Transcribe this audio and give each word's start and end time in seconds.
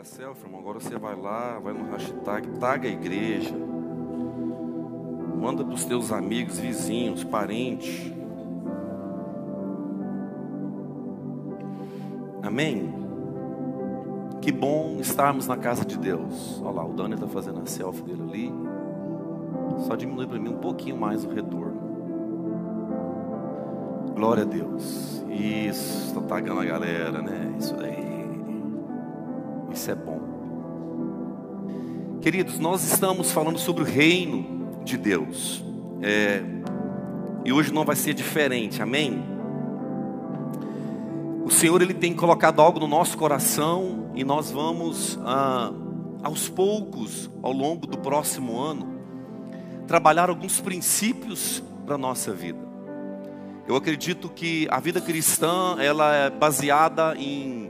a 0.00 0.04
selfie, 0.04 0.44
irmão, 0.44 0.60
agora 0.60 0.80
você 0.80 0.98
vai 0.98 1.14
lá, 1.14 1.58
vai 1.60 1.72
no 1.72 1.88
hashtag, 1.90 2.48
taga 2.58 2.88
a 2.88 2.90
igreja. 2.90 3.54
Manda 5.40 5.64
para 5.64 5.74
os 5.74 5.84
teus 5.84 6.10
amigos, 6.10 6.58
vizinhos, 6.58 7.22
parentes. 7.22 8.12
Amém? 12.42 12.92
Que 14.40 14.50
bom 14.50 14.98
estarmos 14.98 15.46
na 15.46 15.56
casa 15.56 15.84
de 15.84 15.96
Deus. 15.96 16.60
Olha 16.60 16.72
lá, 16.72 16.84
o 16.84 16.92
Dani 16.92 17.14
está 17.14 17.28
fazendo 17.28 17.60
a 17.60 17.66
selfie 17.66 18.02
dele 18.02 18.22
ali. 18.22 18.52
Só 19.86 19.94
diminui 19.94 20.26
para 20.26 20.40
mim 20.40 20.48
um 20.48 20.58
pouquinho 20.58 20.96
mais 20.96 21.24
o 21.24 21.30
retorno. 21.30 21.80
Glória 24.14 24.42
a 24.42 24.46
Deus. 24.46 25.24
Isso, 25.28 26.08
está 26.08 26.20
tagando 26.22 26.60
a 26.60 26.64
galera, 26.64 27.22
né? 27.22 27.54
Isso 27.58 27.74
daí. 27.76 28.13
Isso 29.74 29.90
é 29.90 29.94
bom. 29.96 30.20
Queridos, 32.22 32.60
nós 32.60 32.84
estamos 32.84 33.32
falando 33.32 33.58
sobre 33.58 33.82
o 33.82 33.84
reino 33.84 34.78
de 34.84 34.96
Deus. 34.96 35.64
É, 36.00 36.44
e 37.44 37.52
hoje 37.52 37.72
não 37.72 37.84
vai 37.84 37.96
ser 37.96 38.14
diferente, 38.14 38.80
amém? 38.80 39.20
O 41.44 41.50
Senhor 41.50 41.82
ele 41.82 41.92
tem 41.92 42.14
colocado 42.14 42.62
algo 42.62 42.78
no 42.78 42.86
nosso 42.86 43.18
coração 43.18 44.12
e 44.14 44.22
nós 44.22 44.48
vamos 44.48 45.18
ah, 45.24 45.72
aos 46.22 46.48
poucos, 46.48 47.28
ao 47.42 47.52
longo 47.52 47.84
do 47.84 47.98
próximo 47.98 48.60
ano, 48.60 49.00
trabalhar 49.88 50.30
alguns 50.30 50.60
princípios 50.60 51.62
para 51.84 51.98
nossa 51.98 52.32
vida. 52.32 52.60
Eu 53.66 53.74
acredito 53.74 54.28
que 54.28 54.68
a 54.70 54.78
vida 54.78 55.00
cristã 55.00 55.76
ela 55.80 56.14
é 56.14 56.30
baseada 56.30 57.16
em 57.18 57.63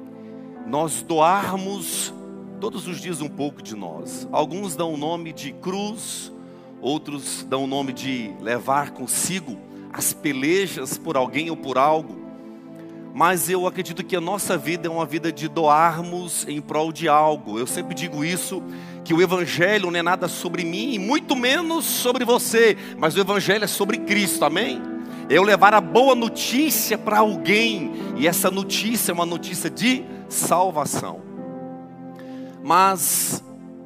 nós 0.66 1.02
doarmos 1.02 2.12
todos 2.60 2.86
os 2.86 3.00
dias 3.00 3.20
um 3.20 3.28
pouco 3.28 3.62
de 3.62 3.76
nós. 3.76 4.28
Alguns 4.32 4.74
dão 4.74 4.94
o 4.94 4.96
nome 4.96 5.32
de 5.32 5.52
cruz, 5.52 6.32
outros 6.80 7.44
dão 7.48 7.64
o 7.64 7.66
nome 7.66 7.92
de 7.92 8.34
levar 8.40 8.90
consigo 8.90 9.56
as 9.92 10.12
pelejas 10.12 10.98
por 10.98 11.16
alguém 11.16 11.50
ou 11.50 11.56
por 11.56 11.78
algo. 11.78 12.24
Mas 13.12 13.48
eu 13.48 13.66
acredito 13.66 14.02
que 14.02 14.16
a 14.16 14.20
nossa 14.20 14.56
vida 14.58 14.88
é 14.88 14.90
uma 14.90 15.06
vida 15.06 15.30
de 15.30 15.46
doarmos 15.46 16.44
em 16.48 16.60
prol 16.60 16.90
de 16.90 17.08
algo. 17.08 17.58
Eu 17.58 17.66
sempre 17.66 17.94
digo 17.94 18.24
isso, 18.24 18.60
que 19.04 19.14
o 19.14 19.22
evangelho 19.22 19.90
não 19.90 20.00
é 20.00 20.02
nada 20.02 20.26
sobre 20.26 20.64
mim, 20.64 20.94
e 20.94 20.98
muito 20.98 21.36
menos 21.36 21.84
sobre 21.84 22.24
você, 22.24 22.76
mas 22.98 23.14
o 23.14 23.20
evangelho 23.20 23.62
é 23.62 23.68
sobre 23.68 23.98
Cristo. 23.98 24.44
Amém? 24.44 24.82
Eu 25.30 25.42
levar 25.42 25.74
a 25.74 25.80
boa 25.80 26.14
notícia 26.14 26.98
para 26.98 27.18
alguém, 27.20 27.92
e 28.16 28.26
essa 28.26 28.50
notícia 28.50 29.12
é 29.12 29.14
uma 29.14 29.26
notícia 29.26 29.70
de 29.70 30.04
salvação. 30.34 31.22
Mas, 32.62 33.42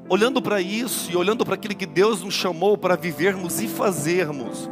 olhando 0.08 0.41
para 0.41 0.60
isso 0.60 1.10
e 1.12 1.16
olhando 1.16 1.44
para 1.44 1.54
aquilo 1.54 1.74
que 1.74 1.86
Deus 1.86 2.22
nos 2.22 2.34
chamou 2.34 2.77
para 2.77 2.96
vivermos 2.96 3.60
e 3.60 3.68
fazermos, 3.68 4.69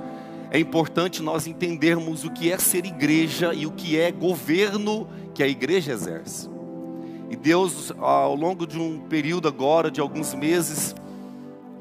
é 0.51 0.59
importante 0.59 1.23
nós 1.23 1.47
entendermos 1.47 2.25
o 2.25 2.31
que 2.31 2.51
é 2.51 2.59
ser 2.59 2.87
igreja 2.87 3.53
e 3.53 3.67
o 3.67 3.73
que 3.73 3.99
é 3.99 4.11
governo 4.11 5.09
que 5.35 5.43
a 5.43 5.49
igreja 5.49 5.93
exerce. 5.93 6.49
E 7.29 7.37
Deus, 7.37 7.93
ao 7.99 8.35
longo 8.35 8.67
de 8.67 8.79
um 8.79 9.01
período 9.01 9.49
agora, 9.49 9.91
de 9.91 10.01
alguns 10.01 10.33
meses, 10.33 10.95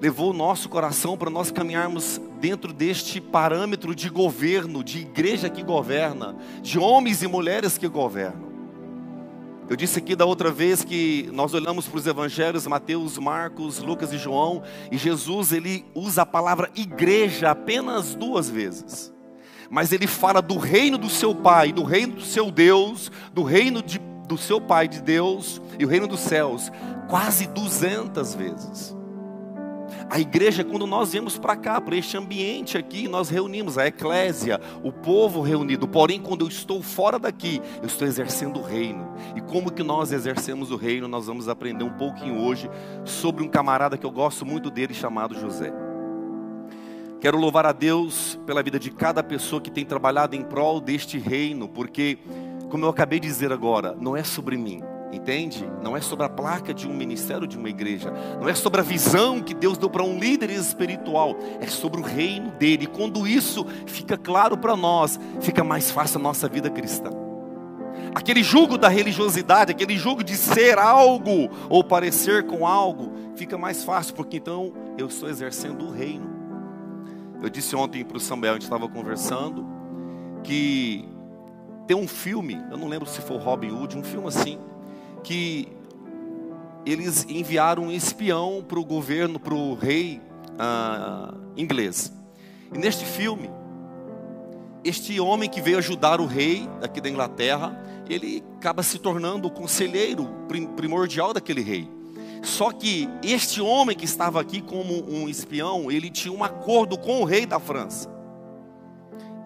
levou 0.01 0.31
o 0.31 0.33
nosso 0.33 0.67
coração 0.67 1.16
para 1.16 1.29
nós 1.29 1.51
caminharmos 1.51 2.19
dentro 2.41 2.73
deste 2.73 3.21
parâmetro 3.21 3.95
de 3.95 4.09
governo, 4.09 4.83
de 4.83 4.99
igreja 4.99 5.49
que 5.49 5.63
governa, 5.63 6.35
de 6.61 6.79
homens 6.79 7.21
e 7.21 7.27
mulheres 7.27 7.77
que 7.77 7.88
governam. 7.88 8.54
Eu 9.67 9.75
disse 9.75 9.97
aqui 9.97 10.16
da 10.16 10.25
outra 10.25 10.52
vez 10.52 10.83
que 10.83 11.27
nós 11.33 11.53
olhamos 11.55 11.88
para 11.88 11.97
os 11.97 12.05
evangelhos, 12.05 12.67
Mateus, 12.67 13.17
Marcos, 13.17 13.80
Lucas 13.80 14.13
e 14.13 14.17
João, 14.17 14.61
e 14.91 14.97
Jesus 14.97 15.52
ele 15.52 15.83
usa 15.95 16.22
a 16.22 16.25
palavra 16.25 16.69
igreja 16.75 17.49
apenas 17.49 18.13
duas 18.13 18.47
vezes. 18.47 19.11
Mas 19.67 19.91
ele 19.91 20.06
fala 20.06 20.39
do 20.39 20.59
reino 20.59 21.00
do 21.00 21.09
seu 21.09 21.34
Pai, 21.34 21.72
do 21.73 21.84
reino 21.84 22.16
do 22.16 22.22
seu 22.22 22.51
Deus, 22.51 23.12
do 23.34 23.41
reino 23.41 23.81
de, 23.81 24.00
do 24.28 24.38
seu 24.38 24.62
Pai 24.62 24.88
de 24.88 25.01
Deus 25.01 25.59
e 25.79 25.84
o 25.84 25.88
reino 25.88 26.07
dos 26.07 26.19
céus, 26.19 26.72
quase 27.09 27.47
duzentas 27.47 28.35
vezes. 28.35 28.95
A 30.07 30.19
igreja, 30.19 30.63
quando 30.63 30.85
nós 30.85 31.13
viemos 31.13 31.38
para 31.38 31.55
cá, 31.55 31.81
para 31.81 31.95
este 31.95 32.16
ambiente 32.16 32.77
aqui, 32.77 33.07
nós 33.07 33.27
reunimos 33.29 33.77
a 33.77 33.88
eclésia, 33.88 34.61
o 34.83 34.91
povo 34.91 35.41
reunido. 35.41 35.88
Porém, 35.88 36.21
quando 36.21 36.45
eu 36.45 36.47
estou 36.47 36.81
fora 36.83 37.17
daqui, 37.17 37.59
eu 37.81 37.88
estou 37.88 38.07
exercendo 38.07 38.59
o 38.59 38.63
reino. 38.63 39.13
E 39.35 39.41
como 39.41 39.71
que 39.71 39.81
nós 39.81 40.11
exercemos 40.11 40.69
o 40.69 40.75
reino, 40.75 41.07
nós 41.07 41.25
vamos 41.25 41.49
aprender 41.49 41.83
um 41.83 41.89
pouquinho 41.89 42.39
hoje 42.39 42.69
sobre 43.03 43.44
um 43.44 43.47
camarada 43.47 43.97
que 43.97 44.05
eu 44.05 44.11
gosto 44.11 44.45
muito 44.45 44.69
dele, 44.69 44.94
chamado 44.94 45.33
José. 45.39 45.73
Quero 47.19 47.39
louvar 47.39 47.65
a 47.65 47.71
Deus 47.71 48.39
pela 48.45 48.61
vida 48.61 48.77
de 48.77 48.91
cada 48.91 49.23
pessoa 49.23 49.59
que 49.59 49.71
tem 49.71 49.83
trabalhado 49.83 50.35
em 50.35 50.44
prol 50.44 50.79
deste 50.79 51.17
reino, 51.17 51.67
porque, 51.67 52.19
como 52.69 52.85
eu 52.85 52.89
acabei 52.89 53.19
de 53.19 53.27
dizer 53.27 53.51
agora, 53.51 53.97
não 53.99 54.15
é 54.15 54.23
sobre 54.23 54.55
mim, 54.55 54.83
Entende? 55.15 55.65
Não 55.81 55.95
é 55.95 56.01
sobre 56.01 56.25
a 56.25 56.29
placa 56.29 56.73
de 56.73 56.85
um 56.85 56.93
ministério 56.93 57.47
de 57.47 57.57
uma 57.57 57.69
igreja, 57.69 58.11
não 58.37 58.49
é 58.49 58.53
sobre 58.53 58.81
a 58.81 58.83
visão 58.83 59.41
que 59.41 59.53
Deus 59.53 59.77
deu 59.77 59.89
para 59.89 60.03
um 60.03 60.19
líder 60.19 60.49
espiritual, 60.49 61.37
é 61.61 61.67
sobre 61.67 62.01
o 62.01 62.03
reino 62.03 62.51
dele. 62.51 62.83
E 62.83 62.87
quando 62.87 63.25
isso 63.25 63.65
fica 63.85 64.17
claro 64.17 64.57
para 64.57 64.75
nós, 64.75 65.17
fica 65.39 65.63
mais 65.63 65.89
fácil 65.89 66.19
a 66.19 66.23
nossa 66.23 66.49
vida 66.49 66.69
cristã. 66.69 67.11
Aquele 68.13 68.43
jugo 68.43 68.77
da 68.77 68.89
religiosidade, 68.89 69.71
aquele 69.71 69.97
jugo 69.97 70.21
de 70.21 70.35
ser 70.35 70.77
algo 70.77 71.49
ou 71.69 71.81
parecer 71.81 72.45
com 72.45 72.67
algo, 72.67 73.13
fica 73.35 73.57
mais 73.57 73.85
fácil, 73.85 74.13
porque 74.15 74.35
então 74.35 74.73
eu 74.97 75.07
estou 75.07 75.29
exercendo 75.29 75.85
o 75.85 75.91
reino. 75.91 76.29
Eu 77.41 77.49
disse 77.49 77.73
ontem 77.73 78.03
para 78.03 78.17
o 78.17 78.19
Samuel, 78.19 78.51
a 78.51 78.55
gente 78.55 78.63
estava 78.63 78.89
conversando, 78.89 79.65
que 80.43 81.07
tem 81.87 81.95
um 81.95 82.07
filme, 82.07 82.61
eu 82.69 82.77
não 82.77 82.89
lembro 82.89 83.07
se 83.07 83.21
foi 83.21 83.37
Robin 83.37 83.71
Hood, 83.71 83.97
um 83.97 84.03
filme 84.03 84.27
assim, 84.27 84.59
que 85.25 85.68
eles 86.86 87.25
enviaram 87.28 87.86
um 87.86 87.91
espião 87.91 88.63
para 88.66 88.80
o 88.80 88.86
governo, 88.86 89.40
para 89.40 89.56
o 89.56 89.74
rei 89.74 90.22
uh, 90.52 91.36
inglês. 91.58 92.13
E 92.72 92.78
neste 92.78 93.03
filme, 93.03 93.50
este 94.84 95.19
homem 95.19 95.50
que 95.50 95.59
veio 95.59 95.80
ajudar 95.80 96.22
o 96.22 96.28
rei 96.28 96.69
aqui 96.84 97.02
da 97.02 97.09
Inglaterra, 97.09 97.75
ele 98.08 98.44
acaba 98.58 98.84
se 98.84 99.00
tornando 99.00 99.47
o 99.47 99.52
conselheiro 99.52 100.28
primordial 100.75 101.34
daquele 101.34 101.62
rei. 101.62 101.90
Só 102.44 102.72
que 102.72 103.09
este 103.24 103.59
homem 103.59 103.97
que 103.97 104.06
estava 104.06 104.40
aqui 104.40 104.62
como 104.62 105.09
um 105.09 105.28
espião, 105.28 105.90
ele 105.90 106.12
tinha 106.12 106.31
um 106.31 106.44
acordo 106.44 107.00
com 107.00 107.22
o 107.22 107.25
rei 107.25 107.47
da 107.47 107.59
França. 107.59 108.13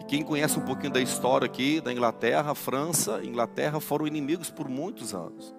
E 0.01 0.03
quem 0.03 0.23
conhece 0.23 0.59
um 0.59 0.65
pouquinho 0.65 0.91
da 0.91 0.99
história 0.99 1.45
aqui 1.45 1.79
da 1.79 1.93
Inglaterra, 1.93 2.53
França, 2.53 3.21
Inglaterra 3.23 3.79
foram 3.79 4.05
inimigos 4.05 4.51
por 4.51 4.67
muitos 4.67 5.13
anos. 5.13 5.57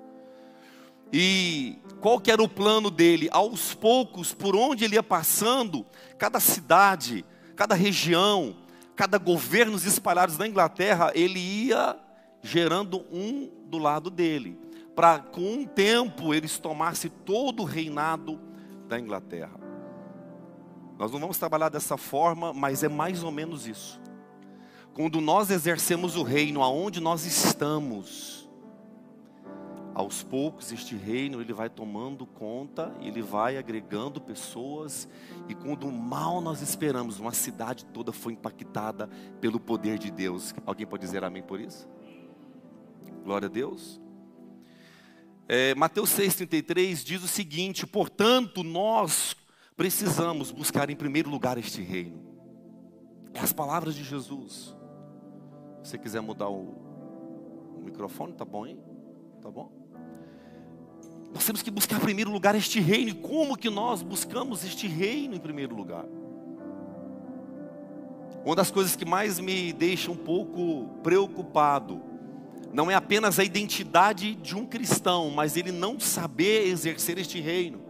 E 1.12 1.78
qual 2.00 2.20
que 2.20 2.30
era 2.30 2.42
o 2.42 2.48
plano 2.48 2.90
dele? 2.90 3.28
Aos 3.32 3.74
poucos, 3.74 4.32
por 4.32 4.54
onde 4.54 4.84
ele 4.84 4.94
ia 4.94 5.02
passando, 5.02 5.84
cada 6.16 6.38
cidade, 6.40 7.24
cada 7.56 7.74
região, 7.74 8.56
cada 8.94 9.18
governo 9.18 9.76
espalhados 9.76 10.38
na 10.38 10.46
Inglaterra, 10.46 11.10
ele 11.14 11.38
ia 11.38 11.98
gerando 12.42 13.04
um 13.12 13.50
do 13.66 13.78
lado 13.78 14.10
dele, 14.10 14.58
para 14.94 15.18
com 15.18 15.40
um 15.40 15.64
tempo 15.64 16.34
eles 16.34 16.58
tomassem 16.58 17.10
todo 17.24 17.62
o 17.62 17.66
reinado 17.66 18.40
da 18.88 18.98
Inglaterra. 18.98 19.58
Nós 20.98 21.10
não 21.12 21.18
vamos 21.18 21.38
trabalhar 21.38 21.70
dessa 21.70 21.96
forma, 21.96 22.52
mas 22.52 22.82
é 22.82 22.88
mais 22.88 23.22
ou 23.22 23.30
menos 23.30 23.66
isso. 23.66 24.00
Quando 24.92 25.20
nós 25.20 25.50
exercemos 25.50 26.16
o 26.16 26.22
reino 26.22 26.62
aonde 26.62 27.00
nós 27.00 27.24
estamos, 27.24 28.39
aos 30.00 30.22
poucos 30.22 30.72
este 30.72 30.96
reino 30.96 31.40
ele 31.40 31.52
vai 31.52 31.68
tomando 31.68 32.26
conta, 32.26 32.94
ele 33.00 33.22
vai 33.22 33.56
agregando 33.56 34.20
pessoas 34.20 35.08
e 35.48 35.54
quando 35.54 35.90
mal 35.90 36.40
nós 36.40 36.62
esperamos, 36.62 37.20
uma 37.20 37.32
cidade 37.32 37.84
toda 37.86 38.12
foi 38.12 38.32
impactada 38.32 39.08
pelo 39.40 39.60
poder 39.60 39.98
de 39.98 40.10
Deus. 40.10 40.54
Alguém 40.64 40.86
pode 40.86 41.04
dizer 41.04 41.22
amém 41.22 41.42
por 41.42 41.60
isso? 41.60 41.88
Glória 43.24 43.46
a 43.46 43.50
Deus. 43.50 44.00
É, 45.46 45.74
Mateus 45.74 46.10
6,33 46.10 47.04
diz 47.04 47.22
o 47.22 47.28
seguinte: 47.28 47.86
portanto, 47.86 48.62
nós 48.62 49.36
precisamos 49.76 50.50
buscar 50.50 50.88
em 50.88 50.96
primeiro 50.96 51.28
lugar 51.28 51.58
este 51.58 51.82
reino. 51.82 52.22
É 53.34 53.40
as 53.40 53.52
palavras 53.52 53.94
de 53.94 54.02
Jesus. 54.02 54.74
Se 55.82 55.90
você 55.90 55.98
quiser 55.98 56.20
mudar 56.20 56.48
o, 56.48 57.76
o 57.76 57.82
microfone, 57.84 58.32
tá 58.32 58.44
bom, 58.44 58.66
hein? 58.66 58.78
Tá 59.42 59.50
bom? 59.50 59.79
Nós 61.32 61.44
temos 61.44 61.62
que 61.62 61.70
buscar 61.70 61.96
em 61.96 62.00
primeiro 62.00 62.30
lugar 62.30 62.54
este 62.54 62.80
reino. 62.80 63.10
E 63.10 63.14
como 63.14 63.56
que 63.56 63.70
nós 63.70 64.02
buscamos 64.02 64.64
este 64.64 64.86
reino 64.86 65.34
em 65.34 65.40
primeiro 65.40 65.74
lugar? 65.74 66.04
Uma 68.44 68.56
das 68.56 68.70
coisas 68.70 68.96
que 68.96 69.04
mais 69.04 69.38
me 69.38 69.72
deixa 69.72 70.10
um 70.10 70.16
pouco 70.16 70.88
preocupado 71.02 72.02
não 72.72 72.90
é 72.90 72.94
apenas 72.94 73.38
a 73.38 73.44
identidade 73.44 74.34
de 74.36 74.56
um 74.56 74.64
cristão, 74.64 75.30
mas 75.30 75.56
ele 75.56 75.72
não 75.72 75.98
saber 75.98 76.68
exercer 76.68 77.18
este 77.18 77.40
reino. 77.40 77.80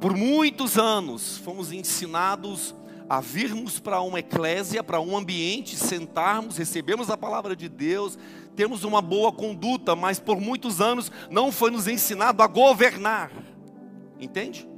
Por 0.00 0.16
muitos 0.16 0.76
anos 0.76 1.38
fomos 1.38 1.72
ensinados 1.72 2.74
a 3.08 3.20
virmos 3.20 3.80
para 3.80 4.00
uma 4.02 4.20
eclésia, 4.20 4.84
para 4.84 5.00
um 5.00 5.16
ambiente, 5.16 5.76
sentarmos, 5.76 6.58
recebermos 6.58 7.08
a 7.08 7.16
palavra 7.16 7.56
de 7.56 7.68
Deus, 7.68 8.18
termos 8.58 8.82
uma 8.82 9.00
boa 9.00 9.30
conduta, 9.30 9.94
mas 9.94 10.18
por 10.18 10.40
muitos 10.40 10.80
anos 10.80 11.12
não 11.30 11.52
foi 11.52 11.70
nos 11.70 11.86
ensinado 11.86 12.42
a 12.42 12.46
governar. 12.48 13.30
Entende? 14.18 14.68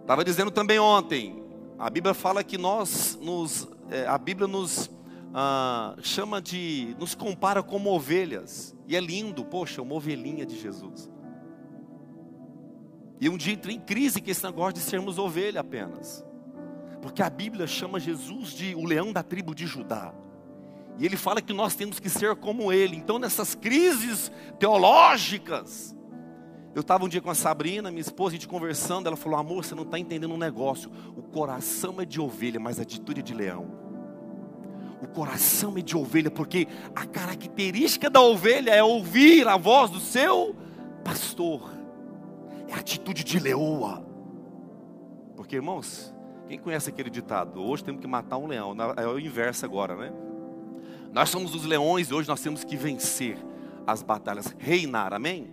Estava 0.00 0.24
dizendo 0.24 0.50
também 0.50 0.78
ontem, 0.78 1.44
a 1.78 1.90
Bíblia 1.90 2.14
fala 2.14 2.42
que 2.42 2.56
nós 2.56 3.18
nos, 3.20 3.68
é, 3.90 4.06
a 4.06 4.16
Bíblia 4.16 4.48
nos 4.48 4.90
ah, 5.34 5.94
chama 6.00 6.40
de, 6.40 6.96
nos 6.98 7.14
compara 7.14 7.62
como 7.62 7.90
ovelhas. 7.90 8.74
E 8.86 8.96
é 8.96 9.00
lindo, 9.00 9.44
poxa, 9.44 9.82
uma 9.82 9.94
ovelhinha 9.94 10.46
de 10.46 10.58
Jesus. 10.58 11.10
E 13.20 13.28
um 13.28 13.36
dia 13.36 13.52
entrei 13.52 13.76
em 13.76 13.80
crise 13.80 14.22
com 14.22 14.30
esse 14.30 14.42
negócio 14.42 14.72
de 14.72 14.80
sermos 14.80 15.18
ovelha 15.18 15.60
apenas. 15.60 16.24
Porque 17.02 17.22
a 17.22 17.28
Bíblia 17.28 17.66
chama 17.66 18.00
Jesus 18.00 18.52
de 18.52 18.74
o 18.74 18.86
leão 18.86 19.12
da 19.12 19.22
tribo 19.22 19.54
de 19.54 19.66
Judá. 19.66 20.14
E 20.98 21.06
ele 21.06 21.16
fala 21.16 21.40
que 21.40 21.52
nós 21.52 21.74
temos 21.74 22.00
que 22.00 22.10
ser 22.10 22.34
como 22.36 22.72
ele. 22.72 22.96
Então, 22.96 23.18
nessas 23.18 23.54
crises 23.54 24.32
teológicas, 24.58 25.96
eu 26.74 26.80
estava 26.80 27.04
um 27.04 27.08
dia 27.08 27.20
com 27.20 27.30
a 27.30 27.34
Sabrina, 27.34 27.90
minha 27.90 28.00
esposa, 28.00 28.30
a 28.30 28.32
gente 28.38 28.48
conversando. 28.48 29.06
Ela 29.06 29.16
falou: 29.16 29.38
Amor, 29.38 29.64
você 29.64 29.74
não 29.74 29.84
está 29.84 29.98
entendendo 29.98 30.32
um 30.32 30.38
negócio. 30.38 30.90
O 31.16 31.22
coração 31.22 32.00
é 32.00 32.04
de 32.04 32.20
ovelha, 32.20 32.58
mas 32.58 32.78
a 32.78 32.82
atitude 32.82 33.20
é 33.20 33.22
de 33.22 33.34
leão 33.34 33.88
o 35.00 35.06
coração 35.06 35.76
é 35.76 35.80
de 35.80 35.96
ovelha, 35.96 36.30
porque 36.30 36.66
a 36.94 37.06
característica 37.06 38.10
da 38.10 38.20
ovelha 38.20 38.70
é 38.72 38.82
ouvir 38.82 39.46
a 39.46 39.56
voz 39.56 39.90
do 39.90 40.00
seu 40.00 40.56
pastor, 41.04 41.70
é 42.68 42.74
a 42.74 42.78
atitude 42.78 43.22
de 43.24 43.38
leoa. 43.38 44.04
Porque, 45.36 45.56
irmãos, 45.56 46.14
quem 46.48 46.58
conhece 46.58 46.90
aquele 46.90 47.10
ditado? 47.10 47.62
Hoje 47.62 47.84
temos 47.84 48.00
que 48.00 48.06
matar 48.06 48.38
um 48.38 48.46
leão, 48.46 48.74
é 48.96 49.06
o 49.06 49.18
inverso 49.18 49.64
agora, 49.64 49.94
né? 49.94 50.12
Nós 51.12 51.30
somos 51.30 51.54
os 51.54 51.64
leões 51.64 52.10
e 52.10 52.14
hoje 52.14 52.28
nós 52.28 52.40
temos 52.40 52.64
que 52.64 52.76
vencer 52.76 53.38
as 53.86 54.02
batalhas, 54.02 54.54
reinar, 54.58 55.14
amém? 55.14 55.50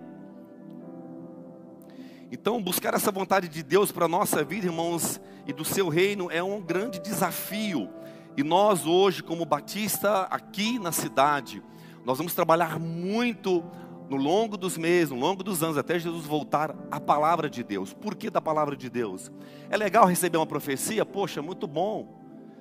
Então, 2.31 2.62
buscar 2.62 2.94
essa 2.94 3.12
vontade 3.12 3.48
de 3.48 3.63
Deus 3.63 3.92
para 3.92 4.06
a 4.06 4.10
nossa 4.10 4.44
vida, 4.44 4.66
irmãos, 4.66 5.22
e 5.48 5.54
do 5.54 5.63
seu 5.63 5.88
reino 5.88 6.30
é 6.30 6.44
um 6.44 6.62
grande 6.62 7.00
desafio. 7.00 7.90
E 8.36 8.44
nós 8.44 8.86
hoje, 8.86 9.24
como 9.24 9.46
Batista, 9.46 10.24
aqui 10.24 10.78
na 10.78 10.92
cidade, 10.92 11.63
nós 12.04 12.18
vamos 12.18 12.34
trabalhar 12.34 12.78
muito 12.78 13.63
no 14.10 14.18
longo 14.18 14.58
dos 14.58 14.78
meses, 14.78 15.12
no 15.12 15.19
longo 15.19 15.44
dos 15.44 15.63
anos, 15.63 15.78
até 15.78 15.98
Jesus 15.98 16.25
voltar, 16.25 16.75
a 16.92 17.00
palavra 17.00 17.50
de 17.50 17.63
Deus. 17.63 17.94
Por 17.94 18.16
que 18.16 18.30
da 18.30 18.42
palavra 18.42 18.75
de 18.75 18.90
Deus? 18.90 19.31
É 19.69 19.78
legal 19.78 20.06
receber 20.06 20.38
uma 20.38 20.46
profecia? 20.46 21.06
Poxa, 21.06 21.42
muito 21.42 21.66
bom 21.66 22.14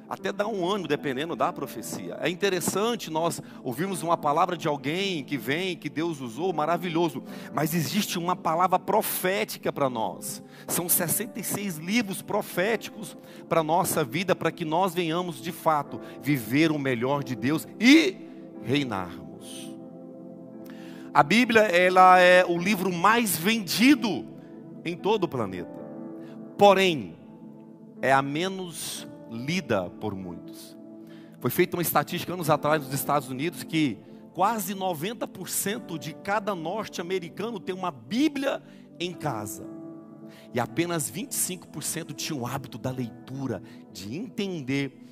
até 0.09 0.31
dá 0.33 0.47
um 0.47 0.69
ano, 0.69 0.87
dependendo 0.87 1.35
da 1.35 1.53
profecia. 1.53 2.19
É 2.21 2.29
interessante 2.29 3.11
nós 3.11 3.41
ouvirmos 3.63 4.03
uma 4.03 4.17
palavra 4.17 4.57
de 4.57 4.69
alguém 4.69 5.25
que 5.25 5.39
vem, 5.39 5.77
que 5.77 5.89
Deus 5.89 6.21
usou, 6.21 6.53
maravilhoso. 6.53 7.23
Mas 7.55 7.75
existe 7.75 8.19
uma 8.19 8.37
palavra 8.37 8.79
profética 8.79 9.73
para 9.73 9.89
nós. 9.89 10.43
São 10.69 10.89
66 10.89 11.79
livros 11.79 12.21
proféticos 12.21 13.17
para 13.49 13.61
a 13.61 13.65
nossa 13.65 14.05
vida, 14.05 14.37
para 14.37 14.53
que 14.53 14.65
nós 14.65 14.95
venhamos 14.95 15.41
de 15.41 15.53
fato 15.53 16.01
viver 16.23 16.71
o 16.71 16.79
melhor 16.79 17.25
de 17.25 17.35
Deus 17.35 17.67
e 17.81 18.17
reinarmos. 18.63 19.75
A 21.15 21.23
Bíblia, 21.23 21.63
ela 21.63 22.19
é 22.19 22.45
o 22.45 22.59
livro 22.59 22.93
mais 22.93 23.37
vendido 23.37 24.27
em 24.85 24.97
todo 24.97 25.25
o 25.25 25.29
planeta. 25.29 25.71
Porém, 26.59 27.17
é 28.03 28.13
a 28.13 28.21
menos 28.21 29.07
lida 29.31 29.91
por 29.91 30.15
muitos. 30.15 30.77
Foi 31.41 31.51
feita 31.51 31.77
uma 31.77 31.83
estatística 31.83 32.33
anos 32.33 32.49
atrás 32.49 32.83
nos 32.83 32.95
Estados 32.95 33.29
Unidos 33.29 33.63
que 33.63 33.99
quase 34.33 34.75
90% 34.75 35.99
de 35.99 36.15
cada 36.15 36.55
norte-americano 36.55 37.61
tem 37.61 37.75
uma 37.75 37.91
Bíblia 37.91 38.63
em 38.99 39.13
casa. 39.13 39.67
E 40.53 40.61
apenas 40.61 41.11
25% 41.11 42.15
tinham 42.15 42.41
o 42.41 42.47
hábito 42.47 42.79
da 42.79 42.91
leitura, 42.91 43.63
de 43.93 44.17
entender 44.17 45.05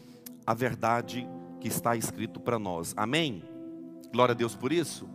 a 0.47 0.55
verdade 0.55 1.29
que 1.61 1.69
está 1.69 1.97
escrito 1.97 2.41
para 2.41 2.59
nós. 2.59 2.95
Amém? 2.97 3.45
Glória 4.13 4.33
a 4.33 4.37
Deus 4.37 4.55
por 4.55 4.73
isso. 4.73 5.09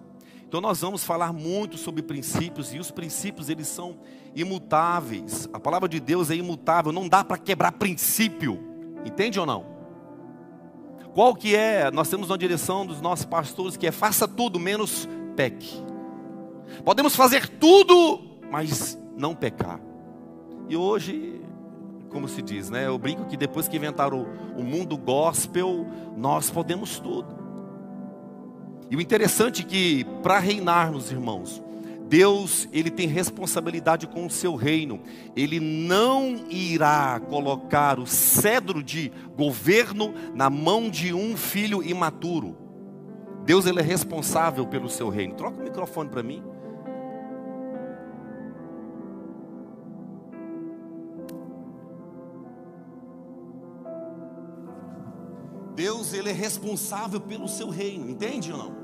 Então 0.48 0.62
nós 0.62 0.80
vamos 0.80 1.04
falar 1.04 1.34
muito 1.34 1.78
sobre 1.78 2.02
princípios 2.02 2.74
e 2.74 2.80
os 2.80 2.90
princípios 2.90 3.50
eles 3.50 3.68
são 3.68 4.00
imutáveis. 4.34 5.50
A 5.52 5.60
palavra 5.60 5.90
de 5.90 6.00
Deus 6.00 6.32
é 6.32 6.36
imutável, 6.36 6.92
não 6.92 7.08
dá 7.08 7.24
para 7.24 7.38
quebrar 7.38 7.74
princípio. 7.74 8.67
Entende 9.06 9.40
ou 9.40 9.46
não? 9.46 9.66
Qual 11.14 11.34
que 11.36 11.56
é? 11.56 11.90
Nós 11.90 12.10
temos 12.10 12.30
uma 12.30 12.38
direção 12.38 12.86
dos 12.86 13.02
nossos 13.02 13.26
pastores 13.26 13.76
que 13.76 13.88
é 13.88 13.92
faça 13.92 14.28
tudo 14.28 14.60
menos 14.60 15.08
peque. 15.36 15.84
Podemos 16.86 17.16
fazer 17.16 17.48
tudo, 17.48 18.22
mas 18.52 18.98
não 19.16 19.34
pecar. 19.34 19.80
E 20.70 20.76
hoje, 20.76 21.42
como 22.10 22.28
se 22.28 22.42
diz, 22.42 22.70
né? 22.70 22.88
Eu 22.88 22.98
brinco 22.98 23.26
que 23.26 23.38
depois 23.38 23.68
que 23.68 23.78
inventaram 23.78 24.28
o, 24.56 24.62
o 24.62 24.64
mundo 24.64 24.98
gospel, 24.98 25.88
nós 26.16 26.50
podemos 26.50 27.00
tudo. 27.00 27.36
E 28.90 28.96
o 28.96 29.02
interessante 29.02 29.64
é 29.64 29.66
que 29.66 30.06
para 30.22 30.40
reinarmos, 30.40 31.12
irmãos, 31.12 31.64
Deus, 32.08 32.70
ele 32.72 32.90
tem 32.90 33.08
responsabilidade 33.08 34.08
com 34.08 34.26
o 34.26 34.30
seu 34.30 34.56
reino. 34.56 35.02
Ele 35.36 35.60
não 35.60 36.46
irá 36.50 37.20
colocar 37.20 38.00
o 38.00 38.08
cedro 38.08 38.82
de 38.82 39.12
governo 39.36 40.14
na 40.34 40.50
mão 40.50 40.90
de 40.90 41.14
um 41.14 41.36
filho 41.36 41.84
imaturo. 41.84 42.56
Deus 43.44 43.66
ele 43.66 43.80
é 43.80 43.84
responsável 43.84 44.66
pelo 44.66 44.90
seu 44.90 45.10
reino. 45.10 45.36
Troca 45.36 45.60
o 45.60 45.64
microfone 45.64 46.10
para 46.10 46.24
mim. 46.24 46.44
Deus 55.76 56.12
ele 56.14 56.30
é 56.30 56.34
responsável 56.34 57.22
pelo 57.22 57.48
seu 57.48 57.70
reino, 57.70 58.10
entende 58.10 58.52
ou 58.52 58.58
não? 58.58 58.76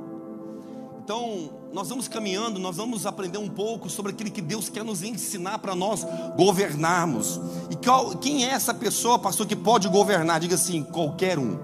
Então, 1.03 1.62
nós 1.73 1.89
vamos 1.89 2.07
caminhando, 2.07 2.59
nós 2.59 2.77
vamos 2.77 3.03
aprender 3.07 3.39
um 3.39 3.49
pouco 3.49 3.89
sobre 3.89 4.11
aquilo 4.11 4.29
que 4.29 4.41
Deus 4.41 4.69
quer 4.69 4.83
nos 4.83 5.01
ensinar 5.01 5.57
para 5.57 5.73
nós 5.73 6.05
governarmos. 6.37 7.41
E 7.71 7.75
qual, 7.75 8.11
quem 8.17 8.45
é 8.45 8.49
essa 8.49 8.75
pessoa, 8.75 9.17
pastor, 9.17 9.47
que 9.47 9.55
pode 9.55 9.89
governar? 9.89 10.39
Diga 10.39 10.53
assim: 10.53 10.83
qualquer 10.83 11.39
um. 11.39 11.57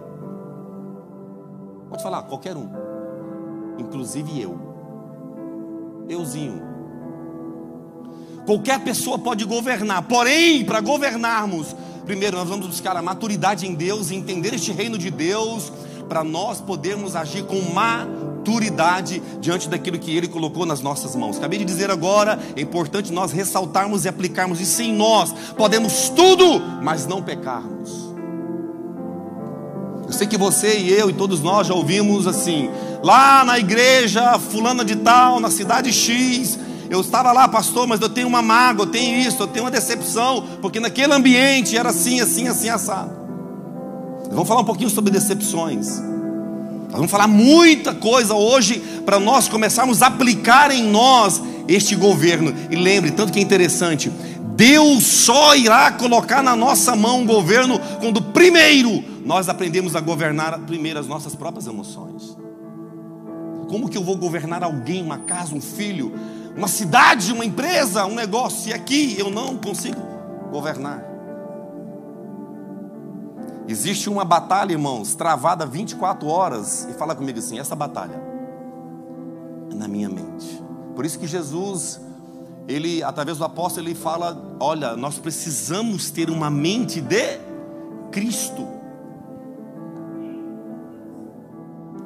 Pode 1.92 2.02
falar, 2.02 2.24
qualquer 2.24 2.58
um. 2.58 2.70
Inclusive 3.78 4.42
eu. 4.42 4.60
Euzinho. 6.10 6.60
Qualquer 8.48 8.84
pessoa 8.84 9.20
pode 9.20 9.46
governar, 9.46 10.08
porém, 10.08 10.66
para 10.66 10.82
governarmos, 10.82 11.76
primeiro 12.04 12.36
nós 12.36 12.50
vamos 12.50 12.66
buscar 12.66 12.98
a 12.98 13.02
maturidade 13.02 13.68
em 13.68 13.76
Deus, 13.76 14.10
entender 14.10 14.56
este 14.56 14.72
reino 14.72 14.98
de 14.98 15.12
Deus, 15.12 15.72
para 16.10 16.24
nós 16.24 16.60
podermos 16.60 17.16
agir 17.16 17.44
com 17.44 17.62
maturidade 17.72 19.22
diante 19.40 19.70
daquilo 19.70 20.00
que 20.00 20.16
Ele 20.18 20.28
colocou 20.28 20.66
nas 20.66 20.82
nossas 20.82 21.16
mãos. 21.16 21.38
Acabei 21.38 21.60
de 21.60 21.66
dizer 21.66 21.92
agora, 21.92 22.40
é 22.56 22.62
importante 22.62 23.14
nós 23.14 23.32
ressaltarmos 23.32 24.04
e 24.04 24.10
aplicarmos 24.10 24.60
isso 24.60 24.82
em 24.82 24.92
nós. 24.92 25.32
Podemos 25.56 26.10
tudo, 26.10 26.60
mas 26.82 27.06
não 27.06 27.22
pecarmos. 27.22 28.10
Eu 30.08 30.14
sei 30.14 30.26
que 30.26 30.38
você 30.38 30.80
e 30.80 30.92
eu 30.92 31.12
e 31.12 31.14
todos 31.14 31.40
nós 31.40 31.68
já 31.68 31.76
ouvimos 31.76 32.26
assim, 32.26 32.68
lá 33.04 33.46
na 33.46 33.60
igreja 33.60 34.40
fulana 34.40 34.84
de 34.84 34.96
tal, 34.96 35.40
na 35.40 35.52
cidade 35.52 35.94
X, 35.94 36.58
eu 36.90 37.02
estava 37.02 37.32
lá, 37.32 37.48
pastor, 37.48 37.86
mas 37.86 38.02
eu 38.02 38.10
tenho 38.10 38.28
uma 38.28 38.42
mágoa, 38.42 38.86
eu 38.86 38.90
tenho 38.90 39.20
isso, 39.20 39.44
eu 39.44 39.48
tenho 39.48 39.66
uma 39.66 39.72
decepção, 39.72 40.44
porque 40.60 40.80
naquele 40.80 41.14
ambiente 41.14 41.78
era 41.78 41.90
assim, 41.90 42.20
assim, 42.20 42.48
assim, 42.48 42.70
assado. 42.70 43.19
Vamos 44.30 44.48
falar 44.48 44.62
um 44.62 44.66
pouquinho 44.66 44.90
sobre 44.90 45.12
decepções. 45.12 46.00
Nós 46.90 46.96
vamos 46.96 47.12
falar 47.12 47.28
muita 47.28 47.94
coisa 47.94 48.34
hoje 48.34 48.80
para 49.06 49.20
nós 49.20 49.48
começarmos 49.48 50.02
a 50.02 50.08
aplicar 50.08 50.72
em 50.72 50.84
nós 50.84 51.42
este 51.68 51.96
governo. 51.96 52.54
E 52.70 52.76
lembre, 52.76 53.12
tanto 53.12 53.32
que 53.32 53.40
é 53.40 53.42
interessante, 53.42 54.12
Deus 54.56 55.04
só 55.06 55.56
irá 55.56 55.92
colocar 55.92 56.44
na 56.44 56.56
nossa 56.56 56.96
mão 56.96 57.24
o 57.24 57.26
governo 57.26 57.80
quando 58.00 58.22
primeiro 58.22 59.04
nós 59.26 59.50
aprendemos 59.50 59.96
a 59.96 60.02
governar 60.02 60.58
primeiro 60.60 61.00
as 61.00 61.08
nossas 61.08 61.36
próprias 61.36 61.68
emoções. 61.68 62.38
Como 63.68 63.88
que 63.88 63.98
eu 63.98 64.04
vou 64.04 64.18
governar 64.18 64.64
alguém, 64.64 65.04
uma 65.04 65.20
casa, 65.20 65.54
um 65.54 65.62
filho, 65.62 66.12
uma 66.58 66.68
cidade, 66.68 67.32
uma 67.32 67.46
empresa, 67.46 68.06
um 68.06 68.16
negócio, 68.16 68.64
se 68.64 68.74
aqui 68.74 69.16
eu 69.18 69.30
não 69.30 69.56
consigo 69.58 70.02
governar? 70.52 71.09
Existe 73.70 74.10
uma 74.10 74.26
batalha, 74.26 74.72
irmãos, 74.72 75.14
travada 75.14 75.64
24 75.64 76.28
horas, 76.28 76.88
e 76.90 76.94
fala 76.94 77.14
comigo 77.14 77.38
assim: 77.38 77.60
essa 77.60 77.76
batalha 77.76 78.20
é 79.72 79.76
na 79.76 79.88
minha 79.88 80.10
mente. 80.10 80.60
Por 80.96 81.06
isso 81.06 81.20
que 81.20 81.28
Jesus, 81.28 82.02
ele, 82.68 83.04
através 83.04 83.38
do 83.38 83.44
apóstolo, 83.44 83.88
ele 83.88 83.94
fala: 83.94 84.58
olha, 84.60 84.96
nós 84.96 85.20
precisamos 85.20 86.10
ter 86.10 86.32
uma 86.32 86.50
mente 86.50 87.00
de 87.00 87.38
Cristo. 88.12 88.68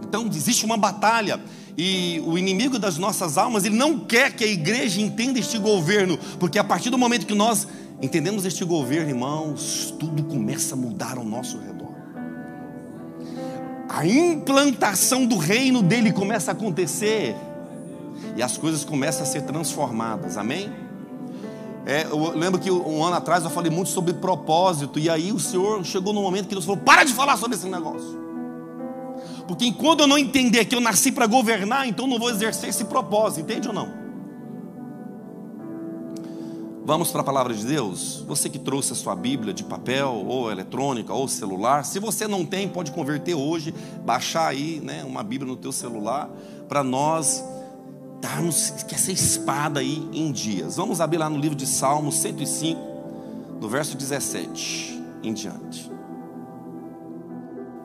Então, 0.05 0.27
existe 0.27 0.65
uma 0.65 0.75
batalha, 0.75 1.39
e 1.77 2.21
o 2.25 2.37
inimigo 2.37 2.77
das 2.77 2.97
nossas 2.97 3.37
almas, 3.37 3.63
ele 3.63 3.77
não 3.77 3.99
quer 3.99 4.33
que 4.33 4.43
a 4.43 4.47
igreja 4.47 4.99
entenda 4.99 5.39
este 5.39 5.57
governo, 5.57 6.19
porque 6.41 6.59
a 6.59 6.63
partir 6.63 6.89
do 6.89 6.97
momento 6.97 7.25
que 7.25 7.33
nós 7.33 7.65
entendemos 8.03 8.43
este 8.43 8.65
governo, 8.65 9.09
irmãos, 9.09 9.95
tudo 9.97 10.23
começa 10.25 10.75
a 10.75 10.77
mudar 10.77 11.17
ao 11.17 11.23
nosso 11.23 11.57
redor. 11.57 11.93
A 13.87 14.05
implantação 14.05 15.25
do 15.25 15.37
reino 15.37 15.81
dele 15.81 16.11
começa 16.11 16.51
a 16.51 16.53
acontecer 16.53 17.33
e 18.35 18.43
as 18.43 18.57
coisas 18.57 18.83
começam 18.83 19.23
a 19.23 19.25
ser 19.25 19.43
transformadas, 19.43 20.37
amém? 20.37 20.69
É, 21.85 22.03
eu 22.03 22.37
lembro 22.37 22.59
que 22.59 22.69
um 22.69 23.03
ano 23.05 23.15
atrás 23.15 23.45
eu 23.45 23.49
falei 23.49 23.71
muito 23.71 23.89
sobre 23.89 24.13
propósito, 24.13 24.99
e 24.99 25.09
aí 25.09 25.31
o 25.31 25.39
Senhor 25.39 25.85
chegou 25.85 26.11
no 26.11 26.21
momento 26.21 26.47
que 26.47 26.55
Deus 26.55 26.65
falou: 26.65 26.81
para 26.81 27.05
de 27.05 27.13
falar 27.13 27.37
sobre 27.37 27.55
esse 27.55 27.67
negócio. 27.67 28.21
Porque 29.47 29.65
enquanto 29.65 30.01
eu 30.01 30.07
não 30.07 30.17
entender 30.17 30.65
que 30.65 30.75
eu 30.75 30.81
nasci 30.81 31.11
para 31.11 31.25
governar, 31.25 31.87
então 31.87 32.05
não 32.05 32.19
vou 32.19 32.29
exercer 32.29 32.69
esse 32.69 32.83
propósito, 32.85 33.41
entende 33.41 33.67
ou 33.69 33.73
não? 33.73 34.02
Vamos 36.85 37.11
para 37.11 37.21
a 37.21 37.23
palavra 37.23 37.53
de 37.53 37.65
Deus? 37.65 38.25
Você 38.27 38.49
que 38.49 38.59
trouxe 38.59 38.91
a 38.91 38.95
sua 38.95 39.15
Bíblia 39.15 39.53
de 39.53 39.63
papel, 39.63 40.25
ou 40.27 40.51
eletrônica, 40.51 41.13
ou 41.13 41.29
celular, 41.29 41.85
se 41.85 41.97
você 41.97 42.27
não 42.27 42.45
tem, 42.45 42.67
pode 42.67 42.91
converter 42.91 43.35
hoje, 43.35 43.73
baixar 44.03 44.47
aí 44.47 44.81
né, 44.81 45.01
uma 45.05 45.23
Bíblia 45.23 45.49
no 45.49 45.55
teu 45.55 45.71
celular, 45.71 46.29
para 46.67 46.83
nós 46.83 47.41
darmos 48.19 48.73
essa 48.91 49.13
espada 49.13 49.79
aí 49.79 50.09
em 50.11 50.29
dias. 50.29 50.75
Vamos 50.75 50.99
abrir 50.99 51.19
lá 51.19 51.29
no 51.29 51.37
livro 51.37 51.55
de 51.55 51.65
Salmos 51.65 52.15
105, 52.15 52.81
do 53.61 53.69
verso 53.69 53.95
17 53.95 55.01
em 55.23 55.33
diante. 55.33 55.89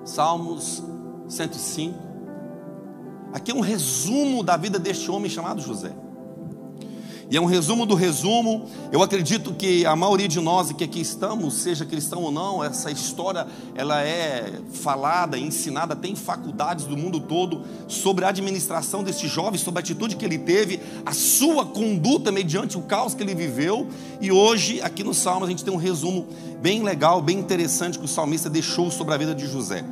Salmos 0.04 0.82
105. 1.28 1.94
Aqui 3.32 3.52
é 3.52 3.54
um 3.54 3.60
resumo 3.60 4.42
da 4.42 4.56
vida 4.56 4.76
deste 4.76 5.08
homem 5.08 5.30
chamado 5.30 5.62
José. 5.62 5.92
E 7.30 7.36
é 7.36 7.40
um 7.40 7.44
resumo 7.44 7.84
do 7.84 7.94
resumo. 7.94 8.64
Eu 8.90 9.02
acredito 9.02 9.52
que 9.52 9.84
a 9.84 9.94
maioria 9.94 10.26
de 10.26 10.40
nós 10.40 10.72
que 10.72 10.84
aqui 10.84 11.00
estamos, 11.00 11.54
seja 11.54 11.84
cristão 11.84 12.22
ou 12.22 12.32
não, 12.32 12.64
essa 12.64 12.90
história 12.90 13.46
ela 13.74 14.02
é 14.02 14.60
falada, 14.72 15.38
ensinada, 15.38 15.94
tem 15.94 16.16
faculdades 16.16 16.86
do 16.86 16.96
mundo 16.96 17.20
todo 17.20 17.62
sobre 17.86 18.24
a 18.24 18.28
administração 18.28 19.04
desse 19.04 19.28
jovem, 19.28 19.58
sobre 19.58 19.80
a 19.80 19.82
atitude 19.82 20.16
que 20.16 20.24
ele 20.24 20.38
teve, 20.38 20.80
a 21.04 21.12
sua 21.12 21.66
conduta 21.66 22.32
mediante 22.32 22.78
o 22.78 22.82
caos 22.82 23.12
que 23.12 23.22
ele 23.22 23.34
viveu. 23.34 23.86
E 24.22 24.32
hoje, 24.32 24.80
aqui 24.80 25.04
no 25.04 25.12
Salmo, 25.12 25.44
a 25.44 25.48
gente 25.48 25.62
tem 25.62 25.72
um 25.72 25.78
resumo 25.78 26.26
bem 26.62 26.82
legal, 26.82 27.20
bem 27.20 27.38
interessante 27.38 27.98
que 27.98 28.04
o 28.06 28.08
salmista 28.08 28.48
deixou 28.48 28.90
sobre 28.90 29.12
a 29.12 29.18
vida 29.18 29.34
de 29.34 29.46
José. 29.46 29.84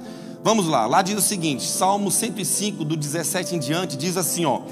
Vamos 0.42 0.68
lá, 0.68 0.86
lá 0.86 1.02
diz 1.02 1.18
o 1.18 1.20
seguinte, 1.20 1.64
Salmo 1.64 2.10
105, 2.10 2.84
do 2.84 2.96
17 2.96 3.56
em 3.56 3.58
diante, 3.58 3.96
diz 3.96 4.16
assim: 4.16 4.44
ó. 4.44 4.62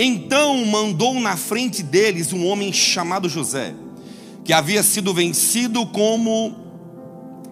Então 0.00 0.64
mandou 0.64 1.18
na 1.18 1.36
frente 1.36 1.82
deles 1.82 2.32
um 2.32 2.46
homem 2.46 2.72
chamado 2.72 3.28
José, 3.28 3.74
que 4.44 4.52
havia 4.52 4.80
sido 4.80 5.12
vencido 5.12 5.84
como, 5.86 6.54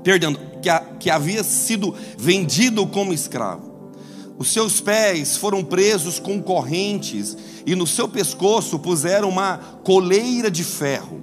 perdão, 0.04 0.32
que, 0.62 0.70
que 1.00 1.10
havia 1.10 1.42
sido 1.42 1.92
vendido 2.16 2.86
como 2.86 3.12
escravo. 3.12 3.90
Os 4.38 4.52
seus 4.52 4.80
pés 4.80 5.36
foram 5.36 5.64
presos 5.64 6.20
com 6.20 6.40
correntes 6.40 7.36
e 7.66 7.74
no 7.74 7.84
seu 7.84 8.06
pescoço 8.06 8.78
puseram 8.78 9.28
uma 9.28 9.58
coleira 9.82 10.48
de 10.48 10.62
ferro. 10.62 11.20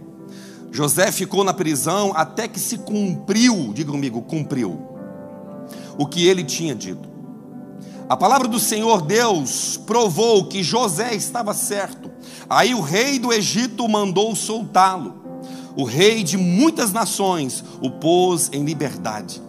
José 0.73 1.09
ficou 1.09 1.45
na 1.45 1.53
prisão 1.53 2.11
até 2.13 2.49
que 2.49 2.59
se 2.59 2.79
cumpriu, 2.79 3.71
diga 3.73 3.91
comigo, 3.91 4.21
cumpriu, 4.23 4.77
o 5.97 6.05
que 6.05 6.27
ele 6.27 6.43
tinha 6.43 6.75
dito. 6.75 7.12
A 8.09 8.17
palavra 8.17 8.47
do 8.47 8.59
Senhor 8.59 9.01
Deus 9.01 9.79
provou 9.85 10.45
que 10.45 10.61
José 10.61 11.15
estava 11.15 11.53
certo. 11.53 12.11
Aí 12.49 12.75
o 12.75 12.81
rei 12.81 13.17
do 13.17 13.31
Egito 13.31 13.87
mandou 13.87 14.35
soltá-lo. 14.35 15.23
O 15.75 15.85
rei 15.85 16.23
de 16.23 16.37
muitas 16.37 16.91
nações 16.91 17.63
o 17.81 17.89
pôs 17.89 18.49
em 18.51 18.63
liberdade. 18.63 19.41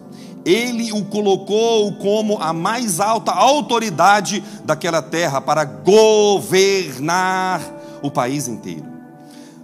Ele 0.45 0.91
o 0.91 1.03
colocou 1.05 1.93
como 1.93 2.37
a 2.41 2.53
mais 2.53 2.99
alta 2.99 3.31
autoridade 3.31 4.43
daquela 4.63 5.01
terra 5.01 5.41
para 5.41 5.65
governar 5.65 7.61
o 8.01 8.09
país 8.09 8.47
inteiro. 8.47 8.85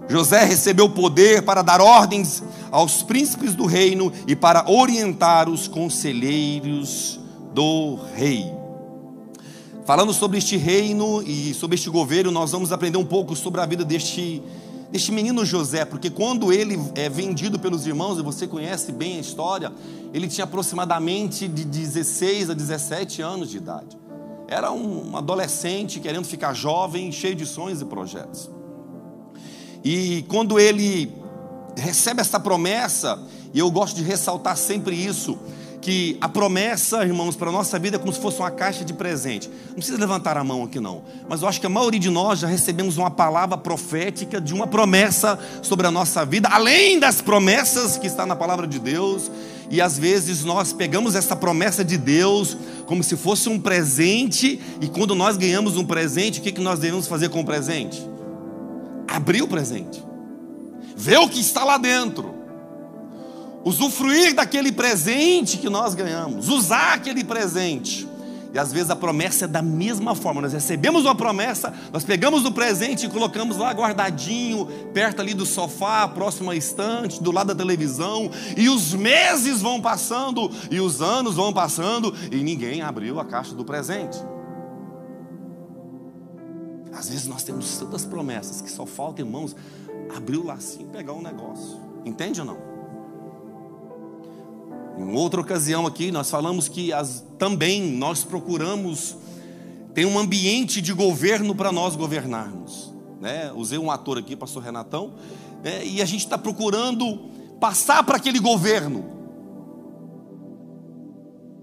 José 0.10 0.44
recebeu 0.44 0.90
poder 0.90 1.44
para 1.44 1.62
dar 1.62 1.80
ordens 1.80 2.44
aos 2.70 3.04
príncipes 3.04 3.56
do 3.56 3.66
reino 3.66 4.12
e 4.28 4.36
para 4.36 4.70
orientar 4.70 5.48
os 5.48 5.68
conselheiros 5.68 7.20
do 7.54 7.98
rei. 8.16 8.61
Falando 9.92 10.14
sobre 10.14 10.38
este 10.38 10.56
reino 10.56 11.22
e 11.22 11.54
sobre 11.54 11.76
este 11.76 11.90
governo, 11.90 12.32
nós 12.32 12.54
vamos 12.54 12.72
aprender 12.72 12.98
um 12.98 13.04
pouco 13.04 13.36
sobre 13.36 13.60
a 13.60 13.66
vida 13.66 13.84
deste, 13.84 14.42
deste 14.90 15.12
menino 15.12 15.44
José, 15.44 15.84
porque 15.84 16.10
quando 16.10 16.54
ele 16.54 16.80
é 16.96 17.10
vendido 17.10 17.60
pelos 17.60 17.86
irmãos, 17.86 18.18
e 18.18 18.22
você 18.22 18.48
conhece 18.48 18.94
bem 18.94 19.18
a 19.18 19.20
história, 19.20 19.70
ele 20.14 20.30
tinha 20.30 20.46
aproximadamente 20.46 21.46
de 21.46 21.66
16 21.66 22.52
a 22.52 22.54
17 22.54 23.22
anos 23.22 23.50
de 23.50 23.58
idade. 23.58 23.98
Era 24.48 24.72
um 24.72 25.18
adolescente 25.18 26.00
querendo 26.00 26.24
ficar 26.24 26.54
jovem, 26.54 27.12
cheio 27.12 27.36
de 27.36 27.46
sonhos 27.46 27.82
e 27.82 27.86
projetos. 27.86 28.50
E 29.84 30.24
quando 30.30 30.58
ele 30.58 31.12
recebe 31.76 32.22
essa 32.22 32.40
promessa, 32.40 33.22
e 33.54 33.60
eu 33.60 33.70
gosto 33.70 33.98
de 33.98 34.04
ressaltar 34.04 34.56
sempre 34.56 34.96
isso, 34.96 35.38
que 35.82 36.16
a 36.22 36.30
promessa, 36.30 37.04
irmãos, 37.04 37.36
para 37.36 37.50
a 37.50 37.52
nossa 37.52 37.80
vida 37.80 37.98
é 37.98 38.00
como 38.00 38.14
se 38.14 38.20
fosse 38.20 38.40
uma 38.40 38.52
caixa 38.52 38.86
de 38.86 38.94
presente. 38.94 39.50
Não 39.70 39.76
precisa 39.76 39.98
levantar 39.98 40.38
a 40.38 40.44
mão 40.44 40.64
aqui, 40.64 40.80
não. 40.80 41.02
Mas 41.28 41.42
eu 41.42 41.48
acho 41.48 41.60
que 41.60 41.66
a 41.66 41.70
maioria 41.70 42.00
de 42.00 42.10
nós 42.10 42.40
já 42.40 42.48
recebemos 42.48 42.98
uma 42.98 43.10
palavra 43.10 43.58
profética 43.58 44.40
de 44.40 44.54
uma 44.54 44.68
promessa 44.68 45.40
sobre 45.64 45.88
a 45.88 45.92
nossa 45.92 46.24
vida, 46.24 46.48
além 46.50 47.00
das 47.00 47.20
promessas 47.20 47.98
que 47.98 48.06
está 48.06 48.26
na 48.26 48.36
palavra 48.36 48.68
de 48.68 48.78
Deus. 48.78 49.32
E 49.72 49.82
às 49.82 49.98
vezes 49.98 50.44
nós 50.44 50.72
pegamos 50.72 51.16
essa 51.16 51.36
promessa 51.36 51.84
de 51.84 51.98
Deus 51.98 52.56
como 52.86 53.04
se 53.04 53.18
fosse 53.18 53.50
um 53.50 53.60
presente, 53.60 54.60
e 54.82 54.88
quando 54.88 55.16
nós 55.16 55.38
ganhamos 55.38 55.78
um 55.78 55.86
presente, 55.86 56.40
o 56.40 56.44
que, 56.44 56.52
que 56.52 56.62
nós 56.62 56.78
devemos 56.78 57.08
fazer 57.08 57.30
com 57.30 57.40
o 57.40 57.46
presente? 57.46 58.06
Abrir 59.08 59.42
o 59.42 59.48
presente, 59.48 60.04
ver 60.96 61.20
o 61.20 61.30
que 61.30 61.40
está 61.40 61.64
lá 61.64 61.78
dentro 61.78 62.41
usufruir 63.64 64.34
daquele 64.34 64.72
presente 64.72 65.58
que 65.58 65.70
nós 65.70 65.94
ganhamos, 65.94 66.50
usar 66.50 66.94
aquele 66.94 67.24
presente. 67.24 68.08
E 68.54 68.60
às 68.60 68.72
vezes 68.72 68.90
a 68.90 68.96
promessa 68.96 69.46
é 69.46 69.48
da 69.48 69.62
mesma 69.62 70.14
forma. 70.14 70.42
Nós 70.42 70.52
recebemos 70.52 71.06
uma 71.06 71.16
promessa, 71.16 71.74
nós 71.92 72.04
pegamos 72.04 72.46
o 72.46 72.52
presente 72.52 73.06
e 73.06 73.10
colocamos 73.10 73.56
lá 73.56 73.72
guardadinho, 73.72 74.66
perto 74.94 75.22
ali 75.22 75.34
do 75.34 75.46
sofá, 75.46 76.08
próximo 76.08 76.52
à 76.52 76.56
estante, 76.56 77.24
do 77.24 77.32
lado 77.32 77.48
da 77.48 77.56
televisão, 77.56 78.30
e 78.58 78.68
os 78.68 78.94
meses 78.94 79.62
vão 79.62 79.80
passando 79.80 80.52
e 80.70 80.82
os 80.82 81.02
anos 81.02 81.36
vão 81.36 81.54
passando 81.54 82.14
e 82.30 82.44
ninguém 82.44 82.82
abriu 82.82 83.20
a 83.20 83.26
caixa 83.26 83.56
do 83.56 83.64
presente. 83.64 84.18
Às 86.94 87.08
vezes 87.08 87.28
nós 87.28 87.44
temos 87.44 87.78
tantas 87.78 88.06
promessas 88.06 88.62
que 88.62 88.70
só 88.70 88.86
falta, 88.86 89.22
irmãos, 89.22 89.56
abrir 90.14 90.38
o 90.38 90.46
lacinho 90.46 90.90
e 90.90 90.92
pegar 90.92 91.14
um 91.14 91.22
negócio. 91.22 91.80
Entende 92.04 92.42
ou 92.42 92.46
não? 92.46 92.71
Em 94.98 95.16
outra 95.16 95.42
ocasião 95.42 95.88
aqui, 95.88 96.12
nós 96.12 96.30
falamos 96.30 96.68
que 96.68 96.92
as, 96.92 97.24
também 97.38 97.82
nós 97.82 98.24
procuramos 98.24 99.16
ter 99.94 100.06
um 100.06 100.18
ambiente 100.18 100.82
de 100.82 100.94
governo 100.94 101.56
para 101.56 101.72
nós 101.72 101.96
governarmos. 101.96 102.94
Né? 103.20 103.52
Usei 103.56 103.78
um 103.78 103.92
ator 103.92 104.18
aqui, 104.18 104.36
pastor 104.36 104.64
Renatão, 104.64 105.14
né? 105.64 105.86
e 105.86 106.02
a 106.02 106.06
gente 106.06 106.22
está 106.22 106.38
procurando 106.38 107.30
passar 107.60 108.04
para 108.04 108.18
aquele 108.18 108.40
governo. 108.40 109.06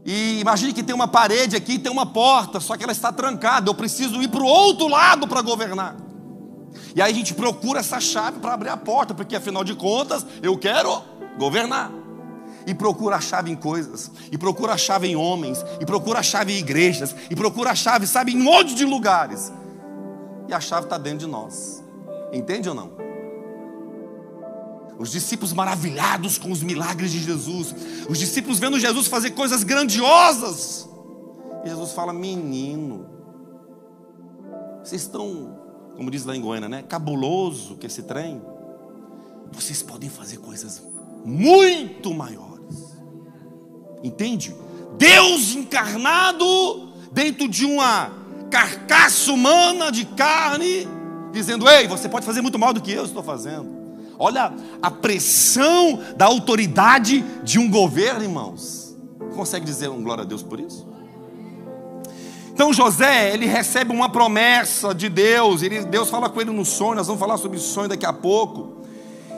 E 0.04 0.40
imagine 0.40 0.72
que 0.72 0.82
tem 0.82 0.94
uma 0.94 1.08
parede 1.08 1.54
aqui, 1.54 1.78
tem 1.78 1.92
uma 1.92 2.06
porta, 2.06 2.60
só 2.60 2.76
que 2.76 2.82
ela 2.82 2.92
está 2.92 3.12
trancada. 3.12 3.68
Eu 3.68 3.74
preciso 3.74 4.22
ir 4.22 4.28
para 4.28 4.40
o 4.40 4.46
outro 4.46 4.88
lado 4.88 5.28
para 5.28 5.42
governar. 5.42 5.96
E 6.94 7.02
aí 7.02 7.12
a 7.12 7.14
gente 7.14 7.34
procura 7.34 7.80
essa 7.80 8.00
chave 8.00 8.38
para 8.38 8.54
abrir 8.54 8.70
a 8.70 8.76
porta, 8.76 9.12
porque 9.12 9.36
afinal 9.36 9.64
de 9.64 9.74
contas 9.74 10.24
eu 10.42 10.56
quero 10.56 11.02
governar 11.38 11.90
e 12.68 12.74
procura 12.74 13.16
a 13.16 13.20
chave 13.20 13.50
em 13.50 13.56
coisas, 13.56 14.10
e 14.30 14.36
procura 14.36 14.74
a 14.74 14.76
chave 14.76 15.08
em 15.08 15.16
homens, 15.16 15.64
e 15.80 15.86
procura 15.86 16.18
a 16.18 16.22
chave 16.22 16.52
em 16.52 16.58
igrejas, 16.58 17.16
e 17.30 17.34
procura 17.34 17.70
a 17.70 17.74
chave, 17.74 18.06
sabe, 18.06 18.34
em 18.34 18.36
um 18.36 18.44
monte 18.44 18.74
de 18.74 18.84
lugares. 18.84 19.50
E 20.46 20.52
a 20.52 20.60
chave 20.60 20.84
está 20.84 20.98
dentro 20.98 21.20
de 21.20 21.26
nós. 21.26 21.82
Entende 22.30 22.68
ou 22.68 22.74
não? 22.74 22.92
Os 24.98 25.10
discípulos 25.10 25.54
maravilhados 25.54 26.36
com 26.36 26.52
os 26.52 26.62
milagres 26.62 27.10
de 27.10 27.20
Jesus. 27.20 27.74
Os 28.06 28.18
discípulos 28.18 28.58
vendo 28.58 28.78
Jesus 28.78 29.06
fazer 29.06 29.30
coisas 29.30 29.64
grandiosas. 29.64 30.86
E 31.64 31.70
Jesus 31.70 31.92
fala: 31.92 32.12
Menino, 32.12 33.06
vocês 34.84 35.02
estão, 35.02 35.58
como 35.96 36.10
diz 36.10 36.26
lá 36.26 36.36
em 36.36 36.40
Goiânia, 36.42 36.68
né? 36.68 36.82
Cabuloso 36.82 37.76
que 37.76 37.86
esse 37.86 38.02
trem. 38.02 38.42
Vocês 39.52 39.82
podem 39.82 40.10
fazer 40.10 40.36
coisas 40.36 40.82
muito 41.24 42.12
maiores. 42.12 42.47
Entende? 44.02 44.54
Deus 44.96 45.54
encarnado 45.54 46.88
dentro 47.12 47.48
de 47.48 47.64
uma 47.64 48.10
carcaça 48.50 49.32
humana 49.32 49.90
de 49.90 50.04
carne, 50.04 50.88
dizendo: 51.32 51.68
Ei, 51.68 51.86
você 51.86 52.08
pode 52.08 52.26
fazer 52.26 52.40
muito 52.40 52.58
mal 52.58 52.72
do 52.72 52.80
que 52.80 52.92
eu 52.92 53.04
estou 53.04 53.22
fazendo. 53.22 53.78
Olha 54.18 54.52
a 54.82 54.90
pressão 54.90 56.00
da 56.16 56.26
autoridade 56.26 57.24
de 57.42 57.58
um 57.58 57.70
governo, 57.70 58.24
irmãos. 58.24 58.96
Consegue 59.34 59.64
dizer 59.64 59.88
um 59.88 60.02
glória 60.02 60.22
a 60.22 60.26
Deus 60.26 60.42
por 60.42 60.58
isso? 60.58 60.86
Então 62.52 62.72
José, 62.72 63.32
ele 63.32 63.46
recebe 63.46 63.92
uma 63.92 64.08
promessa 64.08 64.92
de 64.92 65.08
Deus, 65.08 65.62
ele, 65.62 65.84
Deus 65.84 66.10
fala 66.10 66.28
com 66.28 66.40
ele 66.40 66.50
no 66.50 66.64
sonho, 66.64 66.96
nós 66.96 67.06
vamos 67.06 67.20
falar 67.20 67.36
sobre 67.36 67.56
sonho 67.60 67.88
daqui 67.88 68.04
a 68.04 68.12
pouco. 68.12 68.82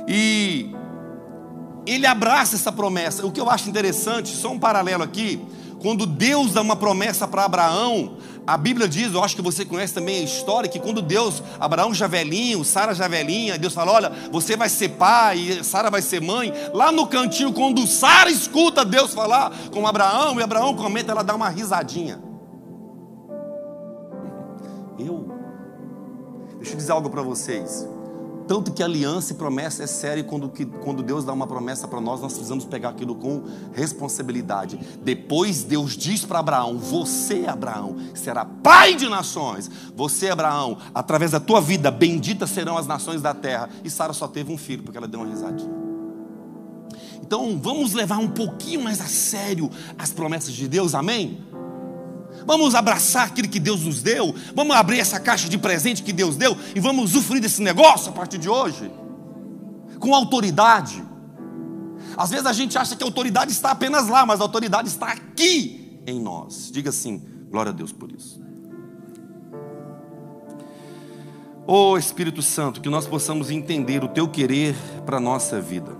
E 0.08 0.74
ele 1.90 2.06
abraça 2.06 2.54
essa 2.54 2.70
promessa. 2.70 3.26
O 3.26 3.32
que 3.32 3.40
eu 3.40 3.50
acho 3.50 3.68
interessante, 3.68 4.28
só 4.28 4.52
um 4.52 4.58
paralelo 4.58 5.02
aqui, 5.02 5.40
quando 5.82 6.06
Deus 6.06 6.52
dá 6.52 6.62
uma 6.62 6.76
promessa 6.76 7.26
para 7.26 7.44
Abraão, 7.44 8.16
a 8.46 8.56
Bíblia 8.56 8.88
diz, 8.88 9.12
eu 9.12 9.24
acho 9.24 9.34
que 9.34 9.42
você 9.42 9.64
conhece 9.64 9.94
também 9.94 10.20
a 10.20 10.22
história, 10.22 10.68
que 10.68 10.78
quando 10.78 11.02
Deus, 11.02 11.42
Abraão 11.58 11.92
já 11.92 12.06
velhinho, 12.06 12.64
Sara 12.64 12.94
já 12.94 13.08
velhinha, 13.08 13.58
Deus 13.58 13.74
fala: 13.74 13.92
Olha, 13.92 14.12
você 14.30 14.56
vai 14.56 14.68
ser 14.68 14.90
pai, 14.90 15.60
Sara 15.64 15.90
vai 15.90 16.02
ser 16.02 16.20
mãe. 16.20 16.52
Lá 16.72 16.92
no 16.92 17.06
cantinho, 17.06 17.52
quando 17.52 17.86
Sara 17.86 18.30
escuta 18.30 18.84
Deus 18.84 19.12
falar 19.12 19.52
com 19.72 19.86
Abraão, 19.86 20.38
e 20.38 20.42
Abraão 20.42 20.76
comenta, 20.76 21.10
ela 21.10 21.24
dá 21.24 21.34
uma 21.34 21.48
risadinha. 21.48 22.20
Eu, 24.98 25.28
deixa 26.58 26.72
eu 26.72 26.76
dizer 26.76 26.92
algo 26.92 27.10
para 27.10 27.22
vocês. 27.22 27.88
Tanto 28.50 28.72
que 28.72 28.82
aliança 28.82 29.32
e 29.32 29.36
promessa 29.36 29.84
é 29.84 29.86
sério 29.86 30.24
quando, 30.24 30.48
que, 30.48 30.66
quando 30.66 31.04
Deus 31.04 31.24
dá 31.24 31.32
uma 31.32 31.46
promessa 31.46 31.86
para 31.86 32.00
nós, 32.00 32.20
nós 32.20 32.32
precisamos 32.32 32.64
pegar 32.64 32.88
aquilo 32.88 33.14
com 33.14 33.44
responsabilidade. 33.72 34.76
Depois 35.04 35.62
Deus 35.62 35.96
diz 35.96 36.24
para 36.24 36.40
Abraão: 36.40 36.76
Você, 36.76 37.46
Abraão, 37.46 37.94
será 38.12 38.44
pai 38.44 38.96
de 38.96 39.08
nações. 39.08 39.70
Você, 39.94 40.30
Abraão, 40.30 40.78
através 40.92 41.30
da 41.30 41.38
tua 41.38 41.60
vida, 41.60 41.92
benditas 41.92 42.50
serão 42.50 42.76
as 42.76 42.88
nações 42.88 43.22
da 43.22 43.32
terra. 43.32 43.70
E 43.84 43.88
Sara 43.88 44.12
só 44.12 44.26
teve 44.26 44.52
um 44.52 44.58
filho, 44.58 44.82
porque 44.82 44.98
ela 44.98 45.06
deu 45.06 45.20
uma 45.20 45.28
risadinha. 45.28 45.70
Então 47.22 47.56
vamos 47.56 47.92
levar 47.92 48.18
um 48.18 48.30
pouquinho 48.30 48.82
mais 48.82 49.00
a 49.00 49.06
sério 49.06 49.70
as 49.96 50.12
promessas 50.12 50.52
de 50.52 50.66
Deus, 50.66 50.96
amém? 50.96 51.40
Vamos 52.46 52.74
abraçar 52.74 53.26
aquilo 53.26 53.48
que 53.48 53.60
Deus 53.60 53.82
nos 53.82 54.02
deu. 54.02 54.34
Vamos 54.54 54.74
abrir 54.76 54.98
essa 54.98 55.20
caixa 55.20 55.48
de 55.48 55.58
presente 55.58 56.02
que 56.02 56.12
Deus 56.12 56.36
deu 56.36 56.56
e 56.74 56.80
vamos 56.80 57.10
usufruir 57.10 57.40
desse 57.40 57.62
negócio 57.62 58.10
a 58.10 58.12
partir 58.12 58.38
de 58.38 58.48
hoje. 58.48 58.90
Com 59.98 60.14
autoridade. 60.14 61.04
Às 62.16 62.30
vezes 62.30 62.46
a 62.46 62.52
gente 62.52 62.76
acha 62.76 62.96
que 62.96 63.02
a 63.02 63.06
autoridade 63.06 63.52
está 63.52 63.70
apenas 63.70 64.08
lá, 64.08 64.24
mas 64.26 64.40
a 64.40 64.44
autoridade 64.44 64.88
está 64.88 65.06
aqui 65.06 66.02
em 66.06 66.20
nós. 66.20 66.70
Diga 66.72 66.90
assim: 66.90 67.22
glória 67.50 67.70
a 67.70 67.74
Deus 67.74 67.92
por 67.92 68.10
isso. 68.10 68.40
Ô 71.66 71.92
oh, 71.92 71.98
Espírito 71.98 72.42
Santo, 72.42 72.80
que 72.80 72.88
nós 72.88 73.06
possamos 73.06 73.50
entender 73.50 74.02
o 74.02 74.08
teu 74.08 74.26
querer 74.28 74.74
para 75.06 75.18
a 75.18 75.20
nossa 75.20 75.60
vida. 75.60 75.96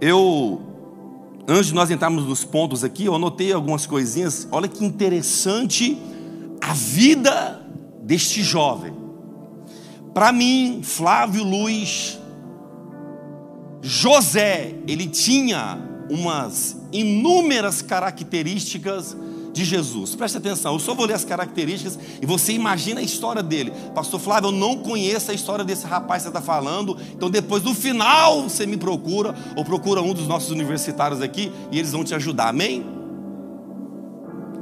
Eu 0.00 0.77
antes 1.48 1.68
de 1.68 1.74
nós 1.74 1.90
entrarmos 1.90 2.26
nos 2.26 2.44
pontos 2.44 2.84
aqui, 2.84 3.06
eu 3.06 3.14
anotei 3.14 3.52
algumas 3.52 3.86
coisinhas. 3.86 4.46
Olha 4.52 4.68
que 4.68 4.84
interessante 4.84 5.98
a 6.60 6.74
vida 6.74 7.66
deste 8.02 8.42
jovem. 8.42 8.92
Para 10.12 10.30
mim, 10.30 10.80
Flávio 10.82 11.42
Luiz, 11.42 12.18
José, 13.80 14.74
ele 14.86 15.06
tinha 15.06 15.78
umas 16.10 16.76
inúmeras 16.92 17.80
características 17.80 19.16
de 19.52 19.64
Jesus. 19.64 20.14
Preste 20.14 20.38
atenção, 20.38 20.74
eu 20.74 20.78
só 20.78 20.94
vou 20.94 21.06
ler 21.06 21.14
as 21.14 21.24
características 21.24 21.98
e 22.20 22.26
você 22.26 22.52
imagina 22.52 23.00
a 23.00 23.02
história 23.02 23.42
dele. 23.42 23.72
Pastor 23.94 24.20
Flávio, 24.20 24.48
eu 24.48 24.52
não 24.52 24.78
conheço 24.78 25.30
a 25.30 25.34
história 25.34 25.64
desse 25.64 25.86
rapaz 25.86 26.22
que 26.22 26.30
você 26.30 26.36
está 26.36 26.42
falando, 26.42 26.96
então 27.12 27.30
depois 27.30 27.62
no 27.62 27.74
final 27.74 28.44
você 28.44 28.66
me 28.66 28.76
procura 28.76 29.34
ou 29.56 29.64
procura 29.64 30.02
um 30.02 30.12
dos 30.12 30.26
nossos 30.26 30.50
universitários 30.50 31.20
aqui 31.20 31.52
e 31.70 31.78
eles 31.78 31.92
vão 31.92 32.04
te 32.04 32.14
ajudar, 32.14 32.48
amém? 32.48 32.98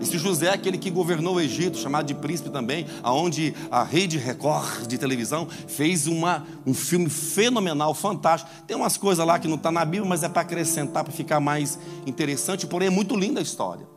Esse 0.00 0.18
José 0.18 0.46
é 0.46 0.52
aquele 0.52 0.76
que 0.76 0.90
governou 0.90 1.36
o 1.36 1.40
Egito, 1.40 1.78
chamado 1.78 2.06
de 2.06 2.14
príncipe 2.14 2.50
também, 2.50 2.86
aonde 3.02 3.54
a 3.70 3.82
rede 3.82 4.18
Record 4.18 4.86
de 4.86 4.98
televisão 4.98 5.48
fez 5.66 6.06
uma, 6.06 6.46
um 6.66 6.74
filme 6.74 7.08
fenomenal, 7.08 7.94
fantástico. 7.94 8.50
Tem 8.66 8.76
umas 8.76 8.96
coisas 8.96 9.24
lá 9.26 9.38
que 9.38 9.48
não 9.48 9.56
está 9.56 9.72
na 9.72 9.84
Bíblia, 9.84 10.08
mas 10.08 10.22
é 10.22 10.28
para 10.28 10.42
acrescentar, 10.42 11.02
para 11.02 11.12
ficar 11.12 11.40
mais 11.40 11.78
interessante, 12.06 12.66
porém 12.66 12.88
é 12.88 12.90
muito 12.90 13.16
linda 13.16 13.40
a 13.40 13.42
história. 13.42 13.95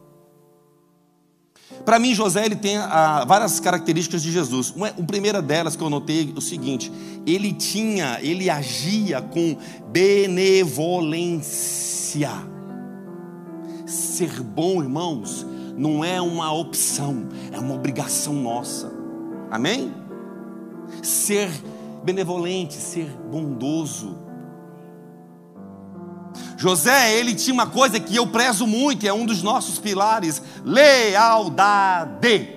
Para 1.85 1.99
mim, 1.99 2.13
José 2.13 2.45
ele 2.45 2.55
tem 2.55 2.77
ah, 2.77 3.25
várias 3.27 3.59
características 3.59 4.21
de 4.21 4.31
Jesus. 4.31 4.71
Uma, 4.71 4.87
a 4.87 5.03
primeira 5.03 5.41
delas 5.41 5.75
que 5.75 5.83
eu 5.83 5.89
notei 5.89 6.31
é 6.35 6.37
o 6.37 6.41
seguinte: 6.41 6.91
ele 7.25 7.53
tinha, 7.53 8.19
ele 8.21 8.49
agia 8.49 9.21
com 9.21 9.57
benevolência. 9.91 12.31
Ser 13.85 14.41
bom, 14.41 14.81
irmãos, 14.81 15.45
não 15.75 16.03
é 16.03 16.21
uma 16.21 16.53
opção, 16.53 17.27
é 17.51 17.59
uma 17.59 17.73
obrigação 17.73 18.33
nossa. 18.33 18.91
Amém? 19.49 19.91
Ser 21.01 21.49
benevolente, 22.03 22.75
ser 22.75 23.07
bondoso 23.31 24.28
José, 26.57 27.15
ele 27.15 27.33
tinha 27.35 27.53
uma 27.53 27.67
coisa 27.67 27.99
que 27.99 28.15
eu 28.15 28.27
prezo 28.27 28.67
muito, 28.67 29.07
é 29.07 29.13
um 29.13 29.25
dos 29.25 29.41
nossos 29.41 29.79
pilares: 29.79 30.41
lealdade. 30.63 32.55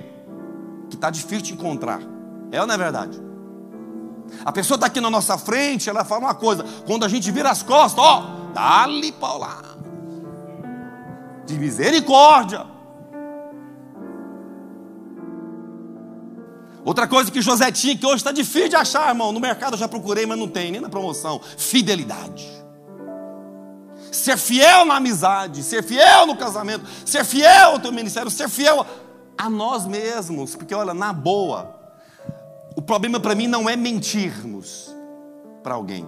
Que 0.90 0.96
está 0.96 1.08
difícil 1.10 1.42
de 1.42 1.52
encontrar. 1.52 2.00
É 2.50 2.60
ou 2.60 2.66
não 2.66 2.74
é 2.74 2.78
verdade? 2.78 3.20
A 4.44 4.52
pessoa 4.52 4.76
está 4.76 4.86
aqui 4.86 5.00
na 5.00 5.10
nossa 5.10 5.38
frente, 5.38 5.88
ela 5.88 6.04
fala 6.04 6.22
uma 6.22 6.34
coisa, 6.34 6.64
quando 6.86 7.04
a 7.04 7.08
gente 7.08 7.30
vira 7.30 7.50
as 7.50 7.62
costas, 7.62 8.02
ó, 8.02 8.50
dá-lhe 8.52 9.12
Paula. 9.12 9.62
De 11.46 11.58
misericórdia. 11.58 12.66
Outra 16.84 17.06
coisa 17.06 17.30
que 17.30 17.40
José 17.40 17.70
tinha, 17.70 17.96
que 17.96 18.04
hoje 18.04 18.16
está 18.16 18.32
difícil 18.32 18.70
de 18.70 18.76
achar, 18.76 19.08
irmão. 19.08 19.30
No 19.30 19.38
mercado 19.38 19.74
eu 19.74 19.78
já 19.78 19.86
procurei, 19.86 20.26
mas 20.26 20.36
não 20.36 20.48
tem, 20.48 20.72
nem 20.72 20.80
na 20.80 20.88
promoção. 20.88 21.40
Fidelidade 21.56 22.61
ser 24.12 24.36
fiel 24.36 24.84
na 24.84 24.96
amizade, 24.96 25.62
ser 25.62 25.82
fiel 25.82 26.26
no 26.26 26.36
casamento, 26.36 26.84
ser 27.04 27.24
fiel 27.24 27.72
ao 27.72 27.80
teu 27.80 27.90
ministério, 27.90 28.30
ser 28.30 28.48
fiel 28.48 28.86
a 29.36 29.48
nós 29.48 29.86
mesmos, 29.86 30.54
porque 30.54 30.74
olha, 30.74 30.92
na 30.92 31.12
boa, 31.12 31.74
o 32.76 32.82
problema 32.82 33.18
para 33.18 33.34
mim 33.34 33.46
não 33.46 33.68
é 33.68 33.74
mentirmos 33.74 34.94
para 35.62 35.74
alguém, 35.74 36.06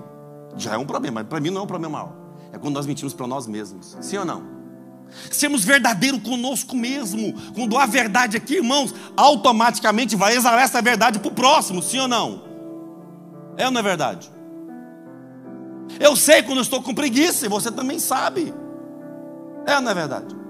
já 0.56 0.74
é 0.74 0.78
um 0.78 0.84
problema, 0.84 1.20
mas 1.20 1.28
para 1.28 1.40
mim 1.40 1.50
não 1.50 1.62
é 1.62 1.64
um 1.64 1.66
problema 1.66 1.98
maior, 1.98 2.12
é 2.52 2.58
quando 2.58 2.74
nós 2.74 2.86
mentimos 2.86 3.14
para 3.14 3.26
nós 3.26 3.46
mesmos, 3.46 3.96
sim 4.00 4.18
ou 4.18 4.24
não? 4.24 4.54
Sermos 5.30 5.64
verdadeiros 5.64 6.22
conosco 6.22 6.74
mesmo, 6.76 7.34
quando 7.54 7.78
há 7.78 7.86
verdade 7.86 8.36
aqui, 8.36 8.56
irmãos, 8.56 8.94
automaticamente 9.16 10.16
vai 10.16 10.36
exalar 10.36 10.62
essa 10.62 10.82
verdade 10.82 11.18
para 11.18 11.28
o 11.28 11.34
próximo, 11.34 11.82
sim 11.82 12.00
ou 12.00 12.08
não? 12.08 12.42
É 13.56 13.64
ou 13.64 13.70
não 13.70 13.80
é 13.80 13.82
verdade? 13.82 14.33
Eu 16.00 16.16
sei 16.16 16.42
quando 16.42 16.58
eu 16.58 16.62
estou 16.62 16.82
com 16.82 16.94
preguiça, 16.94 17.46
e 17.46 17.48
você 17.48 17.70
também 17.70 17.98
sabe. 17.98 18.54
É, 19.66 19.80
não 19.80 19.90
é 19.90 19.94
verdade? 19.94 20.44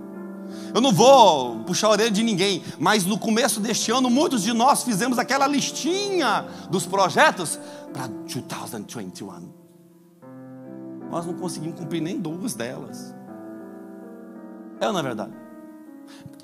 Eu 0.74 0.80
não 0.80 0.92
vou 0.92 1.61
puxar 1.61 1.88
a 1.88 1.90
orelha 1.90 2.11
de 2.11 2.22
ninguém, 2.22 2.62
mas 2.78 3.04
no 3.04 3.18
começo 3.18 3.61
deste 3.61 3.90
ano, 3.90 4.11
muitos 4.11 4.42
de 4.42 4.52
nós 4.52 4.83
fizemos 4.83 5.18
aquela 5.18 5.46
listinha 5.46 6.46
dos 6.70 6.87
projetos 6.87 7.59
para 7.92 8.09
2021. 8.09 9.52
Nós 11.11 11.26
não 11.26 11.35
conseguimos 11.35 11.78
cumprir 11.78 12.00
nem 12.00 12.18
duas 12.18 12.54
delas. 12.54 13.14
É, 14.80 14.90
não 14.90 14.98
é 14.98 15.02
verdade? 15.02 15.33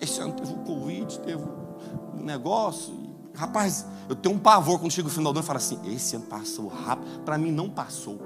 Esse 0.00 0.20
ano 0.20 0.32
teve 0.32 0.52
o 0.52 0.58
Covid, 0.58 1.18
teve 1.20 1.42
um 1.42 2.22
negócio. 2.22 2.94
Rapaz, 3.34 3.86
eu 4.08 4.14
tenho 4.14 4.34
um 4.34 4.38
pavor 4.38 4.78
quando 4.78 4.92
chega 4.92 5.08
o 5.08 5.10
final 5.10 5.32
do 5.32 5.38
ano 5.38 5.44
e 5.44 5.46
falo 5.46 5.56
assim: 5.56 5.78
esse 5.92 6.14
ano 6.16 6.26
passou 6.26 6.68
rápido. 6.68 7.20
Para 7.20 7.36
mim, 7.36 7.50
não 7.50 7.68
passou 7.68 8.18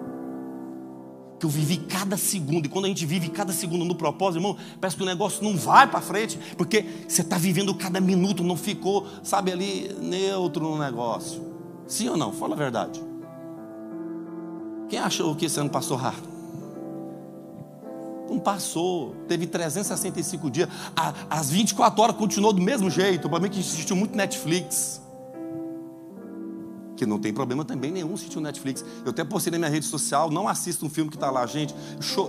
que 1.45 1.47
eu 1.47 1.51
vivi 1.51 1.77
cada 1.77 2.17
segundo, 2.17 2.65
e 2.65 2.69
quando 2.71 2.87
a 2.87 2.89
gente 2.89 3.05
vive 3.05 3.29
cada 3.29 3.53
segundo 3.53 3.85
no 3.85 3.95
propósito, 3.95 4.39
irmão, 4.39 4.57
parece 4.81 4.97
que 4.97 5.03
o 5.03 5.07
negócio 5.07 5.45
não 5.45 5.55
vai 5.55 5.87
para 5.87 6.01
frente, 6.01 6.39
porque 6.57 7.05
você 7.07 7.21
está 7.21 7.37
vivendo 7.37 7.75
cada 7.75 8.01
minuto, 8.01 8.43
não 8.43 8.57
ficou, 8.57 9.07
sabe, 9.23 9.53
ali 9.53 9.95
neutro 10.01 10.65
no 10.65 10.79
negócio. 10.79 11.45
Sim 11.87 12.09
ou 12.09 12.17
não? 12.17 12.33
Fala 12.33 12.55
a 12.55 12.57
verdade. 12.57 13.03
Quem 14.89 14.99
achou 14.99 15.37
que 15.37 15.45
esse 15.45 15.61
ano 15.61 15.69
passou 15.69 15.99
rápido? 15.99 16.29
Não 18.31 18.39
passou. 18.39 19.15
Teve 19.29 19.47
365 19.47 20.51
dias. 20.51 20.69
As 21.29 21.51
24 21.51 22.03
horas 22.03 22.17
continuou 22.17 22.55
do 22.55 22.63
mesmo 22.63 22.89
jeito. 22.89 23.29
Para 23.29 23.39
mim 23.39 23.51
que 23.51 23.61
assistiu 23.61 23.95
muito 23.95 24.17
Netflix. 24.17 25.04
Que 26.97 27.05
não 27.05 27.19
tem 27.19 27.33
problema 27.33 27.65
também 27.65 27.91
nenhum 27.91 28.15
assistir 28.15 28.39
o 28.39 28.41
Netflix. 28.41 28.85
Eu 29.05 29.11
até 29.11 29.25
postei 29.25 29.51
na 29.51 29.59
minha 29.59 29.71
rede 29.71 29.87
social, 29.87 30.31
não 30.31 30.47
assisto 30.47 30.87
um 30.87 30.91
filme 30.91 31.11
que 31.11 31.17
está 31.17 31.31
lá, 31.31 31.45
gente. 31.47 31.75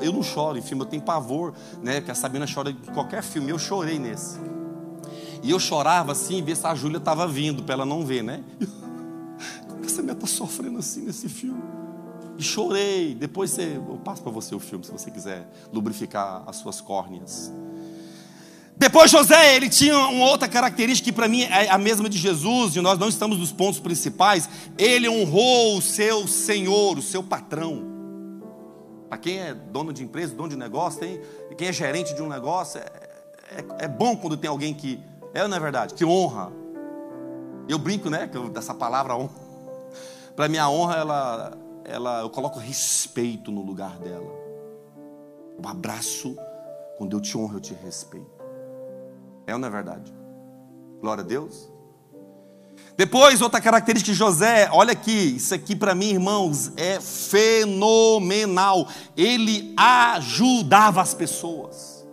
Eu 0.01 0.11
não 0.11 0.23
choro 0.23 0.57
em 0.57 0.61
filme, 0.61 0.83
eu 0.83 0.87
tenho 0.87 1.01
pavor, 1.01 1.53
né? 1.81 2.01
Que 2.01 2.11
a 2.11 2.15
Sabina 2.15 2.45
chora 2.51 2.71
em 2.71 2.93
qualquer 2.93 3.21
filme. 3.21 3.51
Eu 3.51 3.59
chorei 3.59 3.99
nesse. 3.99 4.39
E 5.43 5.51
eu 5.51 5.59
chorava 5.59 6.11
assim, 6.11 6.41
ver 6.43 6.57
se 6.57 6.65
a 6.65 6.73
Júlia 6.73 6.97
estava 6.97 7.27
vindo, 7.27 7.61
para 7.61 7.75
ela 7.75 7.85
não 7.85 8.03
ver, 8.03 8.23
né? 8.23 8.43
Como 9.67 9.83
essa 9.85 10.01
mulher 10.01 10.15
está 10.15 10.25
sofrendo 10.25 10.79
assim 10.79 11.01
nesse 11.01 11.29
filme? 11.29 11.61
E 12.37 12.43
chorei. 12.43 13.13
Depois 13.13 13.51
você, 13.51 13.75
eu 13.75 13.99
passo 14.03 14.23
para 14.23 14.31
você 14.31 14.55
o 14.55 14.59
filme, 14.59 14.83
se 14.83 14.91
você 14.91 15.11
quiser 15.11 15.47
lubrificar 15.71 16.43
as 16.47 16.55
suas 16.55 16.81
córneas. 16.81 17.51
Depois 18.77 19.09
José, 19.09 19.55
ele 19.55 19.69
tinha 19.69 19.97
uma 19.97 20.25
outra 20.25 20.49
característica 20.49 21.05
que 21.05 21.15
para 21.15 21.27
mim 21.27 21.43
é 21.43 21.69
a 21.69 21.77
mesma 21.77 22.09
de 22.09 22.17
Jesus, 22.17 22.75
e 22.75 22.81
nós 22.81 22.99
não 22.99 23.07
estamos 23.07 23.37
nos 23.37 23.51
pontos 23.51 23.79
principais. 23.79 24.49
Ele 24.77 25.07
honrou 25.07 25.77
o 25.77 25.81
seu 25.81 26.27
senhor, 26.27 26.97
o 26.97 27.01
seu 27.01 27.23
patrão. 27.23 27.83
Para 29.07 29.17
quem 29.17 29.39
é 29.39 29.53
dono 29.53 29.93
de 29.93 30.03
empresa, 30.03 30.35
dono 30.35 30.49
de 30.49 30.57
negócio, 30.57 30.99
tem, 30.99 31.21
quem 31.57 31.69
é 31.69 31.73
gerente 31.73 32.13
de 32.13 32.21
um 32.21 32.27
negócio, 32.27 32.79
é, 32.79 32.83
é, 33.79 33.85
é 33.85 33.87
bom 33.87 34.15
quando 34.17 34.35
tem 34.35 34.49
alguém 34.49 34.73
que, 34.73 34.99
é 35.33 35.47
não 35.47 35.55
é 35.55 35.59
verdade, 35.59 35.93
que 35.93 36.03
honra. 36.03 36.51
Eu 37.69 37.79
brinco, 37.79 38.09
né, 38.09 38.29
dessa 38.51 38.73
palavra 38.73 39.15
honra. 39.15 39.45
Para 40.35 40.49
mim 40.49 40.57
a 40.57 40.69
honra, 40.69 40.95
ela, 40.97 41.57
ela, 41.85 42.21
eu 42.21 42.29
coloco 42.29 42.59
respeito 42.59 43.51
no 43.51 43.61
lugar 43.61 43.97
dela. 43.99 44.29
Um 45.63 45.67
abraço, 45.67 46.37
quando 46.97 47.15
eu 47.15 47.21
te 47.21 47.37
honro, 47.37 47.55
eu 47.55 47.61
te 47.61 47.73
respeito. 47.73 48.34
É 49.47 49.53
ou 49.53 49.59
não 49.59 49.67
é 49.67 49.71
verdade? 49.71 50.13
Glória 51.01 51.23
a 51.23 51.27
Deus. 51.27 51.69
Depois, 52.97 53.41
outra 53.41 53.59
característica 53.59 54.11
de 54.11 54.17
José, 54.17 54.69
olha 54.71 54.93
aqui, 54.93 55.35
isso 55.35 55.53
aqui 55.53 55.75
para 55.75 55.93
mim, 55.93 56.11
irmãos, 56.11 56.71
é 56.77 56.99
fenomenal. 57.01 58.87
Ele 59.17 59.73
ajudava 59.77 61.01
as 61.01 61.13
pessoas. 61.13 62.05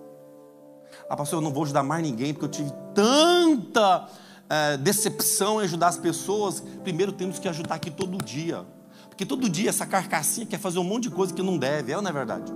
Ah, 1.08 1.16
pastor, 1.16 1.38
eu 1.38 1.42
não 1.42 1.52
vou 1.52 1.62
ajudar 1.64 1.82
mais 1.82 2.02
ninguém, 2.02 2.32
porque 2.32 2.46
eu 2.46 2.48
tive 2.48 2.72
tanta 2.94 4.08
é, 4.48 4.76
decepção 4.76 5.60
em 5.60 5.64
ajudar 5.64 5.88
as 5.88 5.98
pessoas. 5.98 6.60
Primeiro 6.82 7.12
temos 7.12 7.38
que 7.38 7.48
ajudar 7.48 7.76
aqui 7.76 7.90
todo 7.90 8.18
dia. 8.18 8.64
Porque 9.08 9.24
todo 9.24 9.48
dia 9.48 9.68
essa 9.68 9.86
carcassinha 9.86 10.46
quer 10.46 10.58
fazer 10.58 10.80
um 10.80 10.84
monte 10.84 11.04
de 11.04 11.10
coisa 11.10 11.32
que 11.32 11.42
não 11.42 11.58
deve, 11.58 11.92
é 11.92 11.96
ou 11.96 12.02
não 12.02 12.10
é 12.10 12.12
verdade? 12.12 12.52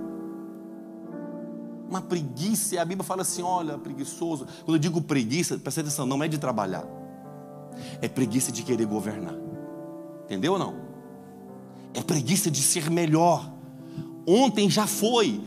Uma 1.88 2.00
preguiça, 2.00 2.74
e 2.74 2.78
a 2.78 2.84
Bíblia 2.84 3.04
fala 3.04 3.22
assim: 3.22 3.42
olha, 3.42 3.78
preguiçoso. 3.78 4.46
Quando 4.64 4.76
eu 4.76 4.78
digo 4.78 5.00
preguiça, 5.00 5.58
presta 5.58 5.80
atenção, 5.80 6.06
não 6.06 6.22
é 6.22 6.28
de 6.28 6.38
trabalhar, 6.38 6.84
é 8.00 8.08
preguiça 8.08 8.50
de 8.50 8.62
querer 8.62 8.86
governar. 8.86 9.34
Entendeu 10.24 10.54
ou 10.54 10.58
não? 10.58 10.74
É 11.94 12.02
preguiça 12.02 12.50
de 12.50 12.62
ser 12.62 12.90
melhor. 12.90 13.52
Ontem 14.26 14.68
já 14.68 14.86
foi, 14.86 15.40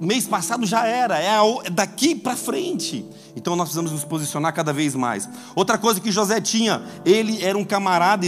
mês 0.00 0.26
passado 0.26 0.64
já 0.64 0.86
era, 0.86 1.18
é 1.20 1.70
daqui 1.70 2.14
para 2.14 2.34
frente. 2.34 3.06
Então 3.36 3.54
nós 3.54 3.68
precisamos 3.68 3.92
nos 3.92 4.04
posicionar 4.04 4.54
cada 4.54 4.72
vez 4.72 4.94
mais. 4.94 5.28
Outra 5.54 5.76
coisa 5.76 6.00
que 6.00 6.10
José 6.10 6.40
tinha, 6.40 6.82
ele 7.04 7.44
era 7.44 7.56
um 7.58 7.64
camarada 7.64 8.26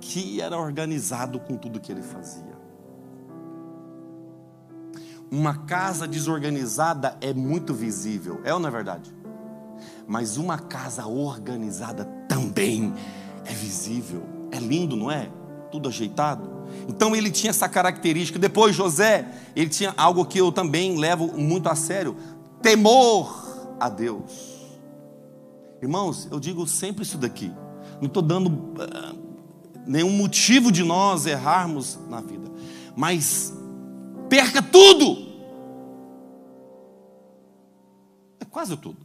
que 0.00 0.40
era 0.40 0.58
organizado 0.58 1.38
com 1.38 1.56
tudo 1.56 1.78
que 1.78 1.92
ele 1.92 2.02
fazia. 2.02 2.51
Uma 5.32 5.54
casa 5.54 6.06
desorganizada 6.06 7.16
é 7.18 7.32
muito 7.32 7.72
visível, 7.72 8.42
é 8.44 8.52
ou 8.52 8.60
não 8.60 8.68
é 8.68 8.70
verdade? 8.70 9.10
Mas 10.06 10.36
uma 10.36 10.58
casa 10.58 11.06
organizada 11.06 12.04
também 12.28 12.92
é 13.46 13.52
visível. 13.54 14.24
É 14.50 14.58
lindo, 14.58 14.94
não 14.94 15.10
é? 15.10 15.30
Tudo 15.70 15.88
ajeitado. 15.88 16.50
Então 16.86 17.16
ele 17.16 17.30
tinha 17.30 17.48
essa 17.48 17.66
característica. 17.66 18.38
Depois 18.38 18.76
José, 18.76 19.26
ele 19.56 19.70
tinha 19.70 19.94
algo 19.96 20.22
que 20.26 20.38
eu 20.38 20.52
também 20.52 20.98
levo 20.98 21.28
muito 21.38 21.66
a 21.70 21.74
sério: 21.74 22.14
temor 22.60 23.74
a 23.80 23.88
Deus. 23.88 24.68
Irmãos, 25.80 26.28
eu 26.30 26.38
digo 26.38 26.66
sempre 26.66 27.04
isso 27.04 27.16
daqui. 27.16 27.50
Não 28.02 28.06
estou 28.06 28.22
dando 28.22 28.48
uh, 28.48 29.18
nenhum 29.86 30.10
motivo 30.10 30.70
de 30.70 30.84
nós 30.84 31.24
errarmos 31.24 31.98
na 32.10 32.20
vida, 32.20 32.50
mas 32.94 33.61
perca 34.32 34.62
tudo. 34.62 35.30
É 38.40 38.46
quase 38.46 38.74
tudo. 38.78 38.96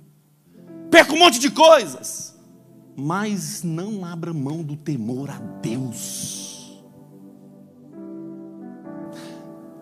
Perca 0.89 1.11
um 1.11 1.19
monte 1.19 1.37
de 1.37 1.51
coisas. 1.51 2.33
Mas 2.95 3.61
não 3.61 4.05
abra 4.05 4.33
mão 4.33 4.63
do 4.63 4.77
temor 4.77 5.29
a 5.29 5.37
Deus. 5.61 6.81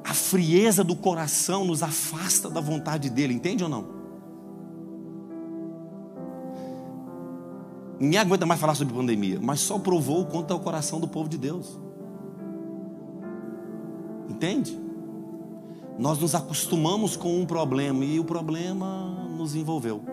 A 0.04 0.16
frieza 0.16 0.84
do 0.84 0.96
coração 0.96 1.64
nos 1.64 1.84
afasta 1.84 2.50
da 2.50 2.60
vontade 2.60 3.12
dele, 3.12 3.36
entende 3.36 3.64
ou 3.64 3.70
não? 3.70 3.94
Ninguém 8.00 8.20
aguenta 8.20 8.48
mais 8.48 8.60
falar 8.60 8.74
sobre 8.74 8.96
pandemia, 8.96 9.40
mas 9.40 9.60
só 9.60 9.78
provou 9.78 10.22
o 10.22 10.26
quanto 10.26 10.52
é 10.52 10.56
o 10.56 10.60
coração 10.60 11.00
do 11.00 11.08
povo 11.08 11.30
de 11.30 11.38
Deus. 11.38 11.80
Entende? 14.28 14.85
Nós 15.98 16.20
nos 16.20 16.36
acostumamos 16.36 17.16
com 17.16 17.40
um 17.40 17.46
problema 17.46 18.04
e 18.04 18.20
o 18.20 18.26
problema 18.26 19.28
nos 19.38 19.56
envolveu. 19.56 20.04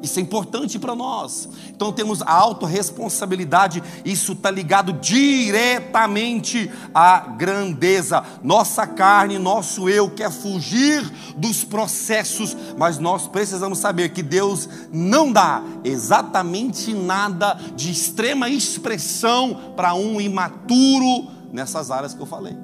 Isso 0.02 0.20
é 0.20 0.22
importante 0.22 0.80
para 0.80 0.96
nós. 0.96 1.48
Então 1.70 1.92
temos 1.92 2.22
a 2.22 2.32
autorresponsabilidade, 2.32 3.84
isso 4.04 4.34
está 4.34 4.50
ligado 4.50 4.94
diretamente 4.94 6.72
à 6.94 7.20
grandeza. 7.20 8.24
Nossa 8.44 8.88
carne, 8.88 9.38
nosso 9.38 9.88
eu 9.88 10.10
quer 10.10 10.32
fugir 10.32 11.04
dos 11.38 11.64
processos, 11.64 12.58
mas 12.78 12.98
nós 12.98 13.28
precisamos 13.28 13.78
saber 13.78 14.10
que 14.10 14.24
Deus 14.24 14.68
não 14.92 15.32
dá 15.32 15.64
exatamente 15.84 16.94
nada 16.94 17.60
de 17.76 17.92
extrema 17.92 18.50
expressão 18.50 19.74
para 19.76 19.94
um 19.94 20.20
imaturo 20.20 21.30
nessas 21.52 21.92
áreas 21.92 22.14
que 22.14 22.22
eu 22.22 22.26
falei. 22.26 22.58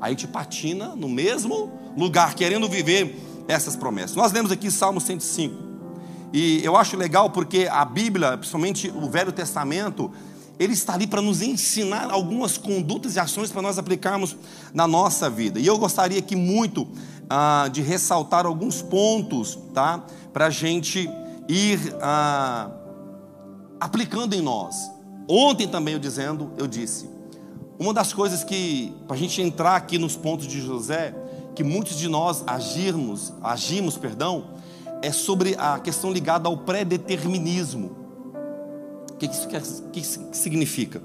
A 0.00 0.08
gente 0.10 0.26
patina 0.26 0.94
no 0.96 1.08
mesmo 1.08 1.72
lugar, 1.96 2.34
querendo 2.34 2.68
viver 2.68 3.18
essas 3.48 3.76
promessas. 3.76 4.16
Nós 4.16 4.32
lemos 4.32 4.50
aqui 4.50 4.70
Salmo 4.70 5.00
105. 5.00 5.73
E 6.36 6.64
eu 6.64 6.76
acho 6.76 6.96
legal 6.96 7.30
porque 7.30 7.68
a 7.70 7.84
Bíblia, 7.84 8.36
principalmente 8.36 8.90
o 8.92 9.08
Velho 9.08 9.30
Testamento, 9.30 10.10
ele 10.58 10.72
está 10.72 10.94
ali 10.94 11.06
para 11.06 11.22
nos 11.22 11.40
ensinar 11.40 12.10
algumas 12.10 12.58
condutas 12.58 13.14
e 13.14 13.20
ações 13.20 13.52
para 13.52 13.62
nós 13.62 13.78
aplicarmos 13.78 14.36
na 14.74 14.84
nossa 14.84 15.30
vida. 15.30 15.60
E 15.60 15.66
eu 15.68 15.78
gostaria 15.78 16.18
aqui 16.18 16.34
muito 16.34 16.88
ah, 17.30 17.68
de 17.72 17.82
ressaltar 17.82 18.46
alguns 18.46 18.82
pontos, 18.82 19.56
tá? 19.72 20.02
Para 20.32 20.46
a 20.46 20.50
gente 20.50 21.08
ir 21.48 21.78
ah, 22.02 22.68
aplicando 23.78 24.34
em 24.34 24.42
nós. 24.42 24.90
Ontem 25.28 25.68
também 25.68 25.94
eu 25.94 26.00
dizendo, 26.00 26.50
eu 26.58 26.66
disse, 26.66 27.08
uma 27.78 27.94
das 27.94 28.12
coisas 28.12 28.42
que, 28.42 28.92
para 29.06 29.14
a 29.14 29.18
gente 29.20 29.40
entrar 29.40 29.76
aqui 29.76 29.98
nos 29.98 30.16
pontos 30.16 30.48
de 30.48 30.60
José, 30.60 31.14
que 31.54 31.62
muitos 31.62 31.96
de 31.96 32.08
nós 32.08 32.42
agirmos, 32.44 33.32
agimos, 33.40 33.96
perdão, 33.96 34.46
é 35.04 35.12
sobre 35.12 35.54
a 35.58 35.78
questão 35.78 36.10
ligada 36.10 36.48
ao 36.48 36.56
pré-determinismo. 36.56 37.94
O 39.12 39.16
que 39.16 39.26
isso, 39.26 39.46
quer, 39.46 39.60
que 39.92 40.00
isso 40.00 40.26
significa? 40.32 41.02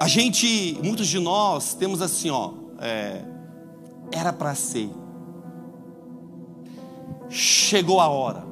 A 0.00 0.08
gente, 0.08 0.76
muitos 0.82 1.06
de 1.06 1.20
nós 1.20 1.72
temos 1.74 2.02
assim, 2.02 2.30
ó, 2.30 2.50
é, 2.80 3.22
era 4.10 4.32
para 4.32 4.56
ser, 4.56 4.90
chegou 7.28 8.00
a 8.00 8.08
hora, 8.08 8.44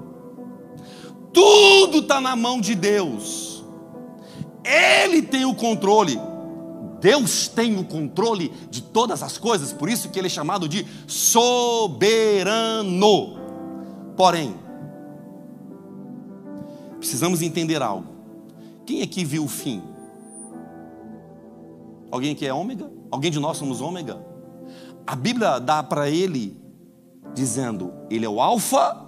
tudo 1.33 1.99
está 1.99 2.21
na 2.21 2.37
mão 2.37 2.61
de 2.61 2.77
Deus, 2.77 3.65
Ele 4.65 5.23
tem 5.23 5.45
o 5.45 5.55
controle. 5.55 6.21
Deus 7.01 7.47
tem 7.47 7.79
o 7.79 7.85
controle 7.85 8.53
de 8.69 8.83
todas 8.83 9.23
as 9.23 9.39
coisas, 9.39 9.73
por 9.73 9.89
isso 9.89 10.09
que 10.09 10.19
ele 10.19 10.27
é 10.27 10.31
chamado 10.31 10.69
de 10.69 10.85
soberano. 11.07 12.19
Porém, 14.19 14.53
precisamos 16.99 17.41
entender 17.41 17.81
algo. 17.81 18.09
Quem 18.85 19.01
aqui 19.01 19.25
viu 19.25 19.45
o 19.45 19.49
fim? 19.49 19.81
Alguém 22.11 22.33
aqui 22.33 22.45
é 22.45 22.53
ômega? 22.53 22.91
Alguém 23.13 23.31
de 23.31 23.39
nós 23.39 23.57
somos 23.57 23.81
ômega? 23.81 24.19
A 25.07 25.15
Bíblia 25.15 25.61
dá 25.61 25.85
para 25.85 26.11
ele 26.11 26.61
dizendo: 27.33 27.93
ele 28.11 28.27
é 28.27 28.29
o 28.29 28.41
alfa 28.41 29.07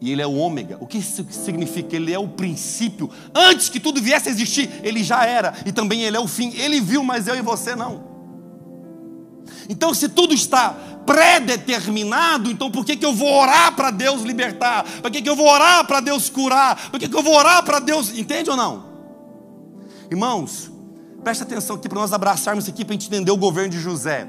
e 0.00 0.12
ele 0.12 0.22
é 0.22 0.26
o 0.28 0.36
ômega. 0.36 0.78
O 0.80 0.86
que 0.86 0.98
isso 0.98 1.26
significa? 1.32 1.96
Ele 1.96 2.12
é 2.12 2.18
o 2.20 2.28
princípio. 2.28 3.10
Antes 3.34 3.68
que 3.68 3.80
tudo 3.80 4.00
viesse 4.00 4.28
a 4.28 4.30
existir, 4.30 4.70
ele 4.84 5.02
já 5.02 5.26
era. 5.26 5.54
E 5.66 5.72
também 5.72 6.02
ele 6.02 6.16
é 6.16 6.20
o 6.20 6.28
fim. 6.28 6.54
Ele 6.54 6.80
viu, 6.80 7.02
mas 7.02 7.26
eu 7.26 7.34
e 7.34 7.42
você 7.42 7.74
não. 7.74 8.11
Então, 9.68 9.94
se 9.94 10.08
tudo 10.08 10.34
está 10.34 10.76
pré-determinado, 11.06 12.50
então 12.50 12.70
por 12.70 12.84
que, 12.84 12.96
que 12.96 13.04
eu 13.04 13.14
vou 13.14 13.32
orar 13.32 13.74
para 13.74 13.90
Deus 13.90 14.22
libertar? 14.22 14.84
Por 15.00 15.10
que, 15.10 15.22
que 15.22 15.28
eu 15.28 15.36
vou 15.36 15.48
orar 15.48 15.86
para 15.86 16.00
Deus 16.00 16.28
curar? 16.28 16.90
Por 16.90 16.98
que, 16.98 17.08
que 17.08 17.16
eu 17.16 17.22
vou 17.22 17.34
orar 17.34 17.64
para 17.64 17.78
Deus. 17.78 18.16
Entende 18.16 18.50
ou 18.50 18.56
não? 18.56 18.84
Irmãos, 20.10 20.70
preste 21.22 21.42
atenção 21.42 21.76
aqui 21.76 21.88
para 21.88 22.00
nós 22.00 22.12
abraçarmos 22.12 22.68
aqui 22.68 22.84
para 22.84 22.94
entender 22.94 23.30
o 23.30 23.36
governo 23.36 23.70
de 23.70 23.80
José. 23.80 24.28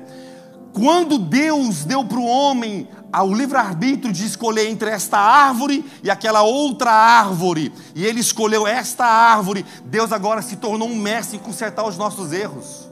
Quando 0.71 1.19
Deus 1.19 1.84
deu 1.84 2.04
para 2.04 2.17
o 2.17 2.26
homem 2.26 2.88
ao 3.12 3.32
livre-arbítrio 3.32 4.12
de 4.12 4.26
escolher 4.26 4.67
entre 4.69 4.89
esta 4.89 5.19
árvore 5.19 5.86
e 6.02 6.10
aquela 6.10 6.41
outra 6.41 6.91
árvore, 6.91 7.71
e 7.93 8.04
ele 8.04 8.19
escolheu 8.19 8.65
esta 8.65 9.06
árvore, 9.06 9.63
Deus 9.86 10.12
agora 10.12 10.41
se 10.41 10.56
tornou 10.56 10.88
um 10.88 10.95
mestre 10.95 11.38
em 11.38 11.39
consertar 11.39 11.88
os 11.88 11.95
nossos 11.95 12.32
erros 12.32 12.82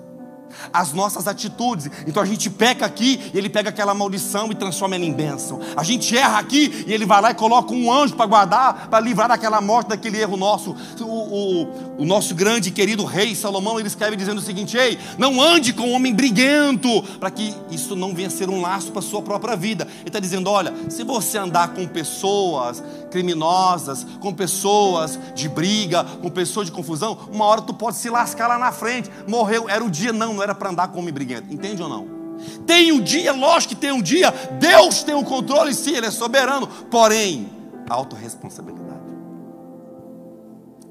as 0.71 0.93
nossas 0.93 1.27
atitudes. 1.27 1.89
Então 2.07 2.21
a 2.21 2.25
gente 2.25 2.49
peca 2.49 2.85
aqui 2.85 3.31
e 3.33 3.37
ele 3.37 3.49
pega 3.49 3.69
aquela 3.69 3.93
maldição 3.93 4.51
e 4.51 4.55
transforma 4.55 4.95
ela 4.95 5.05
em 5.05 5.13
bênção. 5.13 5.59
A 5.75 5.83
gente 5.83 6.15
erra 6.15 6.39
aqui 6.39 6.85
e 6.87 6.93
ele 6.93 7.05
vai 7.05 7.21
lá 7.21 7.31
e 7.31 7.35
coloca 7.35 7.73
um 7.73 7.91
anjo 7.91 8.15
para 8.15 8.25
guardar, 8.25 8.87
para 8.87 8.99
livrar 8.99 9.27
daquela 9.27 9.61
morte, 9.61 9.89
daquele 9.89 10.19
erro 10.19 10.37
nosso. 10.37 10.75
O, 10.99 11.03
o, 11.03 12.01
o 12.01 12.05
nosso 12.05 12.35
grande 12.35 12.69
e 12.69 12.71
querido 12.71 13.03
rei 13.03 13.35
Salomão, 13.35 13.79
ele 13.79 13.87
escreve 13.87 14.15
dizendo 14.15 14.37
o 14.37 14.41
seguinte: 14.41 14.77
Ei, 14.77 14.97
não 15.17 15.41
ande 15.41 15.73
com 15.73 15.83
um 15.83 15.93
homem 15.93 16.13
briguento, 16.13 17.01
para 17.19 17.31
que 17.31 17.53
isso 17.69 17.95
não 17.95 18.13
venha 18.13 18.29
ser 18.29 18.49
um 18.49 18.61
laço 18.61 18.91
para 18.91 18.99
a 18.99 19.03
sua 19.03 19.21
própria 19.21 19.55
vida. 19.55 19.87
Ele 19.99 20.07
está 20.07 20.19
dizendo: 20.19 20.49
olha, 20.49 20.73
se 20.89 21.03
você 21.03 21.37
andar 21.37 21.69
com 21.69 21.87
pessoas 21.87 22.83
criminosas, 23.11 24.05
com 24.19 24.33
pessoas 24.33 25.19
de 25.35 25.47
briga, 25.47 26.03
com 26.03 26.29
pessoas 26.29 26.67
de 26.67 26.71
confusão, 26.71 27.17
uma 27.31 27.45
hora 27.45 27.61
tu 27.61 27.73
pode 27.73 27.97
se 27.97 28.09
lascar 28.09 28.47
lá 28.47 28.57
na 28.57 28.71
frente. 28.71 29.11
Morreu, 29.27 29.69
era 29.69 29.83
o 29.83 29.89
dia, 29.89 30.11
não, 30.11 30.33
não 30.33 30.41
era 30.43 30.55
para 30.55 30.69
andar 30.69 30.87
com 30.87 30.99
homem 30.99 31.13
briguento. 31.13 31.53
Entende 31.53 31.83
ou 31.83 31.89
não? 31.89 32.21
Tem 32.65 32.91
um 32.91 32.99
dia, 32.99 33.31
lógico 33.33 33.75
que 33.75 33.81
tem 33.81 33.91
um 33.91 34.01
dia, 34.01 34.31
Deus 34.59 35.03
tem 35.03 35.13
o 35.13 35.23
controle, 35.23 35.73
sim, 35.73 35.95
Ele 35.95 36.07
é 36.07 36.11
soberano, 36.11 36.67
porém, 36.89 37.49
autorresponsabilidade. 37.87 39.01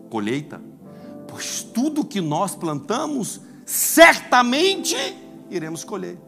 Colheita, 0.08 0.60
pois 1.26 1.62
tudo 1.62 2.04
que 2.04 2.20
nós 2.20 2.54
plantamos, 2.54 3.40
certamente 3.64 4.96
iremos 5.50 5.82
colher. 5.82 6.18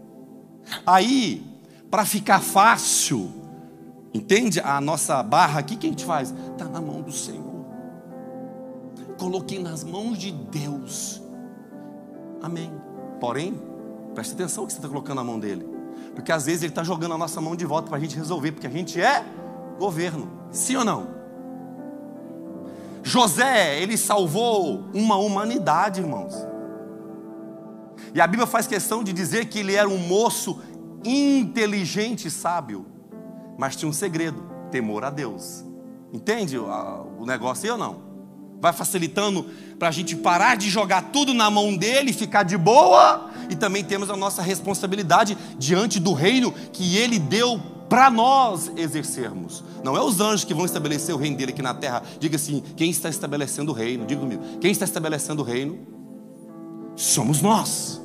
Aí, 0.86 1.44
para 1.90 2.04
ficar 2.04 2.40
fácil, 2.40 3.41
entende 4.12 4.60
a 4.60 4.80
nossa 4.80 5.22
barra 5.22 5.60
aqui, 5.60 5.74
o 5.74 5.78
que 5.78 5.86
a 5.86 5.90
gente 5.90 6.04
faz? 6.04 6.34
Está 6.52 6.66
na 6.66 6.80
mão 6.80 7.00
do 7.02 7.12
Senhor. 7.12 7.64
Coloquei 9.18 9.58
nas 9.58 9.84
mãos 9.84 10.18
de 10.18 10.32
Deus. 10.32 11.22
Amém. 12.42 12.72
Porém, 13.20 13.60
preste 14.14 14.34
atenção 14.34 14.66
que 14.66 14.72
você 14.72 14.78
está 14.78 14.88
colocando 14.88 15.16
na 15.16 15.24
mão 15.24 15.38
dele. 15.38 15.66
Porque 16.14 16.32
às 16.32 16.46
vezes 16.46 16.62
ele 16.62 16.72
está 16.72 16.82
jogando 16.82 17.14
a 17.14 17.18
nossa 17.18 17.40
mão 17.40 17.54
de 17.54 17.64
volta 17.64 17.88
para 17.88 17.96
a 17.96 18.00
gente 18.00 18.16
resolver, 18.16 18.52
porque 18.52 18.66
a 18.66 18.70
gente 18.70 19.00
é 19.00 19.24
governo. 19.78 20.28
Sim 20.50 20.76
ou 20.76 20.84
não? 20.84 21.22
José, 23.02 23.80
ele 23.80 23.96
salvou 23.96 24.84
uma 24.92 25.16
humanidade, 25.16 26.00
irmãos. 26.00 26.34
E 28.14 28.20
a 28.20 28.26
Bíblia 28.26 28.46
faz 28.46 28.66
questão 28.66 29.02
de 29.02 29.12
dizer 29.12 29.46
que 29.46 29.58
ele 29.58 29.74
era 29.74 29.88
um 29.88 29.98
moço 29.98 30.60
inteligente 31.04 32.28
e 32.28 32.30
sábio, 32.30 32.86
mas 33.62 33.76
tinha 33.76 33.88
um 33.88 33.92
segredo: 33.92 34.42
temor 34.72 35.04
a 35.04 35.10
Deus. 35.10 35.64
Entende 36.12 36.58
o 36.58 37.24
negócio 37.24 37.64
aí 37.64 37.70
ou 37.70 37.78
não? 37.78 38.12
vai 38.60 38.72
facilitando 38.72 39.44
para 39.76 39.88
a 39.88 39.90
gente 39.90 40.14
parar 40.14 40.56
de 40.56 40.70
jogar 40.70 41.10
tudo 41.10 41.34
na 41.34 41.50
mão 41.50 41.76
dele, 41.76 42.12
ficar 42.12 42.44
de 42.44 42.56
boa, 42.56 43.28
e 43.50 43.56
também 43.56 43.82
temos 43.82 44.08
a 44.08 44.16
nossa 44.16 44.40
responsabilidade 44.40 45.36
diante 45.58 45.98
do 45.98 46.12
reino 46.12 46.52
que 46.72 46.96
ele 46.96 47.18
deu 47.18 47.60
para 47.88 48.08
nós 48.08 48.70
exercermos. 48.76 49.64
Não 49.82 49.96
é 49.96 50.00
os 50.00 50.20
anjos 50.20 50.44
que 50.44 50.54
vão 50.54 50.64
estabelecer 50.64 51.12
o 51.12 51.18
reino 51.18 51.36
dele 51.36 51.50
aqui 51.50 51.62
na 51.62 51.74
terra. 51.74 52.04
Diga 52.20 52.36
assim: 52.36 52.62
quem 52.76 52.88
está 52.90 53.08
estabelecendo 53.08 53.72
o 53.72 53.74
reino? 53.74 54.06
Diga 54.06 54.20
comigo: 54.20 54.42
quem 54.60 54.70
está 54.70 54.84
estabelecendo 54.84 55.42
o 55.42 55.44
reino? 55.44 55.78
Somos 56.94 57.42
nós. 57.42 58.01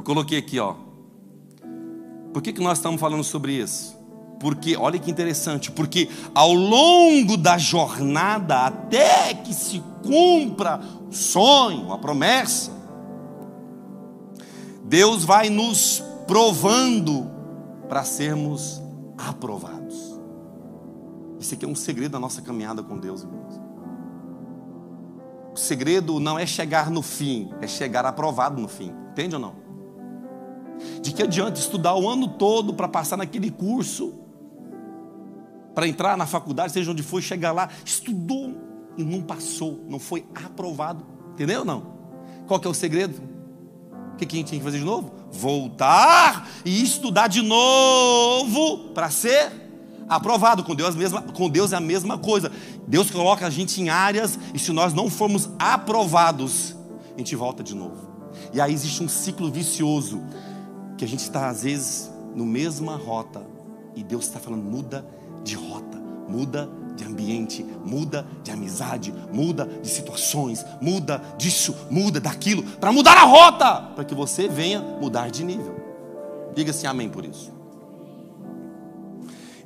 Eu 0.00 0.04
coloquei 0.04 0.38
aqui, 0.38 0.58
ó. 0.58 0.76
Por 2.32 2.40
que, 2.40 2.54
que 2.54 2.62
nós 2.62 2.78
estamos 2.78 2.98
falando 2.98 3.22
sobre 3.22 3.52
isso? 3.52 3.94
Porque, 4.40 4.74
olha 4.74 4.98
que 4.98 5.10
interessante, 5.10 5.70
porque 5.70 6.08
ao 6.34 6.54
longo 6.54 7.36
da 7.36 7.58
jornada, 7.58 8.64
até 8.64 9.34
que 9.34 9.52
se 9.52 9.82
cumpra 10.02 10.80
o 11.06 11.12
sonho, 11.12 11.92
a 11.92 11.98
promessa, 11.98 12.72
Deus 14.84 15.22
vai 15.22 15.50
nos 15.50 16.02
provando 16.26 17.30
para 17.86 18.02
sermos 18.02 18.80
aprovados. 19.18 20.18
Esse 21.38 21.56
aqui 21.56 21.66
é 21.66 21.68
um 21.68 21.74
segredo 21.74 22.12
da 22.12 22.18
nossa 22.18 22.40
caminhada 22.40 22.82
com 22.82 22.96
Deus, 22.96 23.20
irmãos. 23.20 23.60
O 25.52 25.58
segredo 25.58 26.18
não 26.18 26.38
é 26.38 26.46
chegar 26.46 26.90
no 26.90 27.02
fim, 27.02 27.52
é 27.60 27.66
chegar 27.66 28.06
aprovado 28.06 28.58
no 28.58 28.66
fim. 28.66 28.94
Entende 29.12 29.34
ou 29.34 29.40
não? 29.42 29.69
De 31.02 31.12
que 31.12 31.22
adianta 31.22 31.58
estudar 31.58 31.94
o 31.94 32.08
ano 32.08 32.28
todo 32.28 32.74
para 32.74 32.88
passar 32.88 33.16
naquele 33.16 33.50
curso, 33.50 34.14
para 35.74 35.86
entrar 35.86 36.16
na 36.16 36.26
faculdade, 36.26 36.72
seja 36.72 36.90
onde 36.90 37.02
for, 37.02 37.22
chegar 37.22 37.52
lá, 37.52 37.68
estudou 37.84 38.54
e 38.96 39.04
não 39.04 39.22
passou, 39.22 39.84
não 39.88 39.98
foi 39.98 40.26
aprovado. 40.34 41.04
Entendeu 41.32 41.64
não? 41.64 42.00
Qual 42.46 42.58
que 42.58 42.66
é 42.66 42.70
o 42.70 42.74
segredo? 42.74 43.22
O 44.12 44.16
que, 44.16 44.26
que 44.26 44.36
a 44.36 44.38
gente 44.38 44.50
tem 44.50 44.58
que 44.58 44.64
fazer 44.64 44.78
de 44.78 44.84
novo? 44.84 45.12
Voltar 45.30 46.48
e 46.64 46.82
estudar 46.82 47.28
de 47.28 47.40
novo 47.40 48.90
para 48.92 49.08
ser 49.08 49.50
aprovado. 50.08 50.64
Com 50.64 50.74
Deus, 50.74 50.94
mesma, 50.94 51.22
com 51.22 51.48
Deus 51.48 51.72
é 51.72 51.76
a 51.76 51.80
mesma 51.80 52.18
coisa. 52.18 52.50
Deus 52.86 53.10
coloca 53.10 53.46
a 53.46 53.50
gente 53.50 53.80
em 53.80 53.88
áreas 53.88 54.38
e 54.52 54.58
se 54.58 54.72
nós 54.72 54.92
não 54.92 55.08
formos 55.08 55.48
aprovados, 55.58 56.76
a 57.14 57.18
gente 57.18 57.34
volta 57.36 57.62
de 57.62 57.74
novo. 57.74 58.10
E 58.52 58.60
aí 58.60 58.72
existe 58.72 59.02
um 59.02 59.08
ciclo 59.08 59.50
vicioso 59.50 60.20
que 61.00 61.04
a 61.06 61.08
gente 61.08 61.20
está 61.20 61.48
às 61.48 61.62
vezes 61.62 62.10
no 62.36 62.44
mesma 62.44 62.94
rota 62.94 63.42
e 63.96 64.04
Deus 64.04 64.26
está 64.26 64.38
falando 64.38 64.62
muda 64.62 65.02
de 65.42 65.54
rota, 65.54 65.96
muda 66.28 66.68
de 66.94 67.04
ambiente, 67.04 67.64
muda 67.82 68.26
de 68.44 68.50
amizade, 68.50 69.10
muda 69.32 69.64
de 69.64 69.88
situações, 69.88 70.62
muda 70.78 71.22
disso, 71.38 71.74
muda 71.90 72.20
daquilo, 72.20 72.62
para 72.62 72.92
mudar 72.92 73.16
a 73.16 73.22
rota, 73.22 73.80
para 73.94 74.04
que 74.04 74.14
você 74.14 74.46
venha 74.46 74.82
mudar 74.82 75.30
de 75.30 75.42
nível. 75.42 75.74
Diga 76.54 76.70
assim 76.70 76.86
amém 76.86 77.08
por 77.08 77.24
isso. 77.24 77.50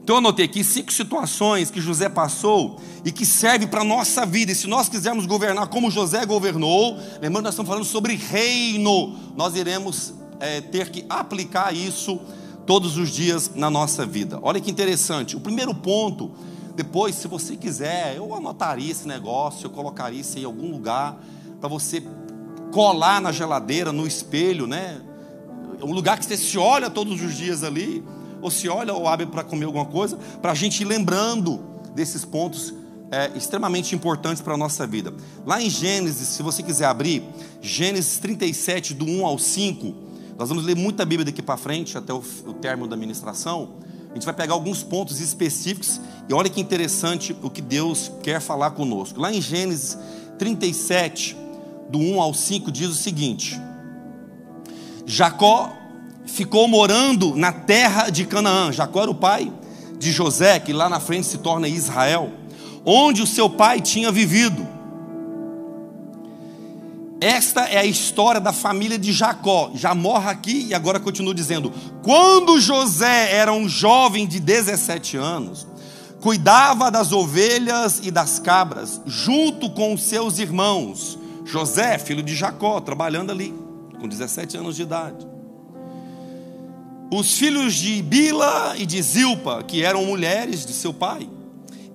Então 0.01 0.15
eu 0.15 0.19
anotei 0.19 0.45
aqui 0.45 0.63
cinco 0.63 0.93
situações 0.93 1.69
que 1.69 1.81
José 1.81 2.09
passou 2.09 2.79
e 3.05 3.11
que 3.11 3.27
servem 3.27 3.67
para 3.67 3.81
a 3.81 3.85
nossa 3.85 4.25
vida. 4.25 4.53
E 4.53 4.55
se 4.55 4.69
nós 4.69 4.89
quisermos 4.89 5.27
governar 5.27 5.67
como 5.67 5.91
José 5.91 6.25
governou, 6.25 6.97
lembrando, 7.21 7.47
nós 7.47 7.55
estamos 7.55 7.69
falando 7.69 7.85
sobre 7.85 8.15
reino, 8.15 9.19
nós 9.35 9.57
iremos 9.57 10.15
é, 10.41 10.61
ter 10.61 10.91
que 10.91 11.05
aplicar 11.09 11.75
isso 11.75 12.21
todos 12.67 12.97
os 12.97 13.11
dias 13.11 13.51
na 13.55 13.71
nossa 13.71 14.07
vida. 14.07 14.39
Olha 14.43 14.61
que 14.61 14.71
interessante. 14.71 15.37
O 15.37 15.41
primeiro 15.41 15.75
ponto, 15.75 16.31
depois, 16.75 17.15
se 17.15 17.29
você 17.29 17.57
quiser, 17.57 18.17
eu 18.17 18.35
anotaria 18.35 18.91
esse 18.91 19.07
negócio, 19.07 19.67
eu 19.67 19.71
colocaria 19.71 20.21
isso 20.21 20.39
em 20.39 20.45
algum 20.45 20.71
lugar 20.71 21.17
para 21.61 21.69
você 21.69 22.03
colar 22.73 23.21
na 23.21 23.31
geladeira, 23.31 23.93
no 23.93 24.07
espelho, 24.07 24.67
né? 24.67 25.01
Um 25.83 25.93
lugar 25.93 26.19
que 26.19 26.25
você 26.25 26.37
se 26.37 26.59
olha 26.59 26.91
todos 26.91 27.21
os 27.23 27.35
dias 27.37 27.63
ali, 27.63 28.03
ou 28.41 28.51
se 28.51 28.69
olha 28.69 28.93
ou 28.93 29.07
abre 29.09 29.27
para 29.27 29.45
comer 29.45 29.65
alguma 29.65 29.87
coisa, 29.87 30.19
para 30.43 30.53
a 30.53 30.55
gente 30.55 30.83
ir 30.83 30.85
lembrando 30.85 31.61
desses 31.95 32.25
pontos 32.25 32.75
é, 33.11 33.31
extremamente 33.37 33.95
importantes 33.95 34.43
para 34.43 34.55
a 34.55 34.57
nossa 34.57 34.87
vida. 34.87 35.15
Lá 35.47 35.63
em 35.63 35.71
Gênesis, 35.71 36.29
se 36.29 36.43
você 36.43 36.63
quiser 36.63 36.87
abrir, 36.87 37.23
Gênesis 37.63 38.19
37, 38.19 38.93
do 38.93 39.05
1 39.05 39.25
ao 39.25 39.39
5, 39.39 39.95
nós 40.39 40.49
vamos 40.49 40.65
ler 40.65 40.77
muita 40.77 41.05
Bíblia 41.05 41.25
daqui 41.25 41.41
para 41.41 41.57
frente, 41.57 41.97
até 41.97 42.13
o, 42.13 42.23
o 42.47 42.55
término 42.55 42.89
da 42.89 42.97
ministração. 42.97 43.75
A 44.11 44.15
gente 44.15 44.25
vai 44.25 44.35
pegar 44.35 44.55
alguns 44.55 44.83
pontos 44.83 45.21
específicos 45.21 46.01
e 46.29 46.35
olha 46.35 46.49
que 46.49 46.61
interessante 46.61 47.37
o 47.43 47.51
que 47.51 47.61
Deus 47.61 48.11
quer 48.23 48.41
falar 48.41 48.73
conosco. 48.73 49.21
Lá 49.21 49.33
em 49.33 49.41
Gênesis 49.41 49.99
37, 50.39 51.37
do 51.89 51.99
1 51.99 52.21
ao 52.21 52.35
5, 52.35 52.71
diz 52.71 52.89
o 52.89 52.95
seguinte: 52.95 53.61
Jacó 55.07 55.73
ficou 56.27 56.67
morando 56.67 57.35
na 57.37 57.53
terra 57.53 58.11
de 58.11 58.25
Canaã. 58.25 58.73
Jacó 58.73 59.03
era 59.03 59.11
o 59.11 59.15
pai 59.15 59.53
de 59.99 60.11
José, 60.11 60.59
que 60.59 60.73
lá 60.73 60.89
na 60.89 61.01
frente 61.01 61.27
se 61.27 61.39
torna 61.39 61.69
Israel, 61.69 62.33
onde 62.85 63.23
o 63.23 63.27
seu 63.27 63.49
pai 63.49 63.81
tinha 63.81 64.11
vivido. 64.11 64.74
Esta 67.21 67.63
é 67.63 67.79
a 67.79 67.85
história 67.85 68.41
da 68.41 68.53
família 68.53 68.99
de 68.99 69.13
Jacó. 69.13 69.71
Já 69.75 69.95
morre 69.95 70.31
aqui 70.31 70.67
e 70.69 70.75
agora 70.75 71.01
continua 71.01 71.35
dizendo: 71.35 71.73
quando 72.03 72.61
José 72.61 73.33
era 73.33 73.53
um 73.53 73.69
jovem 73.69 74.27
de 74.27 74.41
17 74.41 75.17
anos, 75.17 75.67
cuidava 76.21 76.91
das 76.91 77.13
ovelhas 77.13 78.01
e 78.03 78.11
das 78.11 78.39
cabras, 78.39 79.01
junto 79.07 79.71
com 79.71 79.97
seus 79.97 80.39
irmãos. 80.39 81.19
José, 81.45 81.99
filho 81.99 82.23
de 82.23 82.35
Jacó, 82.35 82.81
trabalhando 82.81 83.31
ali, 83.31 83.55
com 84.01 84.09
17 84.09 84.57
anos 84.57 84.77
de 84.77 84.83
idade. 84.83 85.27
Os 87.13 87.39
filhos 87.39 87.75
de 87.75 88.03
Bila 88.03 88.75
e 88.77 88.87
de 88.87 89.01
Zilpa, 89.01 89.63
que 89.63 89.83
eram 89.83 90.05
mulheres 90.05 90.65
de 90.65 90.73
seu 90.73 90.93
pai. 90.93 91.29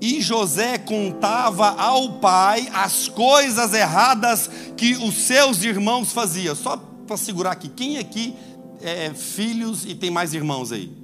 E 0.02 0.22
José 0.22 0.78
contava 0.78 1.70
ao 1.70 2.20
pai 2.20 2.70
as 2.74 3.10
coisas 3.10 3.74
erradas 3.74 4.50
que 4.78 4.96
os 4.96 5.16
seus 5.16 5.64
irmãos 5.64 6.14
faziam. 6.14 6.56
Só 6.56 6.78
para 7.06 7.18
segurar 7.18 7.52
aqui, 7.52 7.68
quem 7.68 7.98
aqui 7.98 8.36
é 8.82 9.14
filhos 9.14 9.86
e 9.86 9.94
tem 9.94 10.10
mais 10.10 10.34
irmãos 10.34 10.72
aí? 10.72 10.96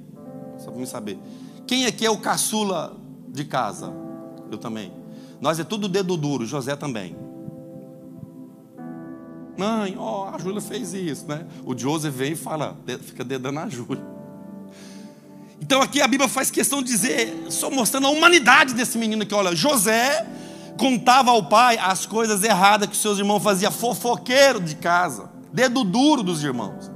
Só 0.58 0.70
para 0.70 0.80
me 0.80 0.86
saber. 0.86 1.18
Quem 1.66 1.84
aqui 1.84 2.06
é 2.06 2.10
o 2.10 2.18
caçula 2.18 2.96
de 3.28 3.44
casa? 3.44 3.92
Eu 4.50 4.56
também. 4.56 4.92
Nós 5.40 5.58
é 5.58 5.64
tudo 5.64 5.88
dedo 5.88 6.16
duro, 6.16 6.46
José 6.46 6.74
também. 6.74 7.14
Mãe, 9.58 9.94
ó, 9.98 10.24
oh, 10.24 10.34
a 10.34 10.38
Júlia 10.38 10.60
fez 10.60 10.94
isso, 10.94 11.26
né? 11.26 11.46
O 11.64 11.76
Joseph 11.76 12.14
vem 12.14 12.32
e 12.32 12.36
fala, 12.36 12.76
fica 13.02 13.24
dedando 13.24 13.58
a 13.58 13.68
Júlia. 13.68 14.15
Então 15.66 15.82
aqui 15.82 16.00
a 16.00 16.06
Bíblia 16.06 16.28
faz 16.28 16.48
questão 16.48 16.80
de 16.80 16.86
dizer, 16.86 17.46
só 17.48 17.68
mostrando 17.68 18.06
a 18.06 18.10
humanidade 18.10 18.72
desse 18.72 18.96
menino 18.96 19.24
aqui. 19.24 19.34
Olha, 19.34 19.52
José 19.52 20.24
contava 20.78 21.32
ao 21.32 21.42
pai 21.42 21.76
as 21.76 22.06
coisas 22.06 22.44
erradas 22.44 22.88
que 22.88 22.96
seus 22.96 23.18
irmãos 23.18 23.42
faziam, 23.42 23.72
fofoqueiro 23.72 24.60
de 24.60 24.76
casa, 24.76 25.28
dedo 25.52 25.82
duro 25.82 26.22
dos 26.22 26.44
irmãos. 26.44 26.88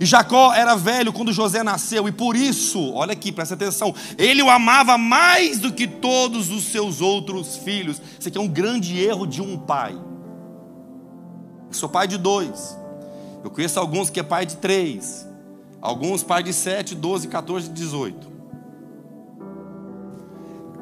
E 0.00 0.04
Jacó 0.04 0.52
era 0.52 0.74
velho 0.74 1.12
quando 1.12 1.32
José 1.32 1.62
nasceu, 1.62 2.08
e 2.08 2.12
por 2.12 2.34
isso, 2.34 2.92
olha 2.94 3.12
aqui, 3.12 3.30
presta 3.30 3.54
atenção, 3.54 3.94
ele 4.18 4.42
o 4.42 4.50
amava 4.50 4.98
mais 4.98 5.60
do 5.60 5.72
que 5.72 5.86
todos 5.86 6.50
os 6.50 6.64
seus 6.64 7.00
outros 7.00 7.56
filhos. 7.58 8.02
Isso 8.18 8.28
aqui 8.28 8.36
é 8.36 8.40
um 8.40 8.48
grande 8.48 8.98
erro 8.98 9.24
de 9.24 9.40
um 9.40 9.56
pai. 9.56 9.92
Eu 9.92 11.74
sou 11.74 11.88
pai 11.88 12.08
de 12.08 12.18
dois. 12.18 12.76
Eu 13.44 13.52
conheço 13.52 13.78
alguns 13.78 14.10
que 14.10 14.18
é 14.18 14.24
pai 14.24 14.44
de 14.44 14.56
três. 14.56 15.25
Alguns 15.80 16.22
pais 16.22 16.44
de 16.44 16.52
7, 16.52 16.94
12, 16.94 17.28
14, 17.28 17.68
18. 17.68 18.36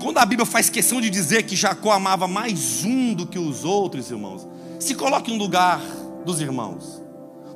Quando 0.01 0.19
a 0.19 0.27
Bíblia 0.27 0.47
faz 0.47 0.69
questão 0.69 1.01
de 1.01 1.09
dizer 1.09 1.45
que 1.45 1.57
Jacó 1.57 1.93
amava 1.93 2.27
mais 2.27 2.85
um 2.85 3.15
do 3.15 3.27
que 3.27 3.39
os 3.39 3.65
outros, 3.65 4.11
irmãos, 4.11 4.47
se 4.79 4.95
coloque 4.95 5.31
no 5.31 5.39
lugar 5.39 5.81
dos 6.25 6.41
irmãos. 6.41 7.03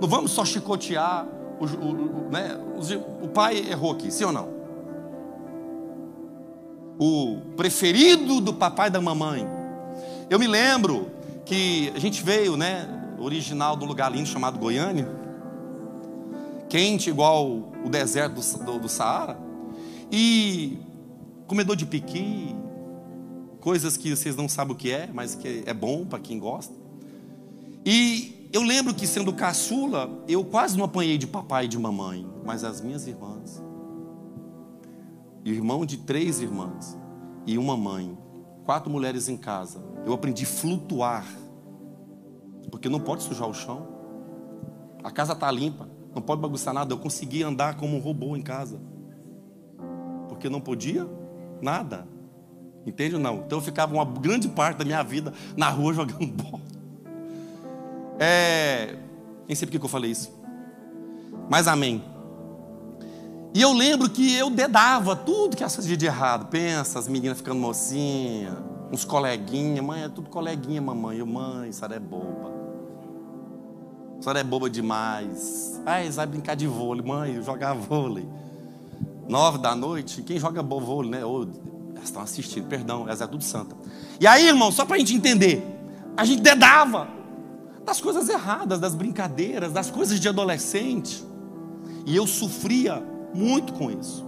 Não 0.00 0.08
vamos 0.08 0.30
só 0.30 0.44
chicotear. 0.44 1.26
O, 1.60 1.64
o, 1.64 2.26
o, 2.26 2.30
né, 2.30 2.58
o 3.20 3.28
pai 3.28 3.58
errou 3.58 3.92
aqui, 3.92 4.10
sim 4.10 4.24
ou 4.24 4.32
não? 4.32 4.48
O 6.98 7.38
preferido 7.56 8.40
do 8.40 8.54
papai 8.54 8.88
e 8.88 8.90
da 8.90 9.00
mamãe. 9.00 9.46
Eu 10.30 10.38
me 10.38 10.46
lembro 10.46 11.10
que 11.44 11.92
a 11.94 11.98
gente 11.98 12.22
veio, 12.22 12.56
né, 12.56 12.88
original 13.18 13.76
do 13.76 13.84
lugar 13.84 14.10
lindo 14.12 14.28
chamado 14.28 14.58
Goiânia 14.58 15.27
quente 16.68 17.10
igual 17.10 17.72
o 17.84 17.88
deserto 17.88 18.34
do, 18.34 18.64
do, 18.64 18.78
do 18.80 18.88
Saara, 18.88 19.38
e 20.10 20.78
comedor 21.46 21.76
de 21.76 21.86
piqui, 21.86 22.54
coisas 23.60 23.96
que 23.96 24.14
vocês 24.14 24.36
não 24.36 24.48
sabem 24.48 24.74
o 24.74 24.76
que 24.76 24.90
é, 24.90 25.08
mas 25.12 25.34
que 25.34 25.62
é 25.66 25.74
bom 25.74 26.04
para 26.04 26.18
quem 26.18 26.38
gosta. 26.38 26.74
E 27.84 28.48
eu 28.52 28.62
lembro 28.62 28.94
que 28.94 29.06
sendo 29.06 29.32
caçula, 29.32 30.22
eu 30.28 30.44
quase 30.44 30.76
não 30.76 30.84
apanhei 30.84 31.18
de 31.18 31.26
papai 31.26 31.64
e 31.64 31.68
de 31.68 31.78
mamãe, 31.78 32.26
mas 32.44 32.64
as 32.64 32.80
minhas 32.80 33.06
irmãs, 33.06 33.62
irmão 35.44 35.84
de 35.84 35.98
três 35.98 36.40
irmãs 36.40 36.96
e 37.46 37.58
uma 37.58 37.76
mãe, 37.76 38.16
quatro 38.64 38.90
mulheres 38.90 39.28
em 39.28 39.36
casa, 39.36 39.82
eu 40.04 40.12
aprendi 40.12 40.44
a 40.44 40.46
flutuar, 40.46 41.26
porque 42.70 42.88
não 42.88 43.00
pode 43.00 43.22
sujar 43.22 43.48
o 43.48 43.54
chão, 43.54 43.86
a 45.02 45.10
casa 45.10 45.32
está 45.32 45.50
limpa, 45.50 45.88
não 46.14 46.22
pode 46.22 46.40
bagunçar 46.40 46.74
nada. 46.74 46.92
Eu 46.92 46.98
consegui 46.98 47.42
andar 47.42 47.76
como 47.76 47.96
um 47.96 48.00
robô 48.00 48.36
em 48.36 48.42
casa. 48.42 48.80
Porque 50.28 50.48
não 50.48 50.60
podia 50.60 51.08
nada. 51.60 52.06
Entende 52.86 53.16
ou 53.16 53.20
não? 53.20 53.38
Então 53.46 53.58
eu 53.58 53.62
ficava 53.62 53.92
uma 53.92 54.04
grande 54.04 54.48
parte 54.48 54.78
da 54.78 54.84
minha 54.84 55.02
vida 55.02 55.32
na 55.56 55.68
rua 55.68 55.92
jogando 55.94 56.26
bola. 56.26 56.62
É... 58.18 58.96
Nem 59.46 59.54
sei 59.54 59.66
por 59.66 59.78
que 59.78 59.84
eu 59.84 59.88
falei 59.88 60.10
isso. 60.10 60.32
Mas 61.48 61.66
amém. 61.66 62.02
E 63.54 63.62
eu 63.62 63.72
lembro 63.72 64.10
que 64.10 64.34
eu 64.34 64.50
dedava 64.50 65.16
tudo 65.16 65.56
que 65.56 65.62
elas 65.62 65.74
faziam 65.74 65.96
de 65.96 66.06
errado. 66.06 66.46
Pensa, 66.48 66.98
as 66.98 67.08
meninas 67.08 67.38
ficando 67.38 67.58
mocinha, 67.58 68.56
uns 68.92 69.04
coleguinhas. 69.04 69.84
Mãe, 69.84 70.02
é 70.04 70.08
tudo 70.08 70.28
coleguinha, 70.28 70.80
mamãe. 70.82 71.18
Eu, 71.18 71.26
mãe, 71.26 71.70
isso 71.70 71.84
é 71.84 71.98
boba. 71.98 72.57
A 74.18 74.22
senhora 74.22 74.40
é 74.40 74.44
boba 74.44 74.68
demais. 74.68 75.80
Ah, 75.86 75.98
vão 76.10 76.26
brincar 76.26 76.54
de 76.54 76.66
vôlei. 76.66 77.04
Mãe, 77.04 77.42
jogar 77.42 77.74
vôlei. 77.74 78.28
Nove 79.28 79.58
da 79.58 79.74
noite, 79.74 80.22
quem 80.22 80.38
joga 80.38 80.62
vôlei, 80.62 81.10
né? 81.10 81.24
Oh, 81.24 81.46
elas 81.94 82.04
estão 82.04 82.22
assistindo, 82.22 82.66
perdão, 82.66 83.02
elas 83.02 83.20
é 83.20 83.26
tudo 83.26 83.44
santa. 83.44 83.76
E 84.20 84.26
aí, 84.26 84.46
irmão, 84.46 84.72
só 84.72 84.84
para 84.84 84.96
a 84.96 84.98
gente 84.98 85.14
entender, 85.14 85.62
a 86.16 86.24
gente 86.24 86.42
dedava 86.42 87.08
das 87.84 88.00
coisas 88.00 88.28
erradas, 88.28 88.78
das 88.78 88.94
brincadeiras, 88.94 89.72
das 89.72 89.90
coisas 89.90 90.18
de 90.18 90.28
adolescente. 90.28 91.24
E 92.04 92.16
eu 92.16 92.26
sofria 92.26 93.02
muito 93.34 93.72
com 93.72 93.90
isso. 93.90 94.27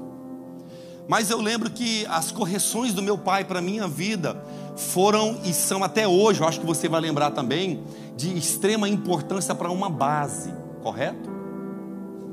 Mas 1.11 1.29
eu 1.29 1.41
lembro 1.41 1.69
que 1.69 2.07
as 2.07 2.31
correções 2.31 2.95
do 2.95 3.03
meu 3.03 3.19
pai 3.19 3.43
para 3.45 3.59
a 3.59 3.63
minha 3.63 3.89
vida 3.89 4.41
foram 4.77 5.41
e 5.43 5.53
são 5.53 5.83
até 5.83 6.07
hoje, 6.07 6.41
eu 6.41 6.47
acho 6.47 6.61
que 6.61 6.67
você 6.67 6.89
vai 6.89 7.01
lembrar 7.01 7.33
também, 7.33 7.83
de 8.17 8.39
extrema 8.39 8.89
importância 8.89 9.53
para 9.53 9.73
uma 9.73 9.91
base, 9.91 10.55
correto? 10.81 11.29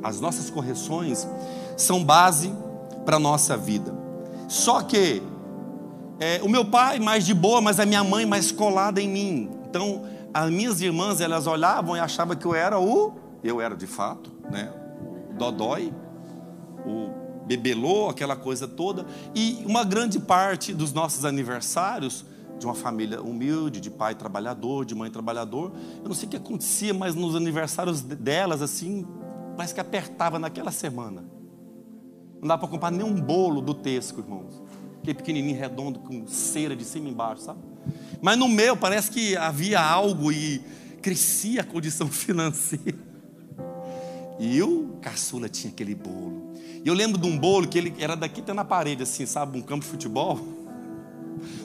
As 0.04 0.20
nossas 0.20 0.52
correções 0.52 1.28
são 1.76 2.04
base 2.04 2.54
para 3.04 3.16
a 3.16 3.20
nossa 3.20 3.58
vida. 3.58 3.92
Só 4.48 4.84
que 4.84 5.24
é, 6.20 6.40
o 6.44 6.48
meu 6.48 6.64
pai 6.64 7.00
mais 7.00 7.26
de 7.26 7.34
boa, 7.34 7.60
mas 7.60 7.80
a 7.80 7.86
minha 7.86 8.04
mãe 8.04 8.28
mais 8.28 8.52
colada 8.52 9.02
em 9.02 9.10
mim. 9.10 9.50
Então, 9.68 10.04
as 10.32 10.52
minhas 10.52 10.82
irmãs, 10.82 11.20
elas 11.20 11.48
olhavam 11.48 11.98
e 11.98 12.00
achavam 12.00 12.36
que 12.36 12.46
eu 12.46 12.54
era 12.54 12.80
o, 12.80 13.16
eu 13.44 13.60
era 13.60 13.76
de 13.76 13.88
fato, 13.88 14.32
né? 14.52 14.72
O 15.02 15.34
dodói, 15.34 15.92
o 16.86 17.17
bebelô, 17.48 18.10
aquela 18.10 18.36
coisa 18.36 18.68
toda. 18.68 19.06
E 19.34 19.64
uma 19.66 19.84
grande 19.84 20.20
parte 20.20 20.74
dos 20.74 20.92
nossos 20.92 21.24
aniversários 21.26 22.26
de 22.60 22.66
uma 22.66 22.76
família 22.76 23.22
humilde, 23.22 23.80
de 23.80 23.90
pai 23.90 24.16
trabalhador, 24.16 24.86
de 24.86 24.94
mãe 24.94 25.10
trabalhador. 25.10 25.72
Eu 26.04 26.08
não 26.08 26.16
sei 26.16 26.28
o 26.28 26.32
que 26.32 26.38
acontecia, 26.38 26.94
mas 26.94 27.16
nos 27.16 27.36
aniversários 27.36 28.02
delas, 28.02 28.62
assim, 28.62 29.08
parece 29.56 29.74
que 29.74 29.80
apertava 29.80 30.38
naquela 30.38 30.72
semana. 30.72 31.24
Não 32.42 32.48
dá 32.48 32.58
para 32.58 32.68
comprar 32.68 32.92
nem 32.92 33.06
um 33.06 33.20
bolo 33.20 33.62
do 33.62 33.74
Tesco, 33.74 34.20
irmãos. 34.20 34.62
Aquele 35.00 35.16
pequenininho 35.16 35.58
redondo 35.58 36.00
com 36.00 36.28
cera 36.28 36.76
de 36.76 36.84
cima 36.84 37.08
e 37.08 37.12
embaixo, 37.12 37.44
sabe? 37.44 37.60
Mas 38.22 38.38
no 38.38 38.48
meu 38.48 38.76
parece 38.76 39.10
que 39.10 39.38
havia 39.38 39.80
algo 39.80 40.32
e 40.32 40.62
crescia 41.02 41.62
a 41.62 41.64
condição 41.64 42.08
financeira. 42.10 42.98
E 44.40 44.62
o 44.62 44.98
caçula 45.02 45.50
tinha 45.50 45.72
aquele 45.72 45.96
bolo. 45.96 46.47
E 46.88 46.90
eu 46.90 46.94
lembro 46.94 47.20
de 47.20 47.28
um 47.28 47.38
bolo 47.38 47.68
que 47.68 47.78
ele 47.78 47.94
era 48.00 48.16
daqui 48.16 48.40
até 48.40 48.54
na 48.54 48.64
parede, 48.64 49.04
assim, 49.04 49.26
sabe? 49.26 49.58
Um 49.58 49.62
campo 49.62 49.84
de 49.84 49.92
futebol. 49.92 50.40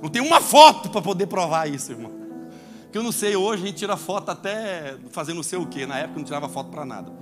Não 0.02 0.08
tem 0.08 0.20
uma 0.20 0.40
foto 0.40 0.90
para 0.90 1.00
poder 1.00 1.28
provar 1.28 1.70
isso, 1.70 1.92
irmão. 1.92 2.10
Que 2.90 2.98
eu 2.98 3.04
não 3.04 3.12
sei, 3.12 3.36
hoje 3.36 3.62
a 3.62 3.66
gente 3.66 3.76
tira 3.76 3.96
foto 3.96 4.32
até 4.32 4.96
fazendo 5.12 5.36
não 5.36 5.44
sei 5.44 5.60
o 5.60 5.66
quê. 5.66 5.86
Na 5.86 5.96
época 5.96 6.18
não 6.18 6.24
tirava 6.24 6.48
foto 6.48 6.70
para 6.70 6.84
nada. 6.84 7.12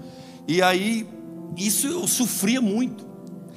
E 0.48 0.62
aí, 0.62 1.06
isso 1.58 1.86
eu 1.88 2.08
sofria 2.08 2.58
muito. 2.62 3.06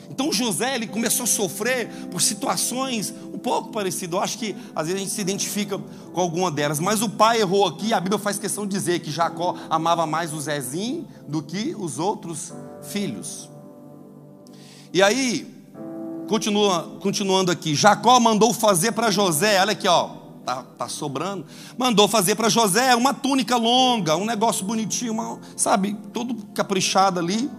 Então 0.09 0.29
José 0.29 0.75
ele 0.75 0.87
começou 0.87 1.23
a 1.23 1.27
sofrer 1.27 1.87
por 2.11 2.21
situações 2.21 3.13
um 3.33 3.39
pouco 3.39 3.71
parecidas. 3.71 4.13
Eu 4.13 4.21
acho 4.21 4.37
que 4.37 4.53
às 4.75 4.87
vezes 4.87 5.01
a 5.01 5.05
gente 5.05 5.15
se 5.15 5.21
identifica 5.21 5.77
com 5.77 6.19
alguma 6.19 6.51
delas. 6.51 6.81
Mas 6.81 7.01
o 7.01 7.07
pai 7.07 7.39
errou 7.39 7.65
aqui. 7.65 7.93
A 7.93 7.99
Bíblia 8.01 8.19
faz 8.19 8.37
questão 8.37 8.67
de 8.67 8.75
dizer 8.75 8.99
que 8.99 9.09
Jacó 9.09 9.55
amava 9.69 10.05
mais 10.05 10.33
o 10.33 10.41
Zezinho 10.41 11.07
do 11.29 11.41
que 11.41 11.73
os 11.79 11.97
outros 11.97 12.51
filhos. 12.81 13.52
E 14.93 15.01
aí, 15.01 15.51
continua, 16.27 16.97
continuando 17.01 17.51
aqui, 17.51 17.73
Jacó 17.73 18.19
mandou 18.19 18.53
fazer 18.53 18.91
para 18.91 19.09
José, 19.09 19.59
olha 19.59 19.71
aqui, 19.71 19.87
ó, 19.87 20.09
tá, 20.45 20.63
tá 20.77 20.87
sobrando, 20.87 21.47
mandou 21.75 22.07
fazer 22.07 22.35
para 22.35 22.47
José 22.47 22.95
uma 22.95 23.11
túnica 23.11 23.57
longa, 23.57 24.15
um 24.15 24.23
negócio 24.23 24.63
bonitinho, 24.63 25.13
uma, 25.13 25.39
sabe, 25.57 25.97
todo 26.13 26.35
caprichado 26.53 27.19
ali 27.19 27.49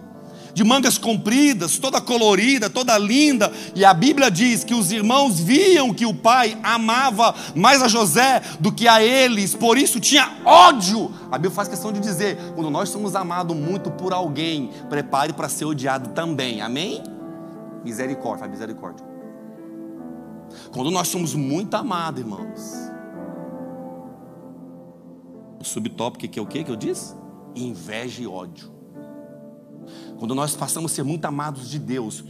de 0.53 0.63
mangas 0.63 0.97
compridas, 0.97 1.77
toda 1.77 1.99
colorida, 1.99 2.69
toda 2.69 2.97
linda. 2.97 3.51
E 3.75 3.83
a 3.83 3.93
Bíblia 3.93 4.31
diz 4.31 4.63
que 4.63 4.73
os 4.73 4.89
irmãos 4.89 5.37
viam 5.37 5.93
que 5.93 6.05
o 6.05 6.13
pai 6.13 6.57
amava 6.63 7.35
mais 7.53 7.81
a 7.83 7.89
José 7.89 8.41
do 8.61 8.71
que 8.71 8.87
a 8.87 9.03
eles, 9.03 9.53
por 9.53 9.77
isso 9.77 9.99
tinha 9.99 10.31
ódio. 10.45 11.13
A 11.29 11.37
Bíblia 11.37 11.51
faz 11.51 11.67
questão 11.67 11.91
de 11.91 11.99
dizer: 11.99 12.37
quando 12.55 12.69
nós 12.69 12.87
somos 12.87 13.13
amados 13.13 13.53
muito 13.53 13.91
por 13.91 14.13
alguém, 14.13 14.69
prepare 14.89 15.33
para 15.33 15.49
ser 15.49 15.65
odiado 15.65 16.11
também. 16.11 16.61
Amém? 16.61 17.03
Misericórdia, 17.85 18.47
misericórdia. 18.47 19.05
Quando 20.73 20.89
nós 20.89 21.07
somos 21.07 21.35
muito 21.35 21.75
amados, 21.75 22.19
irmãos. 22.19 22.91
O 25.59 25.63
subtópico 25.63 26.27
que 26.27 26.39
é 26.39 26.41
o 26.41 26.47
que 26.47 26.63
que 26.63 26.71
eu 26.71 26.75
disse? 26.75 27.13
Inveja 27.55 28.23
e 28.23 28.27
ódio. 28.27 28.73
Quando 30.17 30.33
nós 30.33 30.55
passamos 30.55 30.91
a 30.91 30.95
ser 30.95 31.03
muito 31.03 31.25
amados 31.25 31.69
de 31.69 31.77
Deus, 31.77 32.23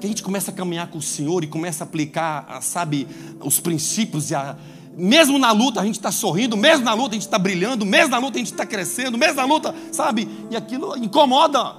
que 0.00 0.06
a 0.06 0.08
gente 0.08 0.24
começa 0.24 0.50
a 0.50 0.54
caminhar 0.54 0.90
com 0.90 0.98
o 0.98 1.02
Senhor 1.02 1.44
e 1.44 1.46
começa 1.46 1.84
a 1.84 1.86
aplicar, 1.86 2.60
sabe, 2.60 3.06
os 3.40 3.60
princípios 3.60 4.32
e 4.32 4.34
a, 4.34 4.56
mesmo 4.96 5.38
na 5.38 5.52
luta 5.52 5.80
a 5.80 5.84
gente 5.84 5.96
está 5.96 6.10
sorrindo, 6.10 6.56
mesmo 6.56 6.84
na 6.84 6.94
luta 6.94 7.10
a 7.10 7.14
gente 7.14 7.26
está 7.26 7.38
brilhando, 7.38 7.86
mesmo 7.86 8.10
na 8.10 8.18
luta 8.18 8.36
a 8.36 8.38
gente 8.38 8.50
está 8.50 8.66
crescendo, 8.66 9.16
mesmo 9.16 9.36
na 9.36 9.44
luta, 9.44 9.72
sabe? 9.92 10.28
E 10.50 10.56
aquilo 10.56 10.96
incomoda 10.96 11.76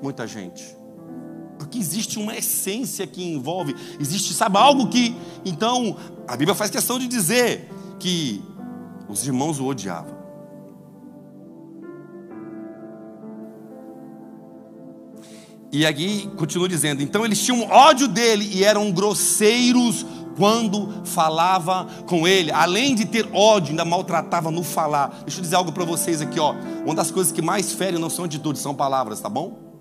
muita 0.00 0.24
gente. 0.28 0.81
Porque 1.72 1.78
existe 1.78 2.18
uma 2.18 2.36
essência 2.36 3.06
que 3.06 3.24
envolve, 3.24 3.74
existe, 3.98 4.34
sabe, 4.34 4.58
algo 4.58 4.88
que. 4.88 5.16
Então, 5.42 5.96
a 6.28 6.36
Bíblia 6.36 6.54
faz 6.54 6.70
questão 6.70 6.98
de 6.98 7.08
dizer 7.08 7.66
que 7.98 8.42
os 9.08 9.26
irmãos 9.26 9.58
o 9.58 9.64
odiavam. 9.64 10.14
E 15.72 15.86
aqui 15.86 16.30
continua 16.36 16.68
dizendo: 16.68 17.02
então 17.02 17.24
eles 17.24 17.42
tinham 17.42 17.62
ódio 17.70 18.06
dele 18.06 18.50
e 18.52 18.62
eram 18.62 18.92
grosseiros 18.92 20.04
quando 20.36 21.06
falava 21.06 21.86
com 22.06 22.28
ele. 22.28 22.52
Além 22.52 22.94
de 22.94 23.06
ter 23.06 23.26
ódio, 23.32 23.70
ainda 23.70 23.86
maltratava 23.86 24.50
no 24.50 24.62
falar. 24.62 25.22
Deixa 25.24 25.38
eu 25.38 25.42
dizer 25.42 25.56
algo 25.56 25.72
para 25.72 25.86
vocês 25.86 26.20
aqui, 26.20 26.38
ó. 26.38 26.54
Uma 26.84 26.94
das 26.94 27.10
coisas 27.10 27.32
que 27.32 27.40
mais 27.40 27.72
ferem 27.72 27.98
não 27.98 28.10
são 28.10 28.26
atitudes, 28.26 28.60
são 28.60 28.74
palavras, 28.74 29.22
tá 29.22 29.30
bom? 29.30 29.71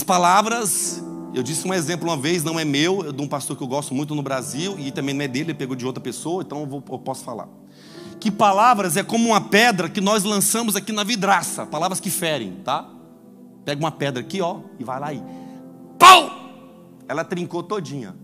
As 0.00 0.04
palavras, 0.04 1.04
eu 1.34 1.42
disse 1.42 1.68
um 1.68 1.74
exemplo 1.74 2.08
uma 2.08 2.16
vez, 2.16 2.42
não 2.42 2.58
é 2.58 2.64
meu, 2.64 3.10
é 3.10 3.12
de 3.12 3.20
um 3.20 3.28
pastor 3.28 3.54
que 3.54 3.62
eu 3.62 3.66
gosto 3.66 3.94
muito 3.94 4.14
no 4.14 4.22
Brasil, 4.22 4.78
e 4.78 4.90
também 4.90 5.14
não 5.14 5.22
é 5.22 5.28
dele, 5.28 5.50
ele 5.50 5.58
pegou 5.58 5.76
de 5.76 5.84
outra 5.84 6.02
pessoa, 6.02 6.42
então 6.42 6.60
eu, 6.60 6.66
vou, 6.66 6.82
eu 6.90 6.98
posso 6.98 7.22
falar. 7.22 7.46
Que 8.18 8.30
palavras 8.30 8.96
é 8.96 9.02
como 9.02 9.28
uma 9.28 9.42
pedra 9.42 9.90
que 9.90 10.00
nós 10.00 10.24
lançamos 10.24 10.74
aqui 10.74 10.90
na 10.90 11.04
vidraça, 11.04 11.66
palavras 11.66 12.00
que 12.00 12.08
ferem, 12.08 12.62
tá? 12.64 12.88
Pega 13.62 13.78
uma 13.78 13.90
pedra 13.92 14.22
aqui, 14.22 14.40
ó, 14.40 14.60
e 14.78 14.84
vai 14.84 14.98
lá 14.98 15.12
e 15.12 15.22
pau! 15.98 16.30
Ela 17.06 17.22
trincou 17.22 17.62
todinha. 17.62 18.16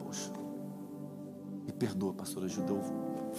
Poxa, 0.00 0.32
me 1.64 1.70
perdoa, 1.70 2.12
pastora 2.12 2.48
Judeu, 2.48 2.82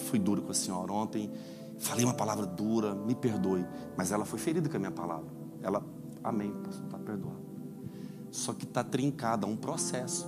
fui 0.09 0.17
duro 0.17 0.41
com 0.41 0.51
a 0.51 0.55
senhora 0.55 0.93
ontem, 0.93 1.29
falei 1.77 2.05
uma 2.05 2.13
palavra 2.13 2.45
dura, 2.45 2.95
me 2.95 3.15
perdoe, 3.15 3.65
mas 3.97 4.13
ela 4.13 4.23
foi 4.23 4.39
ferida 4.39 4.69
com 4.69 4.77
a 4.77 4.79
minha 4.79 4.91
palavra. 4.91 5.27
Ela, 5.61 5.83
amém, 6.23 6.51
pastor, 6.63 6.85
está 6.85 6.97
perdoado. 6.97 7.43
Só 8.31 8.53
que 8.53 8.65
está 8.65 8.83
trincada, 8.83 9.45
é 9.45 9.49
um 9.49 9.55
processo. 9.55 10.27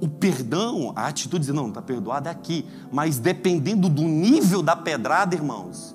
O 0.00 0.08
perdão, 0.08 0.92
a 0.96 1.06
atitude 1.06 1.46
de 1.46 1.52
não, 1.52 1.68
está 1.68 1.80
perdoado 1.80 2.28
é 2.28 2.30
aqui, 2.30 2.66
mas 2.92 3.18
dependendo 3.18 3.88
do 3.88 4.02
nível 4.02 4.62
da 4.62 4.74
pedrada, 4.74 5.34
irmãos. 5.34 5.94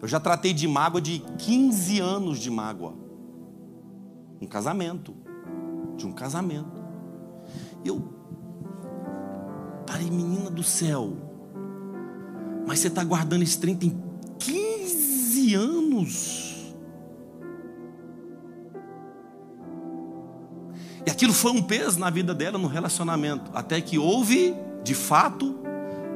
Eu 0.00 0.06
já 0.06 0.20
tratei 0.20 0.52
de 0.52 0.68
mágoa 0.68 1.00
de 1.00 1.20
15 1.38 2.00
anos 2.00 2.38
de 2.38 2.50
mágoa. 2.50 2.94
Um 4.40 4.46
casamento. 4.46 5.14
De 5.96 6.06
um 6.06 6.12
casamento. 6.12 6.82
Eu 7.84 8.00
parei, 9.86 10.10
menina 10.10 10.50
do 10.50 10.62
céu. 10.62 11.16
Mas 12.66 12.80
você 12.80 12.88
está 12.88 13.02
guardando 13.02 13.42
esse 13.42 13.58
trem 13.58 13.74
tem 13.74 13.98
15 14.38 15.54
anos. 15.54 16.47
E 21.06 21.10
aquilo 21.10 21.32
foi 21.32 21.52
um 21.52 21.62
peso 21.62 21.98
na 21.98 22.10
vida 22.10 22.34
dela, 22.34 22.58
no 22.58 22.66
relacionamento. 22.66 23.50
Até 23.54 23.80
que 23.80 23.98
houve, 23.98 24.54
de 24.82 24.94
fato, 24.94 25.58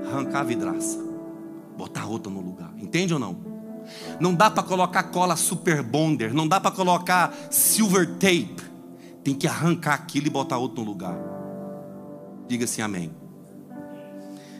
arrancar 0.06 0.40
a 0.40 0.44
vidraça. 0.44 0.98
Botar 1.76 2.06
outra 2.06 2.32
no 2.32 2.40
lugar. 2.40 2.72
Entende 2.78 3.14
ou 3.14 3.20
não? 3.20 3.36
Não 4.20 4.34
dá 4.34 4.50
para 4.50 4.62
colocar 4.62 5.04
cola 5.04 5.36
super 5.36 5.82
bonder. 5.82 6.32
Não 6.32 6.46
dá 6.46 6.60
para 6.60 6.70
colocar 6.70 7.34
silver 7.50 8.14
tape. 8.14 8.62
Tem 9.24 9.34
que 9.34 9.46
arrancar 9.46 9.94
aquilo 9.94 10.26
e 10.26 10.30
botar 10.30 10.58
outro 10.58 10.82
no 10.82 10.90
lugar. 10.90 11.16
Diga 12.48 12.64
assim, 12.64 12.82
amém. 12.82 13.10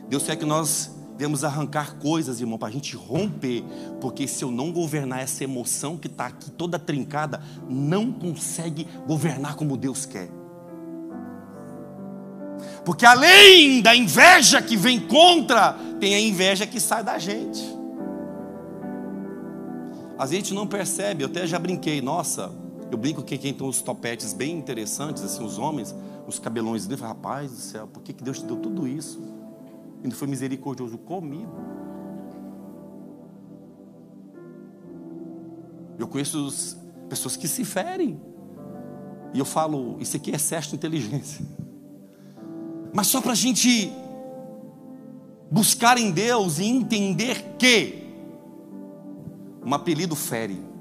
Deus 0.08 0.22
quer 0.24 0.36
que 0.36 0.44
nós 0.44 0.90
devemos 1.12 1.44
arrancar 1.44 1.96
coisas, 1.96 2.40
irmão, 2.40 2.58
para 2.58 2.68
a 2.68 2.70
gente 2.70 2.96
romper, 2.96 3.62
porque 4.00 4.26
se 4.26 4.44
eu 4.44 4.50
não 4.50 4.72
governar 4.72 5.20
essa 5.20 5.44
emoção 5.44 5.96
que 5.96 6.06
está 6.06 6.26
aqui 6.26 6.50
toda 6.50 6.78
trincada, 6.78 7.40
não 7.68 8.10
consegue 8.10 8.86
governar 9.06 9.54
como 9.54 9.76
Deus 9.76 10.06
quer. 10.06 10.28
Porque 12.84 13.06
além 13.06 13.80
da 13.80 13.94
inveja 13.94 14.60
que 14.60 14.76
vem 14.76 14.98
contra, 15.00 15.74
tem 16.00 16.14
a 16.14 16.20
inveja 16.20 16.66
que 16.66 16.80
sai 16.80 17.04
da 17.04 17.18
gente. 17.18 17.60
Às 20.18 20.30
vezes 20.30 20.44
a 20.44 20.46
gente 20.46 20.54
não 20.54 20.66
percebe, 20.66 21.22
eu 21.22 21.28
até 21.28 21.46
já 21.46 21.58
brinquei, 21.58 22.00
nossa, 22.00 22.50
eu 22.90 22.98
brinco 22.98 23.22
que 23.22 23.38
quem 23.38 23.52
tem 23.52 23.66
os 23.66 23.80
topetes 23.80 24.32
bem 24.32 24.56
interessantes, 24.56 25.22
assim, 25.22 25.44
os 25.44 25.58
homens, 25.58 25.94
os 26.26 26.38
cabelões 26.38 26.86
dele, 26.86 27.00
rapaz 27.00 27.50
do 27.50 27.56
céu, 27.56 27.86
por 27.86 28.02
que, 28.02 28.12
que 28.12 28.22
Deus 28.22 28.38
te 28.38 28.44
deu 28.44 28.56
tudo 28.56 28.86
isso? 28.86 29.41
Não 30.02 30.10
foi 30.10 30.28
misericordioso 30.28 30.98
comigo. 30.98 31.52
Eu 35.98 36.08
conheço 36.08 36.76
pessoas 37.08 37.36
que 37.36 37.46
se 37.46 37.64
ferem. 37.64 38.20
E 39.32 39.38
eu 39.38 39.44
falo, 39.44 39.96
isso 40.00 40.16
aqui 40.16 40.32
é 40.32 40.34
excesso 40.34 40.70
de 40.70 40.76
inteligência. 40.76 41.44
Mas 42.92 43.06
só 43.06 43.20
para 43.20 43.32
a 43.32 43.36
gente 43.36 43.92
buscar 45.50 45.98
em 45.98 46.10
Deus 46.10 46.58
e 46.58 46.64
entender 46.64 47.56
que 47.58 48.02
um 49.64 49.72
apelido 49.72 50.16
fere. 50.16 50.71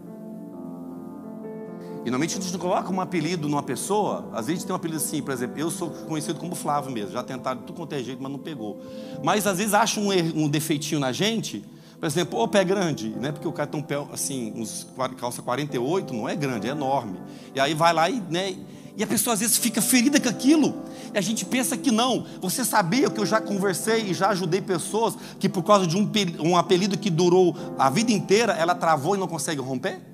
E 2.03 2.09
normalmente 2.09 2.37
a 2.37 2.41
gente 2.41 2.51
não 2.51 2.59
coloca 2.59 2.91
um 2.91 2.99
apelido 2.99 3.47
numa 3.47 3.61
pessoa, 3.61 4.29
às 4.33 4.47
vezes 4.47 4.63
tem 4.63 4.73
um 4.73 4.75
apelido 4.75 4.97
assim, 4.97 5.21
por 5.21 5.31
exemplo, 5.31 5.59
eu 5.59 5.69
sou 5.69 5.89
conhecido 5.89 6.39
como 6.39 6.55
Flávio 6.55 6.91
mesmo, 6.91 7.11
já 7.11 7.21
tentaram 7.21 7.61
tudo 7.61 7.73
quanto 7.73 7.93
é 7.93 8.01
jeito, 8.01 8.21
mas 8.21 8.31
não 8.31 8.39
pegou. 8.39 8.81
Mas 9.23 9.45
às 9.45 9.59
vezes 9.59 9.73
acha 9.75 9.99
um, 9.99 10.09
um 10.09 10.49
defeitinho 10.49 10.99
na 10.99 11.11
gente, 11.11 11.63
por 11.99 12.07
exemplo, 12.07 12.39
ô 12.39 12.47
pé 12.47 12.63
grande, 12.63 13.09
né? 13.09 13.31
Porque 13.31 13.47
o 13.47 13.51
cara 13.51 13.67
tem 13.67 13.79
um 13.79 13.83
pé 13.83 14.03
assim, 14.11 14.51
uns 14.55 14.87
calça 15.19 15.43
48, 15.43 16.11
não 16.11 16.27
é 16.27 16.35
grande, 16.35 16.67
é 16.67 16.71
enorme. 16.71 17.19
E 17.53 17.59
aí 17.59 17.75
vai 17.75 17.93
lá 17.93 18.09
e, 18.09 18.19
né, 18.31 18.55
e 18.97 19.03
a 19.03 19.07
pessoa 19.07 19.35
às 19.35 19.39
vezes 19.39 19.57
fica 19.57 19.83
ferida 19.83 20.19
com 20.19 20.27
aquilo. 20.27 20.81
E 21.13 21.17
a 21.19 21.21
gente 21.21 21.45
pensa 21.45 21.77
que 21.77 21.91
não. 21.91 22.25
Você 22.41 22.65
sabia 22.65 23.07
que 23.11 23.19
eu 23.19 23.25
já 23.27 23.39
conversei 23.39 24.09
e 24.09 24.13
já 24.15 24.29
ajudei 24.29 24.61
pessoas 24.61 25.15
que 25.39 25.47
por 25.47 25.61
causa 25.61 25.85
de 25.85 25.95
um, 25.95 26.09
um 26.39 26.57
apelido 26.57 26.97
que 26.97 27.11
durou 27.11 27.55
a 27.77 27.89
vida 27.91 28.11
inteira, 28.11 28.53
ela 28.53 28.73
travou 28.73 29.15
e 29.15 29.19
não 29.19 29.27
consegue 29.27 29.61
romper? 29.61 30.10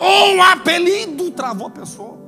Um 0.00 0.42
apelido 0.42 1.30
travou 1.30 1.66
a 1.66 1.70
pessoa. 1.70 2.18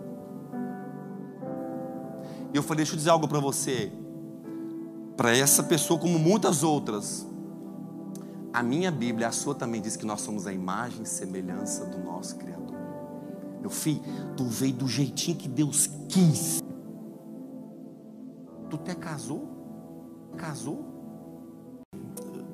E 2.53 2.57
eu 2.57 2.63
falei: 2.63 2.79
deixa 2.79 2.93
eu 2.93 2.99
dizer 2.99 3.11
algo 3.11 3.27
para 3.27 3.41
você. 3.41 3.91
Para 5.17 5.37
essa 5.37 5.63
pessoa, 5.63 5.99
como 5.99 6.19
muitas 6.19 6.63
outras, 6.63 7.27
a 8.53 8.63
minha 8.63 8.91
Bíblia, 8.91 9.29
a 9.29 9.33
sua 9.33 9.55
também 9.55 9.81
diz 9.81 9.97
que 9.97 10.05
nós 10.05 10.21
somos 10.21 10.47
a 10.47 10.53
imagem 10.53 11.03
e 11.03 11.07
semelhança 11.07 11.87
do 11.87 11.99
nosso 11.99 12.37
Criador. 12.37 12.77
Meu 13.61 13.71
filho, 13.71 14.03
tu 14.37 14.45
veio 14.45 14.75
do 14.75 14.89
jeitinho 14.89 15.37
que 15.37 15.49
Deus 15.49 15.89
quis. 16.09 16.63
Tu 18.69 18.77
até 18.77 18.95
casou? 18.95 20.33
Casou? 20.37 20.92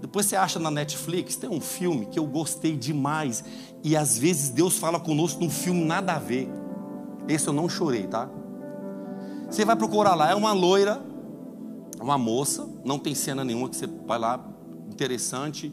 Depois 0.01 0.27
você 0.27 0.37
acha 0.37 0.59
na 0.59 0.71
Netflix, 0.71 1.37
tem 1.37 1.51
um 1.51 1.61
filme 1.61 2.07
que 2.07 2.19
eu 2.19 2.27
gostei 2.27 2.77
demais. 2.77 3.45
E 3.83 3.97
às 3.97 4.17
vezes 4.17 4.51
Deus 4.51 4.79
fala 4.79 5.01
conosco 5.01 5.41
num 5.41 5.51
filme 5.51 5.85
nada 5.85 6.15
a 6.15 6.19
ver. 6.19 6.49
Esse 7.27 7.49
eu 7.49 7.53
não 7.53 7.69
chorei, 7.69 8.07
tá? 8.07 8.29
Você 9.51 9.65
vai 9.65 9.77
procurar 9.77 10.15
lá, 10.15 10.31
é 10.31 10.35
uma 10.35 10.53
loira, 10.53 11.03
uma 12.01 12.19
moça, 12.19 12.69
não 12.85 12.99
tem 12.99 13.15
cena 13.15 13.45
nenhuma 13.45 13.69
que 13.69 13.77
você 13.77 13.87
vai 14.07 14.19
lá, 14.19 14.45
interessante 14.91 15.73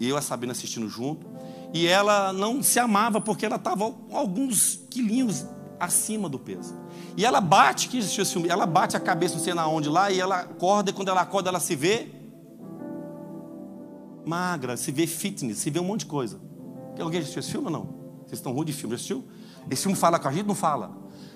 eu 0.00 0.16
e 0.16 0.18
a 0.18 0.22
Sabina 0.22 0.52
assistindo 0.52 0.88
junto. 0.88 1.26
E 1.72 1.86
ela 1.86 2.32
não 2.32 2.62
se 2.62 2.78
amava 2.78 3.20
porque 3.20 3.44
ela 3.44 3.56
estava 3.56 3.92
alguns 4.12 4.80
quilinhos 4.90 5.46
acima 5.78 6.28
do 6.28 6.38
peso. 6.38 6.74
E 7.16 7.24
ela 7.24 7.40
bate, 7.40 7.88
que 7.88 7.98
assistiu 7.98 8.22
esse 8.22 8.32
filme, 8.32 8.48
ela 8.48 8.66
bate 8.66 8.96
a 8.96 9.00
cabeça 9.00 9.34
não 9.34 9.42
sei 9.42 9.54
na 9.54 9.66
onde 9.66 9.88
lá, 9.88 10.10
e 10.10 10.20
ela 10.20 10.40
acorda, 10.40 10.90
e 10.90 10.92
quando 10.92 11.08
ela 11.08 11.20
acorda, 11.20 11.48
ela 11.48 11.60
se 11.60 11.74
vê 11.74 12.08
magra, 14.26 14.76
se 14.76 14.92
vê 14.92 15.06
fitness, 15.06 15.58
se 15.58 15.70
vê 15.70 15.80
um 15.80 15.84
monte 15.84 16.00
de 16.00 16.06
coisa. 16.06 16.38
Alguém 17.00 17.20
assistiu 17.20 17.40
esse 17.40 17.50
filme 17.50 17.66
ou 17.66 17.72
não? 17.72 17.84
Vocês 18.26 18.38
estão 18.38 18.52
ruim 18.52 18.66
de 18.66 18.72
filme, 18.72 18.92
já 18.92 18.96
assistiu? 18.96 19.24
Esse 19.70 19.82
filme 19.82 19.96
fala 19.96 20.18
com 20.18 20.28
a 20.28 20.32
gente? 20.32 20.46
Não 20.46 20.54
fala. 20.54 20.90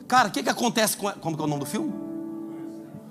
Cara, 0.09 0.29
o 0.29 0.31
que, 0.31 0.43
que 0.43 0.49
acontece 0.49 0.97
com. 0.97 1.11
Como 1.13 1.37
que 1.37 1.43
é 1.43 1.45
o 1.45 1.49
nome 1.49 1.61
do 1.61 1.67
filme? 1.67 1.93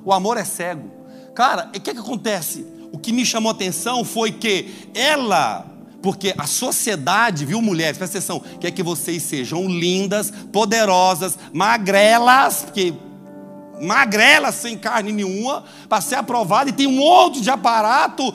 O 0.04 0.12
amor 0.12 0.38
é 0.38 0.44
cego. 0.44 0.90
Cara, 1.34 1.68
o 1.68 1.72
que, 1.72 1.94
que 1.94 2.00
acontece? 2.00 2.66
o 2.92 2.98
que 2.98 3.12
me 3.12 3.26
chamou 3.26 3.52
a 3.52 3.54
atenção 3.54 4.04
foi 4.04 4.32
que 4.32 4.90
ela, 4.94 5.66
porque 6.02 6.34
a 6.38 6.46
sociedade, 6.46 7.46
viu, 7.46 7.62
mulheres, 7.62 7.98
presta 7.98 8.18
atenção, 8.18 8.42
quer 8.60 8.72
que 8.72 8.84
vocês 8.84 9.24
sejam 9.24 9.68
lindas, 9.68 10.32
poderosas, 10.52 11.38
magrelas, 11.54 12.64
porque 12.64 12.94
magrela, 13.82 14.52
sem 14.52 14.78
carne 14.78 15.12
nenhuma, 15.12 15.64
para 15.88 16.02
ser 16.02 16.16
aprovada, 16.16 16.70
e 16.70 16.74
tem 16.74 16.88
um 16.88 16.98
monte 16.98 17.42
de 17.42 17.50
aparato, 17.50 18.34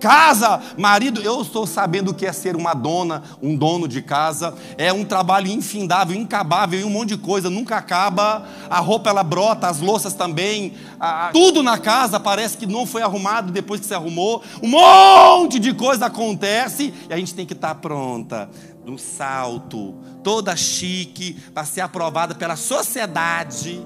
casa, 0.00 0.60
marido. 0.76 1.20
Eu 1.20 1.42
estou 1.42 1.66
sabendo 1.66 2.10
o 2.10 2.14
que 2.14 2.26
é 2.26 2.32
ser 2.32 2.56
uma 2.56 2.74
dona, 2.74 3.22
um 3.42 3.56
dono 3.56 3.86
de 3.86 4.02
casa. 4.02 4.54
É 4.78 4.92
um 4.92 5.04
trabalho 5.04 5.48
infindável, 5.48 6.16
incabável, 6.16 6.80
e 6.80 6.84
um 6.84 6.90
monte 6.90 7.10
de 7.10 7.18
coisa, 7.18 7.50
nunca 7.50 7.76
acaba. 7.76 8.46
A 8.68 8.80
roupa 8.80 9.10
ela 9.10 9.22
brota, 9.22 9.68
as 9.68 9.80
louças 9.80 10.14
também, 10.14 10.74
a, 10.98 11.30
tudo 11.32 11.62
na 11.62 11.78
casa 11.78 12.18
parece 12.18 12.56
que 12.56 12.66
não 12.66 12.86
foi 12.86 13.02
arrumado 13.02 13.52
depois 13.52 13.80
que 13.80 13.86
se 13.86 13.94
arrumou. 13.94 14.42
Um 14.62 14.68
monte 14.68 15.58
de 15.58 15.72
coisa 15.72 16.06
acontece 16.06 16.92
e 17.08 17.12
a 17.12 17.16
gente 17.16 17.34
tem 17.34 17.46
que 17.46 17.52
estar 17.52 17.74
pronta 17.76 18.48
no 18.84 18.98
salto, 18.98 19.94
toda 20.22 20.56
chique, 20.56 21.34
para 21.54 21.64
ser 21.64 21.82
aprovada 21.82 22.34
pela 22.34 22.56
sociedade 22.56 23.80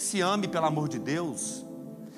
se 0.00 0.20
ame 0.20 0.48
pelo 0.48 0.66
amor 0.66 0.88
de 0.88 0.98
Deus. 0.98 1.64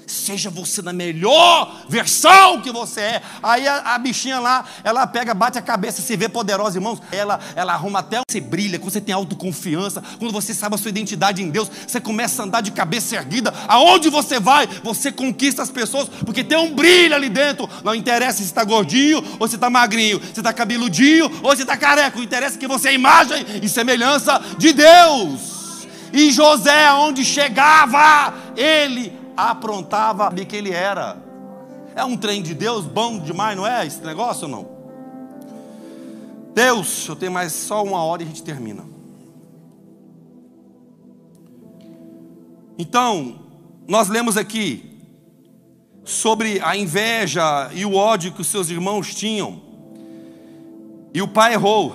Seja 0.07 0.51
você 0.51 0.83
na 0.83 0.93
melhor 0.93 1.85
versão 1.89 2.61
que 2.61 2.71
você 2.71 3.01
é. 3.01 3.23
Aí 3.43 3.67
a, 3.67 3.95
a, 3.95 3.99
bichinha 3.99 4.39
lá, 4.39 4.65
ela 4.85 5.07
pega, 5.07 5.33
bate 5.33 5.59
a 5.59 5.63
cabeça, 5.63 6.03
se 6.03 6.17
vê 6.17 6.29
poderosa, 6.29 6.77
irmãos. 6.77 7.01
Ela, 7.11 7.41
ela 7.57 7.73
arruma 7.73 8.01
até 8.01 8.21
você 8.29 8.41
brilha, 8.41 8.79
quando 8.79 8.93
você 8.93 9.01
tem 9.01 9.15
autoconfiança, 9.15 10.03
quando 10.19 10.33
você 10.33 10.53
sabe 10.53 10.75
a 10.75 10.79
sua 10.79 10.91
identidade 10.91 11.43
em 11.43 11.51
Deus, 11.51 11.71
você 11.87 12.01
começa 12.01 12.43
a 12.43 12.45
andar 12.45 12.61
de 12.61 12.73
cabeça 12.73 13.17
erguida. 13.17 13.53
Aonde 13.67 14.11
você 14.11 14.39
vai, 14.39 14.67
você 14.83 15.11
conquista 15.11 15.63
as 15.63 15.71
pessoas, 15.71 16.09
porque 16.09 16.45
tem 16.45 16.59
um 16.59 16.75
brilho 16.75 17.15
ali 17.15 17.29
dentro. 17.29 17.69
Não 17.83 17.95
interessa 17.95 18.39
se 18.39 18.45
está 18.45 18.65
gordinho 18.65 19.25
ou 19.41 19.49
se 19.49 19.55
está 19.55 19.71
magrinho, 19.71 20.21
se 20.23 20.41
está 20.41 20.53
cabeludinho 20.53 21.31
ou 21.43 21.57
se 21.57 21.63
está 21.63 21.77
careca. 21.77 22.19
O 22.19 22.23
interessa 22.23 22.57
é 22.57 22.59
que 22.59 22.69
você 22.69 22.91
é 22.91 22.95
imagem 22.95 23.45
e 23.63 23.69
semelhança 23.69 24.41
de 24.59 24.73
Deus. 24.73 25.62
E 26.13 26.31
José, 26.31 26.87
aonde 26.87 27.25
chegava, 27.25 28.35
ele 28.57 29.13
aprontava 29.37 30.31
de 30.31 30.45
que 30.45 30.57
ele 30.57 30.71
era. 30.71 31.17
É 31.95 32.05
um 32.05 32.17
trem 32.17 32.43
de 32.43 32.55
Deus 32.55 32.85
bom 32.85 33.19
demais, 33.19 33.57
não 33.57 33.67
é 33.67 33.87
esse 33.87 34.01
negócio 34.03 34.45
ou 34.45 34.51
não? 34.51 34.69
Deus, 36.55 37.09
eu 37.09 37.17
tenho 37.17 37.33
mais 37.33 37.53
só 37.53 37.83
uma 37.83 38.03
hora 38.05 38.23
e 38.23 38.27
a 38.27 38.29
gente 38.29 38.43
termina. 38.43 38.85
Então, 42.79 43.41
nós 43.89 44.09
lemos 44.09 44.37
aqui 44.37 44.99
sobre 46.05 46.61
a 46.61 46.77
inveja 46.77 47.71
e 47.73 47.85
o 47.85 47.95
ódio 47.95 48.33
que 48.33 48.41
os 48.41 48.47
seus 48.49 48.69
irmãos 48.71 49.15
tinham. 49.15 49.63
E 51.15 51.23
o 51.23 51.29
pai 51.29 51.55
errou. 51.55 51.95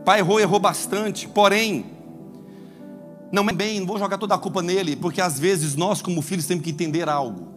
O 0.00 0.02
pai 0.04 0.20
errou, 0.20 0.40
errou 0.40 0.60
bastante. 0.60 1.28
Porém, 1.28 1.86
não 3.32 3.48
é 3.48 3.52
bem, 3.52 3.80
não 3.80 3.86
vou 3.86 3.98
jogar 3.98 4.18
toda 4.18 4.34
a 4.34 4.38
culpa 4.38 4.60
nele, 4.60 4.96
porque 4.96 5.20
às 5.20 5.38
vezes 5.38 5.76
nós, 5.76 6.02
como 6.02 6.20
filhos, 6.20 6.46
temos 6.46 6.64
que 6.64 6.70
entender 6.70 7.08
algo. 7.08 7.48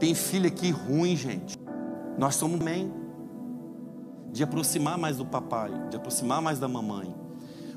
Tem 0.00 0.14
filho 0.14 0.46
aqui 0.46 0.70
ruim, 0.70 1.14
gente. 1.16 1.58
Nós 2.18 2.34
somos 2.34 2.58
bem 2.58 2.92
de 4.32 4.42
aproximar 4.42 4.96
mais 4.96 5.18
do 5.18 5.26
papai, 5.26 5.70
de 5.90 5.96
aproximar 5.96 6.40
mais 6.40 6.58
da 6.58 6.66
mamãe. 6.66 7.14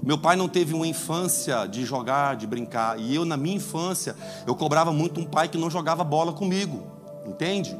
Meu 0.01 0.17
pai 0.17 0.35
não 0.35 0.47
teve 0.47 0.73
uma 0.73 0.87
infância 0.87 1.65
de 1.65 1.83
jogar, 1.83 2.35
de 2.35 2.47
brincar, 2.47 2.99
e 2.99 3.13
eu 3.13 3.25
na 3.25 3.35
minha 3.35 3.57
infância 3.57 4.15
eu 4.47 4.55
cobrava 4.55 4.93
muito 4.93 5.19
um 5.19 5.25
pai 5.25 5.47
que 5.47 5.57
não 5.57 5.69
jogava 5.69 6.03
bola 6.03 6.31
comigo, 6.31 6.83
entende? 7.25 7.77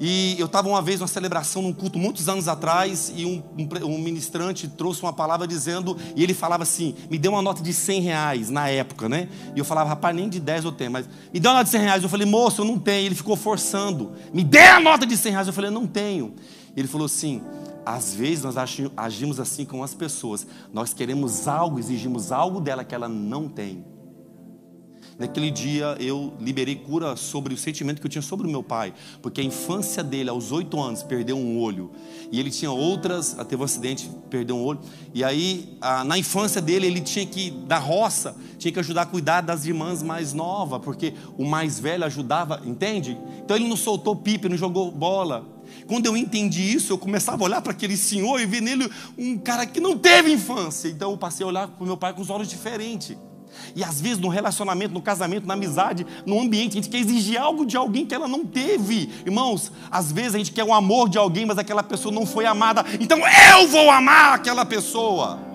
E 0.00 0.34
eu 0.38 0.46
estava 0.46 0.68
uma 0.68 0.82
vez 0.82 0.98
numa 0.98 1.06
celebração 1.06 1.62
num 1.62 1.72
culto 1.72 1.98
muitos 1.98 2.28
anos 2.28 2.48
atrás 2.48 3.12
e 3.14 3.24
um, 3.24 3.42
um, 3.56 3.86
um, 3.86 3.98
ministrante 3.98 4.66
trouxe 4.66 5.02
uma 5.02 5.12
palavra 5.12 5.46
dizendo, 5.46 5.96
e 6.16 6.22
ele 6.22 6.34
falava 6.34 6.64
assim: 6.64 6.94
me 7.08 7.16
deu 7.16 7.32
uma 7.32 7.42
nota 7.42 7.62
de 7.62 7.72
100 7.72 8.00
reais 8.00 8.50
na 8.50 8.68
época, 8.68 9.08
né? 9.08 9.28
E 9.54 9.58
eu 9.58 9.64
falava, 9.64 9.90
rapaz, 9.90 10.14
nem 10.14 10.28
de 10.28 10.40
10 10.40 10.64
eu 10.64 10.72
tenho, 10.72 10.90
mas 10.90 11.08
me 11.32 11.38
deu 11.38 11.50
uma 11.50 11.58
nota 11.58 11.64
de 11.66 11.70
100 11.70 11.80
reais. 11.80 12.02
Eu 12.02 12.08
falei, 12.08 12.26
moço, 12.26 12.62
eu 12.62 12.64
não 12.64 12.78
tenho. 12.78 13.06
Ele 13.06 13.14
ficou 13.14 13.36
forçando, 13.36 14.12
me 14.32 14.42
dê 14.42 14.58
a 14.58 14.80
nota 14.80 15.06
de 15.06 15.16
100 15.16 15.32
reais. 15.32 15.46
Eu 15.46 15.52
falei, 15.52 15.70
não 15.70 15.86
tenho. 15.86 16.34
Ele 16.76 16.88
falou 16.88 17.06
assim: 17.06 17.40
às 17.86 18.14
vezes 18.14 18.42
nós 18.42 18.56
agimos 18.96 19.38
assim 19.38 19.64
com 19.64 19.82
as 19.82 19.94
pessoas, 19.94 20.46
nós 20.72 20.92
queremos 20.92 21.46
algo, 21.46 21.78
exigimos 21.78 22.32
algo 22.32 22.60
dela 22.60 22.84
que 22.84 22.94
ela 22.94 23.08
não 23.08 23.48
tem. 23.48 23.84
Naquele 25.18 25.50
dia 25.50 25.96
eu 26.00 26.32
liberei 26.40 26.74
cura 26.74 27.14
sobre 27.16 27.54
o 27.54 27.56
sentimento 27.56 28.00
que 28.00 28.06
eu 28.06 28.10
tinha 28.10 28.22
sobre 28.22 28.46
o 28.46 28.50
meu 28.50 28.62
pai, 28.62 28.92
porque 29.22 29.40
a 29.40 29.44
infância 29.44 30.02
dele, 30.02 30.28
aos 30.28 30.50
oito 30.50 30.80
anos, 30.80 31.02
perdeu 31.02 31.36
um 31.36 31.58
olho, 31.60 31.92
e 32.32 32.40
ele 32.40 32.50
tinha 32.50 32.70
outras, 32.70 33.36
teve 33.48 33.62
um 33.62 33.64
acidente, 33.64 34.10
perdeu 34.28 34.56
um 34.56 34.64
olho, 34.64 34.80
e 35.12 35.22
aí 35.22 35.78
na 36.04 36.18
infância 36.18 36.60
dele 36.60 36.86
ele 36.86 37.00
tinha 37.00 37.24
que, 37.24 37.50
da 37.50 37.78
roça, 37.78 38.36
tinha 38.58 38.72
que 38.72 38.80
ajudar 38.80 39.02
a 39.02 39.06
cuidar 39.06 39.40
das 39.40 39.64
irmãs 39.64 40.02
mais 40.02 40.32
novas, 40.32 40.80
porque 40.82 41.14
o 41.38 41.44
mais 41.44 41.78
velho 41.78 42.04
ajudava, 42.04 42.60
entende? 42.64 43.16
Então 43.44 43.56
ele 43.56 43.68
não 43.68 43.76
soltou 43.76 44.16
pipa, 44.16 44.48
não 44.48 44.56
jogou 44.56 44.90
bola. 44.90 45.46
Quando 45.86 46.06
eu 46.06 46.16
entendi 46.16 46.62
isso, 46.62 46.92
eu 46.92 46.98
começava 46.98 47.42
a 47.42 47.46
olhar 47.46 47.62
para 47.62 47.72
aquele 47.72 47.96
senhor 47.96 48.40
e 48.40 48.46
ver 48.46 48.60
nele 48.60 48.90
um 49.16 49.38
cara 49.38 49.64
que 49.64 49.80
não 49.80 49.96
teve 49.96 50.32
infância. 50.32 50.88
Então 50.88 51.10
eu 51.10 51.16
passei 51.16 51.44
a 51.44 51.48
olhar 51.48 51.68
para 51.68 51.82
o 51.82 51.86
meu 51.86 51.96
pai 51.96 52.12
com 52.12 52.20
os 52.20 52.30
olhos 52.30 52.48
diferentes. 52.48 53.16
E 53.74 53.82
às 53.82 54.00
vezes 54.00 54.18
no 54.18 54.28
relacionamento, 54.28 54.94
no 54.94 55.02
casamento, 55.02 55.46
na 55.46 55.54
amizade, 55.54 56.06
no 56.24 56.40
ambiente, 56.40 56.72
a 56.72 56.74
gente 56.82 56.88
quer 56.88 56.98
exigir 56.98 57.40
algo 57.40 57.64
de 57.64 57.76
alguém 57.76 58.06
que 58.06 58.14
ela 58.14 58.28
não 58.28 58.44
teve. 58.44 59.10
Irmãos, 59.24 59.70
às 59.90 60.12
vezes 60.12 60.34
a 60.34 60.38
gente 60.38 60.52
quer 60.52 60.64
o 60.64 60.68
um 60.68 60.74
amor 60.74 61.08
de 61.08 61.18
alguém, 61.18 61.46
mas 61.46 61.58
aquela 61.58 61.82
pessoa 61.82 62.14
não 62.14 62.26
foi 62.26 62.46
amada. 62.46 62.84
Então 63.00 63.18
eu 63.18 63.68
vou 63.68 63.90
amar 63.90 64.34
aquela 64.34 64.64
pessoa. 64.64 65.54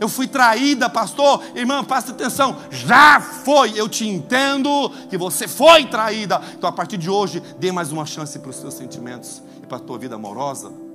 Eu 0.00 0.08
fui 0.08 0.26
traída, 0.26 0.88
pastor. 0.88 1.42
Irmã, 1.54 1.82
presta 1.82 2.12
atenção. 2.12 2.56
Já 2.70 3.20
foi. 3.20 3.78
Eu 3.78 3.88
te 3.88 4.06
entendo 4.06 4.90
que 5.08 5.16
você 5.16 5.48
foi 5.48 5.86
traída. 5.86 6.40
Então, 6.54 6.68
a 6.68 6.72
partir 6.72 6.98
de 6.98 7.08
hoje, 7.08 7.42
dê 7.58 7.72
mais 7.72 7.92
uma 7.92 8.04
chance 8.04 8.38
para 8.38 8.50
os 8.50 8.56
seus 8.56 8.74
sentimentos 8.74 9.42
e 9.62 9.66
para 9.66 9.78
a 9.78 9.80
tua 9.80 9.98
vida 9.98 10.14
amorosa. 10.14 10.85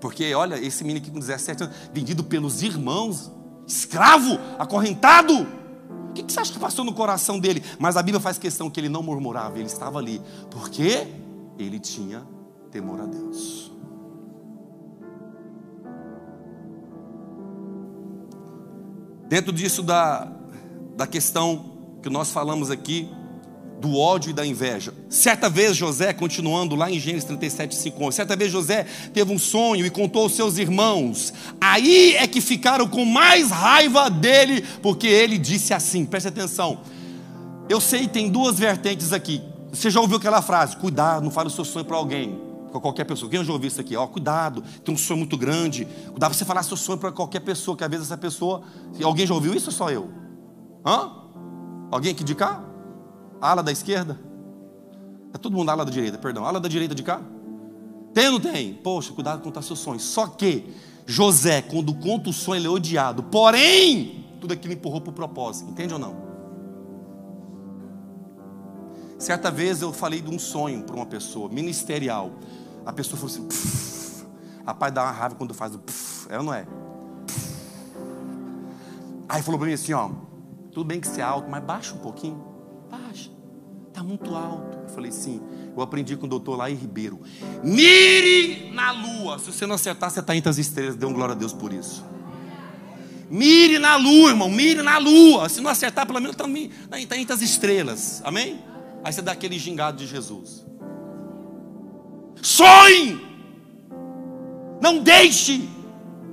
Porque, 0.00 0.34
olha, 0.34 0.56
esse 0.56 0.84
menino 0.84 1.00
aqui 1.02 1.10
com 1.10 1.18
17 1.18 1.64
anos, 1.64 1.76
vendido 1.92 2.22
pelos 2.22 2.62
irmãos, 2.62 3.30
escravo, 3.66 4.38
acorrentado. 4.58 5.46
O 6.10 6.12
que 6.12 6.32
você 6.32 6.40
acha 6.40 6.52
que 6.52 6.58
passou 6.58 6.84
no 6.84 6.92
coração 6.92 7.38
dele? 7.38 7.62
Mas 7.78 7.96
a 7.96 8.02
Bíblia 8.02 8.20
faz 8.20 8.38
questão 8.38 8.70
que 8.70 8.80
ele 8.80 8.88
não 8.88 9.02
murmurava, 9.02 9.58
ele 9.58 9.66
estava 9.66 9.98
ali, 9.98 10.22
porque 10.50 11.06
ele 11.58 11.78
tinha 11.78 12.26
temor 12.70 13.00
a 13.00 13.06
Deus. 13.06 13.72
Dentro 19.28 19.52
disso 19.52 19.82
da, 19.82 20.32
da 20.96 21.06
questão 21.06 21.98
que 22.02 22.08
nós 22.08 22.30
falamos 22.30 22.70
aqui, 22.70 23.10
do 23.80 23.96
ódio 23.96 24.30
e 24.30 24.32
da 24.32 24.44
inveja. 24.44 24.92
Certa 25.08 25.48
vez 25.48 25.76
José, 25.76 26.12
continuando 26.12 26.74
lá 26.74 26.90
em 26.90 26.98
Gênesis 26.98 27.24
37, 27.24 27.74
5, 27.74 28.12
certa 28.12 28.34
vez 28.34 28.50
José 28.50 28.86
teve 29.12 29.32
um 29.32 29.38
sonho 29.38 29.84
e 29.84 29.90
contou 29.90 30.22
aos 30.22 30.34
seus 30.34 30.58
irmãos. 30.58 31.32
Aí 31.60 32.14
é 32.16 32.26
que 32.26 32.40
ficaram 32.40 32.88
com 32.88 33.04
mais 33.04 33.50
raiva 33.50 34.08
dele, 34.08 34.64
porque 34.82 35.06
ele 35.06 35.38
disse 35.38 35.74
assim: 35.74 36.04
preste 36.04 36.28
atenção. 36.28 36.80
Eu 37.68 37.80
sei, 37.80 38.06
tem 38.06 38.30
duas 38.30 38.58
vertentes 38.58 39.12
aqui. 39.12 39.42
Você 39.72 39.90
já 39.90 40.00
ouviu 40.00 40.16
aquela 40.16 40.40
frase: 40.40 40.76
cuidado, 40.76 41.22
não 41.22 41.30
fale 41.30 41.48
o 41.48 41.50
seu 41.50 41.64
sonho 41.64 41.84
para 41.84 41.96
alguém, 41.96 42.40
para 42.70 42.80
qualquer 42.80 43.04
pessoa. 43.04 43.30
Quem 43.30 43.44
já 43.44 43.52
ouviu 43.52 43.68
isso 43.68 43.80
aqui? 43.80 43.94
Ó, 43.94 44.06
cuidado, 44.06 44.62
tem 44.84 44.94
um 44.94 44.98
sonho 44.98 45.18
muito 45.18 45.36
grande. 45.36 45.86
Cuidado 46.10 46.34
você 46.34 46.44
falar 46.44 46.62
seu 46.62 46.76
sonho 46.76 46.98
para 46.98 47.12
qualquer 47.12 47.40
pessoa, 47.40 47.76
que 47.76 47.84
às 47.84 47.90
vezes 47.90 48.06
essa 48.06 48.16
pessoa. 48.16 48.62
Alguém 49.02 49.26
já 49.26 49.34
ouviu 49.34 49.54
isso 49.54 49.66
ou 49.66 49.72
só 49.72 49.90
eu? 49.90 50.10
Hã? 50.84 51.10
Alguém 51.90 52.12
aqui 52.12 52.24
de 52.24 52.34
cá? 52.34 52.65
Ala 53.46 53.62
da 53.62 53.72
esquerda? 53.72 54.18
É 55.32 55.38
todo 55.38 55.54
mundo 55.54 55.70
ala 55.70 55.84
da 55.84 55.90
direita, 55.90 56.18
perdão. 56.18 56.44
Ala 56.44 56.58
da 56.58 56.68
direita 56.68 56.94
de 56.94 57.02
cá? 57.02 57.20
Tem 58.14 58.26
ou 58.26 58.32
não 58.32 58.40
tem? 58.40 58.74
Poxa, 58.74 59.12
cuidado 59.12 59.38
com 59.38 59.44
contar 59.44 59.62
seus 59.62 59.78
sonhos. 59.78 60.02
Só 60.02 60.26
que 60.26 60.74
José, 61.06 61.62
quando 61.62 61.94
conta 61.94 62.30
o 62.30 62.32
sonho, 62.32 62.58
ele 62.58 62.66
é 62.66 62.70
odiado. 62.70 63.22
Porém, 63.24 64.24
tudo 64.40 64.52
aquilo 64.52 64.72
empurrou 64.72 65.00
para 65.00 65.10
o 65.10 65.12
propósito. 65.12 65.70
Entende 65.70 65.92
ou 65.92 66.00
não? 66.00 66.16
Certa 69.18 69.50
vez 69.50 69.82
eu 69.82 69.92
falei 69.92 70.20
de 70.20 70.28
um 70.28 70.38
sonho 70.38 70.82
para 70.82 70.96
uma 70.96 71.06
pessoa, 71.06 71.48
ministerial. 71.48 72.32
A 72.84 72.92
pessoa 72.92 73.18
falou 73.18 73.34
assim: 73.34 73.46
Pff. 73.46 74.26
rapaz, 74.64 74.92
dá 74.92 75.02
uma 75.02 75.12
raiva 75.12 75.34
quando 75.34 75.54
faz 75.54 75.74
o 75.74 75.80
é 76.28 76.38
ou 76.38 76.44
não 76.44 76.52
é? 76.52 76.66
Pff. 77.26 77.56
Aí 79.28 79.42
falou 79.42 79.58
para 79.58 79.68
mim 79.68 79.74
assim: 79.74 79.92
ó, 79.92 80.10
tudo 80.72 80.86
bem 80.86 81.00
que 81.00 81.06
você 81.06 81.20
é 81.20 81.24
alto, 81.24 81.48
mas 81.48 81.62
baixa 81.62 81.94
um 81.94 81.98
pouquinho. 81.98 82.55
Está 83.96 84.04
muito 84.04 84.34
alto. 84.34 84.76
Eu 84.82 84.88
falei, 84.90 85.10
sim. 85.10 85.40
Eu 85.74 85.80
aprendi 85.80 86.18
com 86.18 86.26
o 86.26 86.28
doutor 86.28 86.68
em 86.68 86.74
Ribeiro. 86.74 87.18
Mire 87.64 88.70
na 88.74 88.92
lua. 88.92 89.38
Se 89.38 89.50
você 89.50 89.64
não 89.64 89.74
acertar, 89.74 90.10
você 90.10 90.20
está 90.20 90.36
entre 90.36 90.50
as 90.50 90.58
estrelas. 90.58 90.96
Dê 90.96 91.06
um 91.06 91.14
glória 91.14 91.34
a 91.34 91.34
Deus 91.34 91.54
por 91.54 91.72
isso. 91.72 92.04
Mire 93.30 93.78
na 93.78 93.96
lua, 93.96 94.28
irmão. 94.28 94.50
Mire 94.50 94.82
na 94.82 94.98
lua. 94.98 95.48
Se 95.48 95.62
não 95.62 95.70
acertar, 95.70 96.04
pelo 96.06 96.20
menos 96.20 96.36
está 96.36 96.44
tá 97.08 97.16
entre 97.16 97.32
as 97.32 97.40
estrelas. 97.40 98.20
Amém? 98.22 98.62
Aí 99.02 99.10
você 99.10 99.22
dá 99.22 99.32
aquele 99.32 99.58
gingado 99.58 99.96
de 99.96 100.06
Jesus. 100.06 100.66
Sonhe! 102.42 103.18
Não 104.78 104.98
deixe 104.98 105.66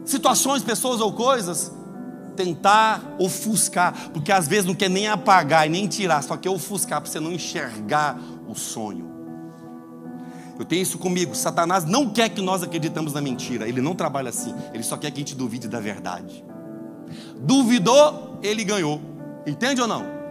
situações, 0.03 0.63
pessoas 0.63 0.99
ou 0.99 1.13
coisas 1.13 1.71
tentar 2.33 3.15
ofuscar, 3.17 4.09
porque 4.11 4.31
às 4.31 4.47
vezes 4.47 4.65
não 4.65 4.75
quer 4.75 4.89
nem 4.89 5.07
apagar 5.07 5.65
e 5.65 5.69
nem 5.69 5.87
tirar, 5.87 6.21
só 6.23 6.35
quer 6.35 6.49
ofuscar 6.49 7.01
para 7.01 7.09
você 7.09 7.19
não 7.19 7.31
enxergar 7.31 8.19
o 8.47 8.55
sonho. 8.55 9.13
Eu 10.57 10.65
tenho 10.65 10.81
isso 10.81 10.97
comigo. 10.97 11.35
Satanás 11.35 11.83
não 11.83 12.09
quer 12.09 12.29
que 12.29 12.41
nós 12.41 12.61
acreditamos 12.61 13.13
na 13.13 13.21
mentira. 13.21 13.67
Ele 13.67 13.81
não 13.81 13.95
trabalha 13.95 14.29
assim. 14.29 14.53
Ele 14.73 14.83
só 14.83 14.95
quer 14.97 15.09
que 15.11 15.17
a 15.17 15.19
gente 15.19 15.35
duvide 15.35 15.67
da 15.67 15.79
verdade. 15.79 16.45
Duvidou, 17.39 18.39
ele 18.41 18.63
ganhou. 18.63 19.01
Entende 19.47 19.81
ou 19.81 19.87
não? 19.87 20.23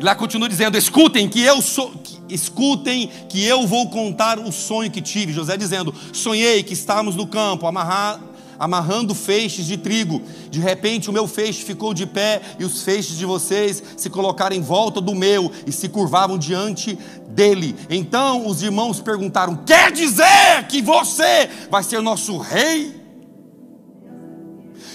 E 0.00 0.02
lá 0.02 0.14
continua 0.14 0.48
dizendo: 0.48 0.76
escutem 0.78 1.28
que 1.28 1.40
eu 1.42 1.60
sou, 1.60 1.90
que, 1.90 2.34
escutem 2.34 3.08
que 3.28 3.44
eu 3.44 3.66
vou 3.66 3.90
contar 3.90 4.38
o 4.38 4.50
sonho 4.50 4.90
que 4.90 5.02
tive. 5.02 5.32
José 5.32 5.56
dizendo: 5.56 5.94
sonhei 6.12 6.62
que 6.62 6.72
estávamos 6.72 7.14
no 7.14 7.26
campo, 7.26 7.66
amarrar, 7.66 8.18
amarrando 8.60 9.14
feixes 9.14 9.64
de 9.64 9.78
trigo. 9.78 10.22
De 10.50 10.60
repente 10.60 11.08
o 11.08 11.12
meu 11.12 11.26
feixe 11.26 11.64
ficou 11.64 11.94
de 11.94 12.06
pé 12.06 12.42
e 12.58 12.64
os 12.64 12.82
feixes 12.82 13.16
de 13.16 13.24
vocês 13.24 13.82
se 13.96 14.10
colocaram 14.10 14.54
em 14.54 14.60
volta 14.60 15.00
do 15.00 15.14
meu 15.14 15.50
e 15.66 15.72
se 15.72 15.88
curvavam 15.88 16.36
diante 16.36 16.98
dele. 17.30 17.74
Então 17.88 18.46
os 18.46 18.62
irmãos 18.62 19.00
perguntaram: 19.00 19.56
Quer 19.64 19.90
dizer 19.90 20.66
que 20.68 20.82
você 20.82 21.48
vai 21.70 21.82
ser 21.82 22.02
nosso 22.02 22.36
rei? 22.36 23.00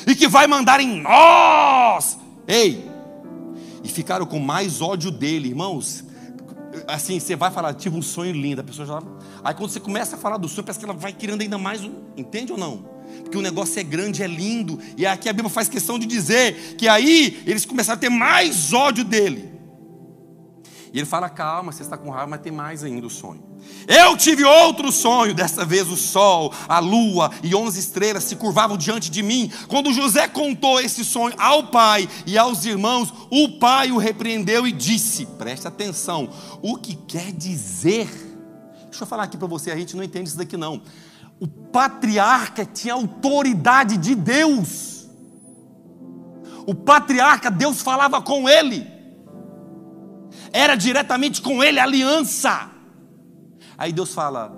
E 0.05 0.13
que 0.13 0.27
vai 0.27 0.45
mandar 0.45 0.79
em 0.79 1.01
nós? 1.01 2.19
Ei! 2.47 2.87
E 3.83 3.89
ficaram 3.89 4.27
com 4.27 4.39
mais 4.39 4.79
ódio 4.79 5.09
dele, 5.09 5.49
irmãos 5.49 6.05
assim, 6.87 7.19
você 7.19 7.35
vai 7.35 7.49
falar, 7.51 7.73
tive 7.73 7.97
um 7.97 8.01
sonho 8.01 8.33
lindo, 8.33 8.61
a 8.61 8.63
pessoa 8.63 8.85
já. 8.85 9.01
Aí 9.43 9.53
quando 9.53 9.69
você 9.69 9.79
começa 9.79 10.15
a 10.15 10.19
falar 10.19 10.37
do 10.37 10.47
sonho, 10.47 10.63
parece 10.63 10.79
que 10.79 10.85
ela 10.85 10.93
vai 10.93 11.13
querendo 11.13 11.41
ainda 11.41 11.57
mais 11.57 11.83
um. 11.83 11.93
Entende 12.17 12.51
ou 12.51 12.57
não? 12.57 12.94
Porque 13.23 13.37
o 13.37 13.41
negócio 13.41 13.79
é 13.79 13.83
grande, 13.83 14.23
é 14.23 14.27
lindo, 14.27 14.79
e 14.97 15.05
aqui 15.05 15.27
a 15.27 15.33
Bíblia 15.33 15.49
faz 15.49 15.67
questão 15.67 15.97
de 15.99 16.05
dizer 16.05 16.75
que 16.77 16.87
aí 16.87 17.41
eles 17.45 17.65
começaram 17.65 17.97
a 17.97 17.99
ter 17.99 18.09
mais 18.09 18.73
ódio 18.73 19.03
dele. 19.03 19.55
E 20.95 20.99
ele 20.99 21.05
fala: 21.05 21.29
calma, 21.29 21.73
você 21.73 21.83
está 21.83 21.97
com 21.97 22.09
raiva, 22.09 22.27
mas 22.27 22.39
tem 22.39 22.53
mais 22.53 22.81
ainda 22.81 23.05
o 23.05 23.09
sonho. 23.09 23.43
Eu 23.85 24.15
tive 24.15 24.45
outro 24.45 24.93
sonho, 24.93 25.33
dessa 25.33 25.65
vez 25.65 25.89
o 25.89 25.97
sol, 25.97 26.53
a 26.69 26.79
lua 26.79 27.31
e 27.43 27.53
onze 27.53 27.81
estrelas 27.81 28.23
se 28.23 28.37
curvavam 28.37 28.77
diante 28.77 29.11
de 29.11 29.21
mim. 29.21 29.51
Quando 29.67 29.91
José 29.91 30.25
contou 30.29 30.79
esse 30.79 31.03
sonho 31.03 31.35
ao 31.37 31.67
pai 31.67 32.07
e 32.25 32.37
aos 32.37 32.63
irmãos, 32.63 33.13
o 33.29 33.59
pai 33.59 33.91
o 33.91 33.97
repreendeu 33.97 34.65
e 34.65 34.71
disse: 34.71 35.25
preste 35.37 35.67
atenção, 35.67 36.29
o 36.61 36.77
que 36.77 36.95
quer 36.95 37.33
dizer? 37.33 38.07
Deixa 38.85 39.03
eu 39.03 39.07
falar 39.07 39.23
aqui 39.23 39.35
para 39.35 39.47
você, 39.47 39.71
a 39.71 39.75
gente 39.75 39.97
não 39.97 40.03
entende 40.03 40.29
isso 40.29 40.37
daqui 40.37 40.55
não. 40.55 40.81
O 41.39 41.47
patriarca 41.47 42.65
tinha 42.65 42.93
autoridade 42.93 43.97
de 43.97 44.15
Deus. 44.15 45.09
O 46.65 46.73
patriarca, 46.73 47.51
Deus 47.51 47.81
falava 47.81 48.21
com 48.21 48.49
ele. 48.49 48.87
Era 50.51 50.75
diretamente 50.75 51.41
com 51.41 51.63
ele 51.63 51.79
aliança. 51.79 52.71
Aí 53.77 53.91
Deus 53.91 54.13
fala: 54.13 54.51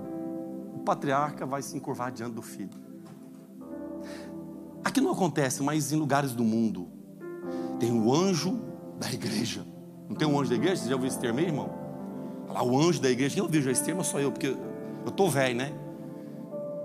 o 0.75 0.79
patriarca 0.79 1.45
vai 1.45 1.61
se 1.61 1.75
encurvar 1.75 2.11
diante 2.11 2.33
do 2.33 2.41
filho. 2.41 2.87
Aqui 4.83 5.01
não 5.01 5.11
acontece, 5.11 5.61
mas 5.61 5.91
em 5.91 5.97
lugares 5.97 6.33
do 6.33 6.43
mundo 6.43 6.87
tem 7.79 7.91
o 7.91 8.13
anjo 8.13 8.61
da 8.99 9.11
igreja. 9.11 9.65
Não 10.07 10.15
tem 10.15 10.27
um 10.27 10.39
anjo 10.39 10.49
da 10.49 10.55
igreja? 10.55 10.83
Você 10.83 10.89
já 10.89 10.95
ouviu 10.95 11.09
esse 11.09 11.19
termo 11.19 11.39
aí, 11.39 11.45
irmão? 11.45 11.69
Lá 12.47 12.63
o 12.63 12.79
anjo 12.79 13.01
da 13.01 13.09
igreja. 13.09 13.35
Quem 13.35 13.43
ouviu 13.43 13.69
esse 13.69 13.83
termo 13.83 14.03
sou 14.03 14.19
eu, 14.19 14.31
porque 14.31 14.47
eu 14.47 15.09
estou 15.09 15.29
velho, 15.29 15.57
né? 15.57 15.73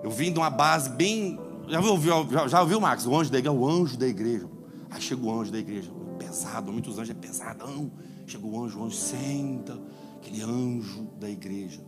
Eu 0.03 0.11
vim 0.11 0.33
de 0.33 0.39
uma 0.39 0.51
base 0.51 0.91
bem. 0.91 1.39
Já 1.69 1.81
ouviu, 1.81 2.13
já, 2.49 2.61
ouviu 2.61 2.81
Max? 2.81 3.07
O 3.07 3.17
anjo 3.17 3.31
da 3.31 3.39
igreja, 3.39 3.57
o 3.57 3.69
anjo 3.69 3.97
da 3.97 4.07
igreja. 4.07 4.49
Aí 4.91 5.01
chega 5.01 5.23
o 5.25 5.33
anjo 5.33 5.51
da 5.51 5.59
igreja, 5.59 5.91
pesado, 6.19 6.73
muitos 6.73 6.99
anjos 6.99 7.11
é 7.11 7.15
pesadão. 7.15 7.91
Chega 8.27 8.47
o 8.47 8.65
anjo, 8.65 8.79
o 8.79 8.85
anjo 8.85 8.97
senta, 8.97 9.79
aquele 10.17 10.43
anjo 10.43 11.09
da 11.19 11.31
igreja. 11.31 11.81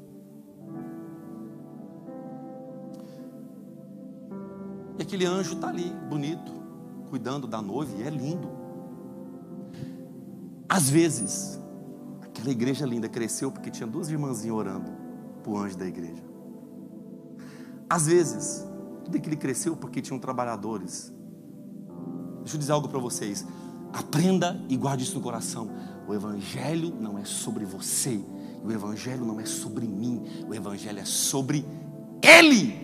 E 4.99 5.03
aquele 5.03 5.27
anjo 5.27 5.55
está 5.55 5.69
ali, 5.69 5.93
bonito, 6.09 6.53
cuidando 7.11 7.47
da 7.47 7.61
noiva, 7.61 7.93
e 7.99 8.03
é 8.03 8.11
lindo. 8.11 8.49
Às 10.69 10.89
vezes, 10.89 11.61
aquela 12.23 12.51
igreja 12.51 12.87
linda 12.87 13.09
cresceu 13.09 13.51
porque 13.51 13.71
tinha 13.71 13.87
duas 13.87 14.09
irmãzinhas 14.09 14.57
orando 14.57 14.91
para 15.43 15.53
o 15.53 15.59
anjo 15.59 15.77
da 15.77 15.87
igreja. 15.87 16.34
Às 17.89 18.07
vezes, 18.07 18.65
tudo 19.05 19.17
aquilo 19.17 19.37
cresceu 19.37 19.77
porque 19.77 20.01
tinham 20.01 20.19
trabalhadores. 20.19 21.13
Deixa 22.41 22.57
eu 22.57 22.61
dizer 22.61 22.73
algo 22.73 22.89
para 22.89 22.99
vocês. 22.99 23.47
Aprenda 23.93 24.61
e 24.69 24.77
guarde 24.77 25.05
isso 25.05 25.15
no 25.15 25.21
coração. 25.21 25.71
O 26.07 26.15
Evangelho 26.15 26.95
não 27.01 27.19
é 27.19 27.25
sobre 27.25 27.65
você. 27.65 28.21
O 28.63 28.73
Evangelho 28.73 29.25
não 29.25 29.41
é 29.41 29.47
sobre 29.47 29.87
mim. 29.87 30.23
O 30.49 30.55
Evangelho 30.55 30.99
é 30.99 31.05
sobre 31.05 31.65
Ele. 32.23 32.75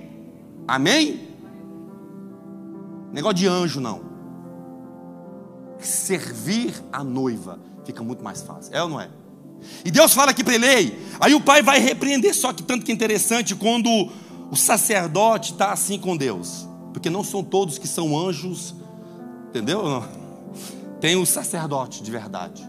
Amém? 0.66 1.28
Negócio 3.12 3.36
de 3.36 3.46
anjo, 3.46 3.80
não. 3.80 4.02
Servir 5.78 6.74
a 6.92 7.02
noiva 7.02 7.58
fica 7.84 8.02
muito 8.02 8.22
mais 8.22 8.42
fácil. 8.42 8.74
É 8.74 8.82
ou 8.82 8.88
não 8.88 9.00
é? 9.00 9.10
E 9.84 9.90
Deus 9.90 10.14
fala 10.14 10.30
aqui 10.30 10.42
para 10.42 10.54
ele, 10.54 10.98
aí 11.20 11.34
o 11.34 11.40
pai 11.40 11.62
vai 11.62 11.78
repreender, 11.78 12.34
só 12.34 12.52
que 12.52 12.62
tanto 12.62 12.84
que 12.84 12.92
interessante, 12.92 13.54
quando 13.54 14.10
o 14.50 14.56
sacerdote 14.56 15.52
está 15.52 15.72
assim 15.72 15.98
com 15.98 16.16
Deus, 16.16 16.68
porque 16.92 17.08
não 17.08 17.22
são 17.22 17.42
todos 17.42 17.78
que 17.78 17.86
são 17.86 18.18
anjos, 18.18 18.74
entendeu? 19.48 20.04
Tem 21.00 21.16
o 21.16 21.24
sacerdote 21.24 22.02
de 22.02 22.10
verdade. 22.10 22.68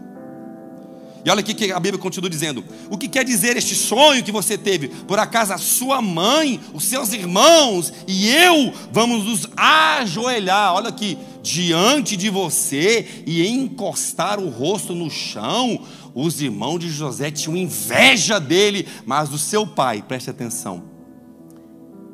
E 1.24 1.30
olha 1.30 1.40
aqui 1.40 1.54
que 1.54 1.70
a 1.70 1.78
Bíblia 1.78 2.00
continua 2.00 2.28
dizendo: 2.28 2.64
o 2.90 2.98
que 2.98 3.08
quer 3.08 3.24
dizer 3.24 3.56
este 3.56 3.74
sonho 3.74 4.24
que 4.24 4.32
você 4.32 4.58
teve? 4.58 4.88
Por 4.88 5.18
acaso 5.18 5.52
a 5.52 5.58
sua 5.58 6.02
mãe, 6.02 6.60
os 6.72 6.84
seus 6.84 7.12
irmãos 7.12 7.92
e 8.08 8.28
eu 8.28 8.72
vamos 8.90 9.24
nos 9.24 9.48
ajoelhar, 9.56 10.74
olha 10.74 10.88
aqui, 10.88 11.16
diante 11.42 12.16
de 12.16 12.28
você 12.28 13.24
e 13.26 13.46
encostar 13.46 14.40
o 14.40 14.48
rosto 14.48 14.94
no 14.94 15.10
chão? 15.10 15.80
Os 16.14 16.42
irmãos 16.42 16.78
de 16.78 16.90
José 16.90 17.30
tinham 17.30 17.56
inveja 17.56 18.38
dele, 18.38 18.86
mas 19.06 19.28
do 19.28 19.38
seu 19.38 19.66
pai, 19.66 20.02
preste 20.06 20.28
atenção, 20.28 20.91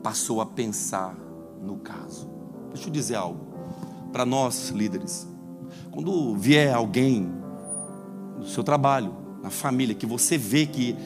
passou 0.03 0.41
a 0.41 0.47
pensar 0.47 1.15
no 1.63 1.77
caso. 1.77 2.29
Deixa 2.73 2.89
eu 2.89 2.93
dizer 2.93 3.17
algo 3.17 3.49
para 4.13 4.25
nós 4.25 4.71
líderes. 4.71 5.27
Quando 5.91 6.35
vier 6.37 6.75
alguém 6.75 7.31
no 8.39 8.47
seu 8.47 8.63
trabalho, 8.63 9.15
na 9.43 9.51
família, 9.51 9.95
que 9.95 10.07
você 10.07 10.39
vê 10.39 10.67
que 10.67 10.97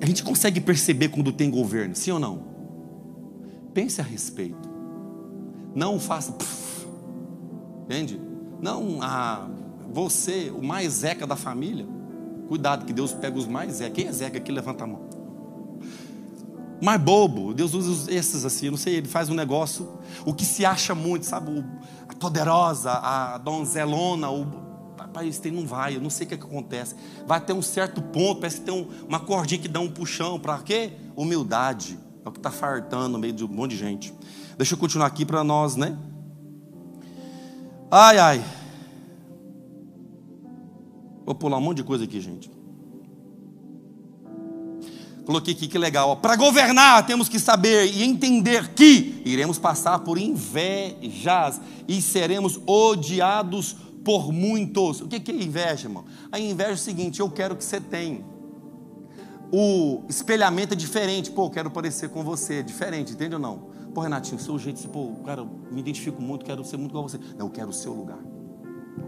a 0.00 0.06
gente 0.06 0.22
consegue 0.22 0.60
perceber 0.60 1.08
quando 1.08 1.32
tem 1.32 1.50
governo, 1.50 1.94
sim 1.94 2.10
ou 2.10 2.18
não? 2.18 2.42
Pense 3.72 4.00
a 4.00 4.04
respeito. 4.04 4.68
Não 5.74 5.98
faça. 5.98 6.36
Entende? 7.84 8.20
Não, 8.60 8.98
ah, 9.02 9.48
você, 9.92 10.50
o 10.50 10.62
mais 10.62 10.92
zeca 10.92 11.26
da 11.26 11.36
família. 11.36 11.86
Cuidado, 12.48 12.84
que 12.84 12.92
Deus 12.92 13.12
pega 13.12 13.36
os 13.36 13.46
mais 13.46 13.74
zeca. 13.74 13.90
Quem 13.94 14.06
é 14.06 14.12
zeca 14.12 14.38
aqui? 14.38 14.52
Levanta 14.52 14.84
a 14.84 14.86
mão. 14.86 15.13
Mais 16.84 17.00
bobo, 17.00 17.54
Deus 17.54 17.72
usa 17.72 18.12
esses 18.12 18.44
assim, 18.44 18.68
não 18.68 18.76
sei, 18.76 18.96
ele 18.96 19.08
faz 19.08 19.30
um 19.30 19.34
negócio, 19.34 19.88
o 20.26 20.34
que 20.34 20.44
se 20.44 20.66
acha 20.66 20.94
muito, 20.94 21.24
sabe? 21.24 21.64
A 22.06 22.14
poderosa, 22.14 22.92
a 22.92 23.38
donzelona, 23.38 24.30
o 24.30 24.64
Pai, 25.14 25.28
isso 25.28 25.40
não 25.52 25.64
vai, 25.64 25.94
eu 25.94 26.00
não 26.00 26.10
sei 26.10 26.26
o 26.26 26.28
que, 26.28 26.34
é 26.34 26.36
que 26.36 26.44
acontece. 26.44 26.96
Vai 27.24 27.38
até 27.38 27.54
um 27.54 27.62
certo 27.62 28.02
ponto, 28.02 28.40
parece 28.40 28.58
que 28.58 28.66
tem 28.66 28.74
um, 28.74 28.88
uma 29.06 29.20
cordinha 29.20 29.60
que 29.60 29.68
dá 29.68 29.78
um 29.78 29.88
puxão. 29.88 30.40
Para 30.40 30.58
quê? 30.58 30.92
Humildade. 31.14 31.96
É 32.24 32.28
o 32.28 32.32
que 32.32 32.38
está 32.38 32.50
fartando 32.50 33.10
no 33.10 33.18
meio 33.20 33.32
de 33.32 33.44
um 33.44 33.48
monte 33.48 33.72
de 33.72 33.76
gente. 33.76 34.12
Deixa 34.58 34.74
eu 34.74 34.78
continuar 34.78 35.06
aqui 35.06 35.24
para 35.24 35.44
nós, 35.44 35.76
né? 35.76 35.96
Ai, 37.88 38.18
ai. 38.18 38.44
Vou 41.24 41.34
pular 41.36 41.58
um 41.58 41.60
monte 41.60 41.76
de 41.76 41.84
coisa 41.84 42.02
aqui, 42.02 42.20
gente. 42.20 42.50
Coloquei 45.24 45.54
aqui 45.54 45.66
que 45.66 45.78
legal. 45.78 46.16
Para 46.18 46.36
governar, 46.36 47.06
temos 47.06 47.28
que 47.28 47.38
saber 47.38 47.86
e 47.86 48.02
entender 48.02 48.74
que 48.74 49.22
iremos 49.24 49.58
passar 49.58 50.00
por 50.00 50.18
invejas 50.18 51.60
e 51.88 52.02
seremos 52.02 52.60
odiados 52.66 53.74
por 54.04 54.30
muitos. 54.32 55.00
O 55.00 55.08
que 55.08 55.30
é 55.30 55.34
inveja, 55.34 55.86
irmão? 55.86 56.04
A 56.30 56.38
inveja 56.38 56.70
é 56.70 56.74
o 56.74 56.78
seguinte: 56.78 57.20
eu 57.20 57.30
quero 57.30 57.56
que 57.56 57.64
você 57.64 57.80
tenha. 57.80 58.22
O 59.50 60.02
espelhamento 60.08 60.74
é 60.74 60.76
diferente. 60.76 61.30
Pô, 61.30 61.46
eu 61.46 61.50
quero 61.50 61.70
parecer 61.70 62.10
com 62.10 62.22
você. 62.22 62.56
É 62.56 62.62
diferente, 62.62 63.12
entende 63.12 63.34
ou 63.34 63.40
não? 63.40 63.74
Pô, 63.94 64.00
Renatinho, 64.00 64.40
seu 64.40 64.58
jeito, 64.58 64.86
pô, 64.88 65.12
cara, 65.24 65.42
eu 65.42 65.48
me 65.70 65.80
identifico 65.80 66.20
muito, 66.20 66.44
quero 66.44 66.64
ser 66.64 66.76
muito 66.76 66.90
igual 66.90 67.08
você. 67.08 67.18
Não, 67.38 67.46
eu 67.46 67.50
quero 67.50 67.70
o 67.70 67.72
seu 67.72 67.92
lugar. 67.92 68.18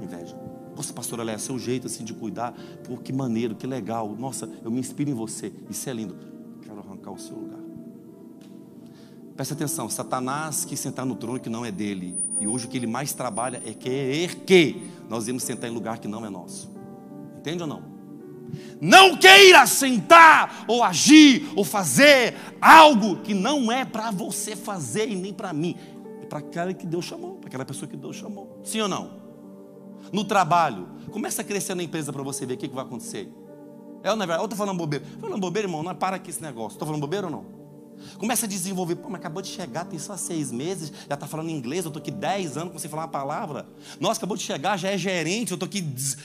Inveja. 0.01 0.37
Nossa, 0.77 0.93
pastor, 0.93 1.27
é 1.27 1.39
seu 1.39 1.59
jeito 1.59 1.87
assim 1.87 2.05
de 2.05 2.13
cuidar. 2.13 2.53
Pô, 2.85 2.99
que 2.99 3.11
maneiro, 3.11 3.55
que 3.55 3.67
legal. 3.67 4.15
Nossa, 4.19 4.47
eu 4.63 4.71
me 4.71 4.79
inspiro 4.79 5.09
em 5.09 5.15
você. 5.15 5.51
Isso 5.71 5.89
é 5.89 5.93
lindo. 5.95 6.15
Quero 6.63 6.79
arrancar 6.79 7.13
o 7.13 7.19
seu 7.19 7.35
lugar. 7.35 7.59
Presta 9.35 9.55
atenção, 9.55 9.89
Satanás 9.89 10.65
quis 10.65 10.79
sentar 10.79 11.07
no 11.07 11.15
trono 11.15 11.41
que 11.41 11.49
não 11.49 11.65
é 11.65 11.71
dele. 11.71 12.15
E 12.39 12.47
hoje 12.47 12.67
o 12.67 12.69
que 12.69 12.77
ele 12.77 12.87
mais 12.87 13.15
trabalha 13.15 13.63
é 13.65 13.73
querer 13.73 14.35
que 14.45 14.83
nós 15.09 15.27
íamos 15.29 15.43
sentar 15.43 15.71
em 15.71 15.73
lugar 15.73 15.99
que 15.99 16.09
não 16.09 16.25
é 16.25 16.29
nosso. 16.29 16.71
Entende 17.39 17.63
ou 17.63 17.69
não? 17.69 17.83
Não 18.81 19.17
queira 19.17 19.67
sentar 19.67 20.65
ou 20.69 20.83
agir 20.83 21.51
ou 21.57 21.65
fazer 21.65 22.35
algo 22.61 23.17
que 23.17 23.33
não 23.33 23.73
é 23.73 23.85
para 23.85 24.11
você 24.11 24.55
fazer 24.55 25.09
e 25.09 25.17
nem 25.17 25.33
para 25.33 25.53
mim. 25.55 25.75
É 26.23 26.27
para 26.27 26.39
aquela 26.39 26.75
que 26.75 26.87
Deus 26.87 27.07
chamou, 27.07 27.37
para 27.37 27.49
aquela 27.49 27.65
pessoa 27.65 27.89
que 27.89 27.97
Deus 27.97 28.17
chamou. 28.17 28.61
Sim 28.63 28.83
ou 28.83 28.89
não? 28.89 29.26
No 30.13 30.25
trabalho, 30.25 30.89
começa 31.11 31.43
a 31.43 31.45
crescer 31.45 31.75
na 31.75 31.83
empresa 31.83 32.13
para 32.13 32.23
você 32.23 32.47
ver 32.47 32.55
o 32.55 32.57
que, 32.57 32.69
que 32.69 32.75
vai 32.75 32.85
acontecer. 32.85 33.33
É 34.03 34.11
ou 34.11 34.17
não 34.17 34.25
é 34.25 34.27
verdade? 34.27 34.43
Eu 34.43 34.45
estou 34.45 34.57
falando 34.57 34.77
bobeira. 34.77 35.05
Falando 35.21 35.41
bobeira, 35.41 35.67
irmão, 35.67 35.83
não 35.83 35.91
é 35.91 35.95
para 35.95 36.17
aqui 36.17 36.31
esse 36.31 36.43
negócio. 36.43 36.77
Estou 36.77 36.87
falando 36.87 37.01
bobeira 37.01 37.27
ou 37.27 37.33
não? 37.33 37.57
Começa 38.19 38.47
a 38.47 38.49
desenvolver, 38.49 38.97
pô, 38.97 39.09
mas 39.09 39.21
acabou 39.21 39.43
de 39.43 39.49
chegar, 39.49 39.85
tem 39.85 39.99
só 39.99 40.17
seis 40.17 40.53
meses, 40.53 40.93
já 41.09 41.15
está 41.15 41.27
falando 41.27 41.51
inglês, 41.51 41.85
eu 41.85 41.89
estou 41.89 42.01
aqui 42.01 42.11
dez 42.11 42.57
anos 42.57 42.73
com 42.73 42.79
você 42.79 42.89
falar 42.89 43.03
uma 43.03 43.09
palavra. 43.09 43.67
Nossa, 43.99 44.21
acabou 44.21 44.37
de 44.37 44.43
chegar, 44.43 44.77
já 44.77 44.91
é 44.91 44.99
gerente, 44.99 45.53
eu 45.53 45.57
estou 45.57 45.67
aqui 45.67 45.85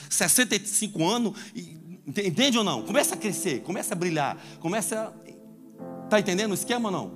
65 0.09 1.03
anos. 1.07 1.33
E, 1.55 1.77
entende 2.07 2.57
ou 2.57 2.63
não? 2.63 2.83
Começa 2.83 3.15
a 3.15 3.17
crescer, 3.17 3.61
começa 3.61 3.93
a 3.93 3.97
brilhar, 3.97 4.37
começa 4.59 5.13
a. 5.27 6.03
Está 6.03 6.19
entendendo 6.19 6.51
o 6.51 6.53
esquema 6.53 6.89
ou 6.89 6.91
não? 6.91 7.11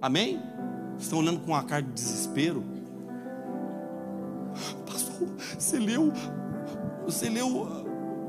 Amém? 0.00 0.40
Estão 0.98 1.18
olhando 1.18 1.40
com 1.40 1.52
uma 1.52 1.62
cara 1.62 1.82
de 1.82 1.92
desespero. 1.92 2.64
Você 5.58 5.78
leu. 5.78 6.12
Você 7.04 7.28
leu 7.28 7.48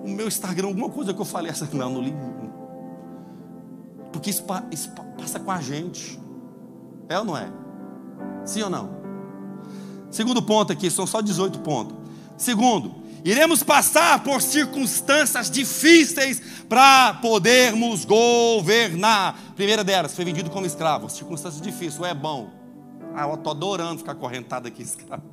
o 0.04 0.10
meu 0.10 0.28
Instagram, 0.28 0.68
alguma 0.68 0.90
coisa 0.90 1.14
que 1.14 1.20
eu 1.20 1.26
falei 1.26 1.52
essa. 1.52 1.68
Não, 1.74 1.90
não 1.90 2.02
li 2.02 2.14
porque 4.12 4.30
isso, 4.30 4.44
isso 4.72 4.92
passa 5.18 5.40
com 5.40 5.52
a 5.52 5.62
gente. 5.62 6.20
É 7.08 7.18
ou 7.18 7.26
não 7.26 7.38
é? 7.38 7.50
Sim 8.46 8.64
ou 8.64 8.70
não? 8.70 9.00
Segundo 10.12 10.42
ponto 10.42 10.74
aqui, 10.74 10.90
são 10.90 11.06
só 11.06 11.22
18 11.22 11.60
pontos. 11.60 11.96
Segundo, 12.38 12.96
iremos 13.24 13.64
passar 13.64 14.24
por 14.24 14.42
circunstâncias 14.42 15.50
difíceis 15.50 16.42
para 16.68 17.16
podermos 17.16 18.06
governar. 18.06 19.38
Primeira 19.56 19.84
delas, 19.84 20.16
foi 20.16 20.26
vendido 20.26 20.50
como 20.50 20.66
escravo. 20.66 21.10
Circunstâncias 21.10 21.62
difíceis, 21.62 22.00
ou 22.00 22.06
é 22.06 22.14
bom. 22.14 22.50
Ah, 23.16 23.28
eu 23.28 23.36
estou 23.36 23.52
adorando 23.52 24.00
ficar 24.00 24.16
correntado 24.16 24.68
aqui, 24.68 24.82
escravo. 24.82 25.24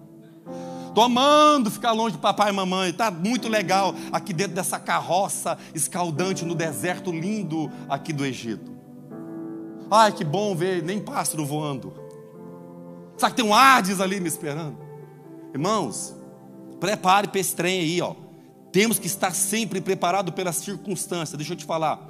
Estou 0.97 1.05
amando 1.05 1.71
ficar 1.71 1.93
longe 1.93 2.17
de 2.17 2.23
papai 2.23 2.49
e 2.49 2.53
mamãe. 2.55 2.89
Está 2.89 3.11
muito 3.11 3.51
legal 3.51 3.95
aqui 4.11 4.33
dentro 4.33 4.55
dessa 4.55 4.79
carroça 4.79 5.59
escaldante 5.75 6.43
no 6.43 6.55
deserto 6.55 7.13
lindo 7.13 7.71
aqui 7.87 8.15
do 8.15 8.25
Egito. 8.25 8.73
Ai, 9.91 10.11
que 10.11 10.25
bom 10.25 10.57
ver 10.57 10.83
nem 10.83 10.99
pássaro 10.99 11.45
voando. 11.45 11.93
Sabe 13.19 13.35
que 13.35 13.43
tem 13.43 13.51
um 13.51 13.53
Hades 13.53 14.01
ali 14.01 14.19
me 14.21 14.27
esperando? 14.27 14.79
Irmãos, 15.53 16.17
prepare 16.81 17.29
para 17.29 17.41
esse 17.41 17.55
trem 17.55 17.81
aí, 17.81 18.01
ó. 18.01 18.15
Temos 18.73 18.99
que 18.99 19.07
estar 19.07 19.35
sempre 19.35 19.83
preparado 19.83 20.33
pelas 20.33 20.57
circunstâncias. 20.57 21.37
Deixa 21.37 21.53
eu 21.53 21.59
te 21.59 21.67
falar. 21.67 22.09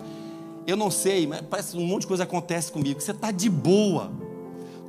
Eu 0.65 0.77
não 0.77 0.93
sei, 0.93 1.27
mas 1.27 1.41
parece 1.41 1.77
um 1.77 1.85
monte 1.85 2.03
de 2.03 2.07
coisa 2.07 2.23
acontece 2.23 2.71
comigo. 2.71 3.01
Você 3.01 3.11
está 3.11 3.33
de 3.33 3.51
boa. 3.51 4.13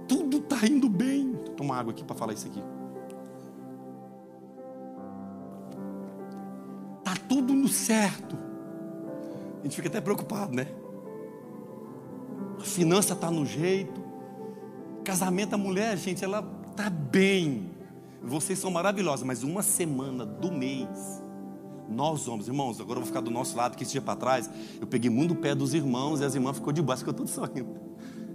Tudo 0.08 0.38
está 0.38 0.68
indo 0.68 0.88
bem. 0.88 1.32
Vou 1.32 1.56
tomar 1.56 1.80
água 1.80 1.92
aqui 1.92 2.04
para 2.04 2.16
falar 2.16 2.34
isso 2.34 2.46
aqui. 2.46 2.62
Tudo 7.28 7.54
no 7.54 7.68
certo. 7.68 8.38
A 9.60 9.64
gente 9.64 9.76
fica 9.76 9.88
até 9.88 10.02
preocupado, 10.02 10.54
né? 10.56 10.68
A 12.60 12.64
finança 12.64 13.14
está 13.14 13.30
no 13.30 13.46
jeito. 13.46 14.02
Casamento, 15.04 15.54
a 15.54 15.58
mulher, 15.58 15.98
gente, 15.98 16.24
ela 16.24 16.46
está 16.70 16.90
bem. 16.90 17.72
Vocês 18.22 18.60
são 18.60 18.72
maravilhosos, 18.72 19.26
mas 19.26 19.44
uma 19.44 19.62
semana 19.62 20.26
do 20.26 20.52
mês, 20.52 21.24
nós 21.90 22.28
homens, 22.28 22.48
irmãos, 22.48 22.80
agora 22.82 23.00
eu 23.00 23.04
vou 23.04 23.08
ficar 23.08 23.22
do 23.22 23.32
nosso 23.32 23.56
lado, 23.56 23.78
que 23.78 23.84
esse 23.84 23.94
dia 23.94 24.02
para 24.02 24.16
trás, 24.16 24.50
eu 24.80 24.88
peguei 24.88 25.10
muito 25.10 25.34
o 25.34 25.36
pé 25.36 25.56
dos 25.56 25.74
irmãos 25.74 26.20
e 26.20 26.26
as 26.26 26.36
irmãs 26.36 26.58
ficou 26.58 26.74
de 26.74 26.82
baixo, 26.82 27.00
ficou 27.00 27.14
tudo 27.14 27.30
sorrindo. 27.30 27.76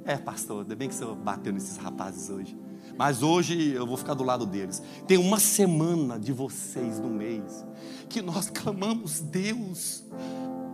É, 0.05 0.16
pastor, 0.16 0.62
ainda 0.62 0.74
bem 0.74 0.88
que 0.88 0.95
senhor 0.95 1.14
bateu 1.14 1.53
nesses 1.53 1.76
rapazes 1.76 2.30
hoje. 2.30 2.57
Mas 3.03 3.20
hoje 3.20 3.72
eu 3.72 3.84
vou 3.84 3.96
ficar 3.96 4.14
do 4.14 4.22
lado 4.22 4.46
deles. 4.46 4.80
Tem 5.09 5.18
uma 5.18 5.40
semana 5.40 6.20
de 6.20 6.32
vocês 6.32 7.00
no 7.00 7.09
mês 7.11 7.66
que 8.09 8.22
nós 8.22 8.48
clamamos 8.48 9.18
Deus. 9.18 10.05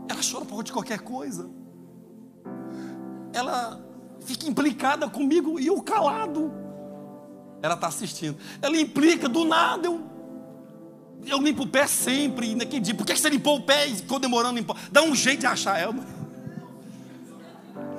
Ela 0.06 0.20
chora 0.30 0.44
por 0.44 0.62
de 0.62 0.70
qualquer 0.70 0.98
coisa. 0.98 1.48
Ela 3.32 3.82
fica 4.20 4.46
implicada 4.46 5.08
comigo 5.08 5.58
e 5.58 5.68
eu 5.68 5.80
calado. 5.80 6.52
Ela 7.62 7.72
está 7.72 7.86
assistindo. 7.86 8.36
Ela 8.60 8.78
implica 8.78 9.26
do 9.26 9.46
nada. 9.46 9.86
Eu, 9.86 10.02
eu 11.24 11.40
limpo 11.40 11.62
o 11.62 11.66
pé 11.66 11.86
sempre. 11.86 12.54
Naquele 12.54 12.80
dia, 12.82 12.94
por 12.94 13.06
que 13.06 13.16
você 13.16 13.30
limpou 13.30 13.56
o 13.56 13.62
pé 13.62 13.86
e 13.86 13.96
ficou 13.96 14.18
demorando 14.18 14.58
limpar? 14.58 14.76
Dá 14.92 15.02
um 15.02 15.14
jeito 15.14 15.40
de 15.40 15.46
achar 15.46 15.80
ela. 15.80 16.04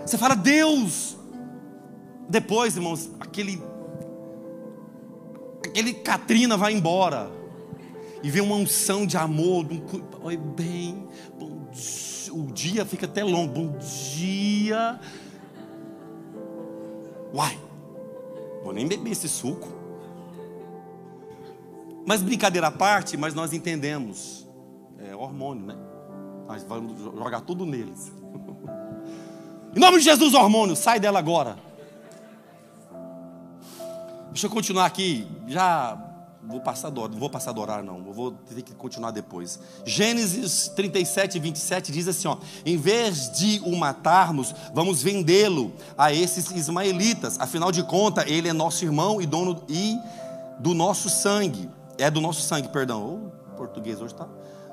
Você 0.05 0.19
fala, 0.19 0.35
Deus. 0.35 1.17
Depois, 2.29 2.75
irmãos, 2.75 3.09
aquele 3.19 3.68
aquele 5.65 5.93
Katrina 5.93 6.57
vai 6.57 6.73
embora 6.73 7.31
e 8.21 8.29
vem 8.29 8.41
uma 8.41 8.55
unção 8.55 9.05
de 9.05 9.17
amor, 9.17 9.65
um, 9.65 10.25
oi 10.25 10.35
bem, 10.35 11.07
dia, 11.71 12.33
o 12.33 12.51
dia 12.51 12.85
fica 12.85 13.05
até 13.05 13.23
longo, 13.23 13.53
bom 13.53 13.77
dia. 13.77 14.99
Uai, 17.33 17.57
vou 18.63 18.73
nem 18.73 18.87
beber 18.87 19.11
esse 19.11 19.29
suco. 19.29 19.67
Mas 22.05 22.21
brincadeira 22.21 22.67
à 22.67 22.71
parte, 22.71 23.15
mas 23.15 23.33
nós 23.33 23.53
entendemos. 23.53 24.47
É 24.97 25.15
hormônio, 25.15 25.65
né? 25.65 25.77
Nós 26.47 26.63
vamos 26.63 26.99
jogar 26.99 27.41
tudo 27.41 27.65
neles. 27.65 28.11
Em 29.75 29.79
nome 29.79 29.99
de 29.99 30.03
Jesus, 30.03 30.33
hormônio, 30.33 30.75
sai 30.75 30.99
dela 30.99 31.19
agora. 31.19 31.68
Deixa 34.31 34.45
eu 34.45 34.51
continuar 34.51 34.85
aqui. 34.85 35.27
Já 35.47 35.97
vou 36.43 36.61
passar 36.61 36.89
do, 36.89 37.07
vou 37.09 37.29
passar 37.29 37.51
do 37.51 37.61
horário, 37.61 37.83
não. 37.83 37.97
Eu 38.05 38.13
vou 38.13 38.31
ter 38.31 38.61
que 38.61 38.73
continuar 38.73 39.11
depois. 39.11 39.59
Gênesis 39.85 40.67
37, 40.75 41.39
27 41.39 41.91
diz 41.91 42.07
assim: 42.07 42.27
ó, 42.27 42.37
em 42.65 42.77
vez 42.77 43.31
de 43.31 43.59
o 43.65 43.75
matarmos, 43.75 44.53
vamos 44.73 45.01
vendê-lo 45.01 45.73
a 45.97 46.13
esses 46.13 46.49
ismaelitas. 46.51 47.39
Afinal 47.39 47.71
de 47.71 47.83
contas, 47.83 48.25
ele 48.27 48.47
é 48.47 48.53
nosso 48.53 48.85
irmão 48.85 49.21
e 49.21 49.25
dono 49.25 49.63
e 49.67 49.97
do 50.59 50.73
nosso 50.73 51.09
sangue. 51.09 51.69
É 51.97 52.09
do 52.09 52.21
nosso 52.21 52.41
sangue, 52.41 52.69
perdão. 52.69 53.31
O 53.51 53.57
português 53.57 53.99
hoje 53.99 54.13
está. 54.13 54.27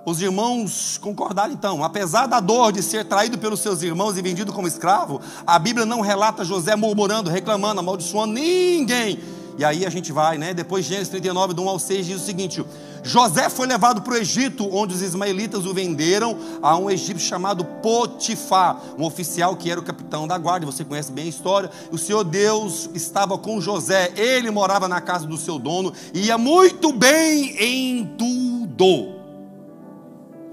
os 0.05 0.23
irmãos 0.23 0.97
concordaram 0.99 1.53
então. 1.53 1.83
Apesar 1.83 2.27
da 2.27 2.39
dor 2.41 2.73
de 2.73 2.83
ser 2.83 3.05
traído 3.05 3.37
pelos 3.37 3.61
seus 3.61 3.83
irmãos 3.83 4.17
e 4.17 4.23
vendido 4.23 4.53
como 4.53 4.69
escravo, 4.69 5.21
a 5.45 5.59
Bíblia 5.59 5.85
não 5.85 6.01
relata 6.01 6.45
José 6.45 6.77
murmurando, 6.77 7.29
reclamando, 7.29 7.81
amaldiçoando 7.81 8.33
ninguém. 8.35 9.19
E 9.59 9.65
aí 9.65 9.87
a 9.87 9.91
gente 9.91 10.13
vai, 10.13 10.37
né? 10.37 10.53
Depois 10.53 10.85
Gênesis 10.85 11.09
39, 11.09 11.55
do 11.55 11.63
1 11.63 11.69
ao 11.69 11.79
6, 11.79 12.07
diz 12.07 12.23
o 12.23 12.25
seguinte: 12.25 12.65
José 13.03 13.49
foi 13.49 13.67
levado 13.67 14.03
para 14.03 14.15
o 14.15 14.17
Egito, 14.17 14.69
onde 14.71 14.95
os 14.95 15.01
ismaelitas 15.01 15.65
o 15.65 15.73
venderam 15.73 16.37
a 16.61 16.77
um 16.77 16.91
egípcio 16.91 17.27
chamado 17.27 17.65
Potifar, 17.65 18.81
um 18.99 19.05
oficial 19.05 19.57
que 19.57 19.71
era 19.71 19.81
o 19.81 19.83
capitão 19.83 20.27
da 20.27 20.37
guarda. 20.37 20.67
Você 20.67 20.85
conhece 20.85 21.11
bem 21.11 21.27
a 21.27 21.29
história. 21.29 21.71
O 21.91 21.97
Senhor 21.97 22.25
Deus 22.25 22.91
estava 22.95 23.39
com 23.39 23.61
José, 23.61 24.13
ele 24.17 24.51
morava 24.51 24.89
na 24.89 25.01
casa 25.01 25.27
do 25.27 25.37
seu 25.37 25.59
dono, 25.59 25.93
e 26.13 26.27
ia 26.27 26.37
muito 26.37 26.93
bem 26.93 27.57
em 27.59 28.07
tudo. 28.19 29.17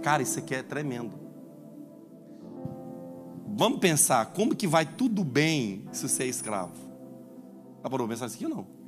Cara, 0.01 0.21
isso 0.21 0.39
aqui 0.39 0.55
é 0.55 0.63
tremendo. 0.63 1.11
Vamos 3.55 3.79
pensar, 3.79 4.27
como 4.27 4.55
que 4.55 4.67
vai 4.67 4.85
tudo 4.85 5.23
bem 5.23 5.85
se 5.91 6.07
você 6.07 6.23
é 6.23 6.27
escravo? 6.27 6.73
Dá 7.83 7.89
para 7.89 8.07
pensar 8.07 8.27
isso 8.27 8.35
aqui 8.35 8.47
não? 8.47 8.82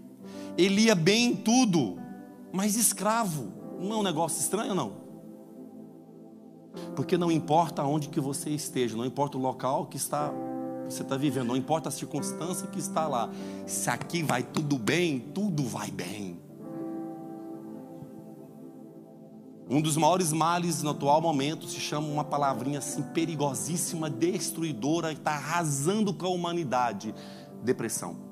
Ele 0.58 0.84
ia 0.84 0.96
bem 0.96 1.32
em 1.32 1.36
tudo, 1.36 1.98
mas 2.52 2.76
escravo, 2.76 3.52
não 3.80 3.94
é 3.94 3.98
um 3.98 4.04
negócio 4.04 4.40
estranho 4.40 4.74
não? 4.74 5.06
Porque 6.96 7.18
não 7.18 7.32
importa 7.32 7.84
onde 7.84 8.10
que 8.10 8.20
você 8.20 8.50
esteja, 8.50 8.96
não 8.96 9.06
importa 9.06 9.38
o 9.38 9.42
local 9.42 9.86
que 9.86 9.98
está 9.98 10.34
você 10.88 11.02
está 11.02 11.18
vivendo, 11.18 11.48
não 11.48 11.56
importa 11.56 11.90
a 11.90 11.92
circunstância 11.92 12.68
que 12.68 12.80
está 12.80 13.08
lá. 13.08 13.30
Se 13.66 13.90
aqui 13.90 14.22
vai 14.22 14.44
tudo 14.44 14.78
bem, 14.78 15.20
tudo 15.20 15.64
vai 15.64 15.90
bem. 15.90 16.40
Um 19.68 19.82
dos 19.82 19.98
maiores 19.98 20.32
males 20.32 20.84
no 20.84 20.92
atual 20.92 21.20
momento 21.20 21.68
se 21.68 21.80
chama 21.80 22.08
uma 22.08 22.24
palavrinha 22.24 22.78
assim 22.78 23.02
perigosíssima, 23.02 24.12
destruidora, 24.12 25.12
que 25.12 25.20
está 25.20 25.32
arrasando 25.32 26.14
com 26.14 26.28
a 26.28 26.30
humanidade: 26.30 27.16
depressão. 27.64 28.25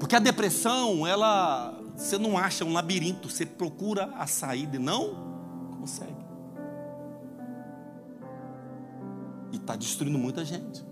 Porque 0.00 0.16
a 0.16 0.18
depressão, 0.18 1.06
ela, 1.06 1.78
você 1.94 2.16
não 2.16 2.38
acha 2.38 2.64
um 2.64 2.72
labirinto, 2.72 3.28
você 3.28 3.44
procura 3.44 4.06
a 4.16 4.26
saída 4.26 4.76
e 4.76 4.78
não 4.78 5.14
consegue. 5.78 6.24
E 9.52 9.56
está 9.56 9.76
destruindo 9.76 10.18
muita 10.18 10.42
gente, 10.42 10.82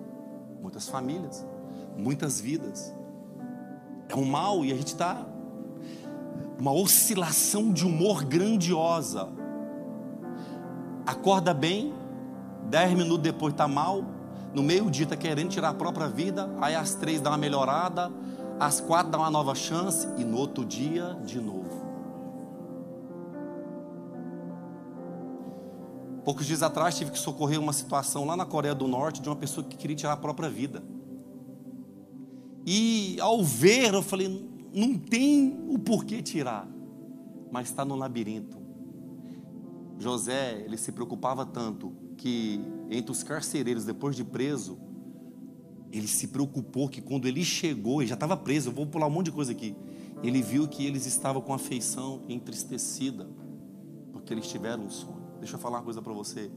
muitas 0.61 0.87
famílias, 0.91 1.45
muitas 1.97 2.39
vidas. 2.39 2.95
É 4.11 4.15
um 4.15 4.27
mal 4.27 4.63
e 4.63 4.73
a 4.73 4.77
gente 4.77 4.89
está 4.89 5.27
uma 6.59 6.73
oscilação 6.73 7.73
de 7.73 7.87
humor 7.87 8.25
grandiosa. 8.25 9.31
Acorda 11.07 11.55
bem, 11.55 11.95
dez 12.65 12.93
minutos 12.93 13.23
depois 13.23 13.55
está 13.55 13.67
mal, 13.67 14.05
no 14.53 14.63
meio-dia 14.63 15.05
está 15.05 15.17
querendo 15.17 15.49
tirar 15.49 15.71
a 15.71 15.75
própria 15.75 16.09
vida, 16.09 16.51
aí 16.61 16.75
às 16.75 16.95
três 16.95 17.21
dá 17.21 17.31
uma 17.31 17.39
melhorada, 17.39 18.13
às 18.59 18.81
quatro 18.81 19.13
dá 19.13 19.19
uma 19.19 19.31
nova 19.31 19.55
chance 19.55 20.07
e 20.17 20.25
no 20.25 20.37
outro 20.37 20.65
dia 20.65 21.15
de 21.25 21.41
novo. 21.41 21.87
Poucos 26.25 26.45
dias 26.47 26.63
atrás 26.63 26.97
tive 26.97 27.11
que 27.11 27.19
socorrer 27.19 27.59
uma 27.59 27.73
situação 27.73 28.25
lá 28.27 28.37
na 28.37 28.45
Coreia 28.45 28.75
do 28.75 28.87
Norte 28.87 29.23
de 29.23 29.29
uma 29.29 29.37
pessoa 29.37 29.67
que 29.67 29.77
queria 29.77 29.97
tirar 29.97 30.13
a 30.13 30.17
própria 30.17 30.51
vida. 30.51 30.83
E 32.67 33.17
ao 33.21 33.43
ver, 33.43 33.95
eu 33.95 34.03
falei: 34.03 34.47
não 34.75 34.99
tem 34.99 35.59
o 35.69 35.79
porquê 35.79 36.21
tirar, 36.21 36.69
mas 37.51 37.69
está 37.69 37.85
no 37.85 37.97
labirinto. 37.97 38.59
José, 39.99 40.63
ele 40.65 40.77
se 40.77 40.93
preocupava 40.93 41.47
tanto 41.47 41.93
que 42.17 42.61
entre 42.91 43.11
os 43.11 43.23
carcereiros, 43.23 43.85
depois 43.85 44.15
de 44.15 44.23
preso, 44.23 44.79
ele 45.93 46.07
se 46.07 46.29
preocupou 46.29 46.89
que 46.89 47.01
quando 47.01 47.27
ele 47.27 47.45
chegou, 47.45 48.01
ele 48.01 48.09
já 48.09 48.15
estava 48.15 48.37
preso, 48.37 48.69
eu 48.69 48.73
vou 48.73 48.87
pular 48.87 49.07
um 49.07 49.11
monte 49.11 49.27
de 49.27 49.33
coisa 49.33 49.53
aqui. 49.53 49.75
Ele 50.23 50.43
viu 50.43 50.67
que 50.67 50.85
eles 50.85 51.07
estavam 51.07 51.41
com 51.41 51.55
a 51.55 51.59
feição 51.59 52.23
entristecida, 52.29 53.29
porque 54.13 54.35
eles 54.35 54.47
tiveram 54.49 54.85
um 54.85 54.91
sonho. 54.91 55.23
Deixa 55.39 55.55
eu 55.55 55.61
falar 55.61 55.79
uma 55.79 55.85
coisa 55.85 56.03
para 56.03 56.13
você. 56.13 56.51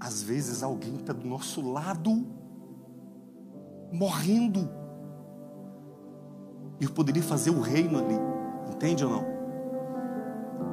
Às 0.00 0.22
vezes 0.22 0.62
alguém 0.62 0.96
está 0.96 1.12
do 1.12 1.26
nosso 1.26 1.60
lado, 1.60 2.26
morrendo, 3.92 4.68
eu 6.80 6.90
poderia 6.90 7.22
fazer 7.22 7.50
o 7.50 7.60
reino 7.60 7.98
ali. 7.98 8.18
Entende 8.72 9.04
ou 9.04 9.10
não? 9.10 9.24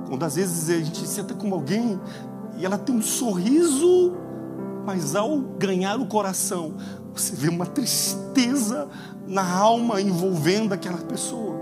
Quando 0.08 0.24
às 0.24 0.36
vezes 0.36 0.70
a 0.70 0.84
gente 0.84 1.08
senta 1.08 1.34
com 1.34 1.54
alguém 1.54 2.00
e 2.58 2.66
ela 2.66 2.78
tem 2.78 2.96
um 2.96 3.02
sorriso, 3.02 4.14
mas 4.86 5.16
ao 5.16 5.40
ganhar 5.40 6.00
o 6.00 6.08
coração, 6.08 6.76
você 7.14 7.36
vê 7.36 7.50
uma 7.50 7.66
tristeza 7.66 8.90
na 9.28 9.58
alma 9.58 10.02
envolvendo 10.02 10.74
aquela 10.74 10.98
pessoa. 10.98 11.60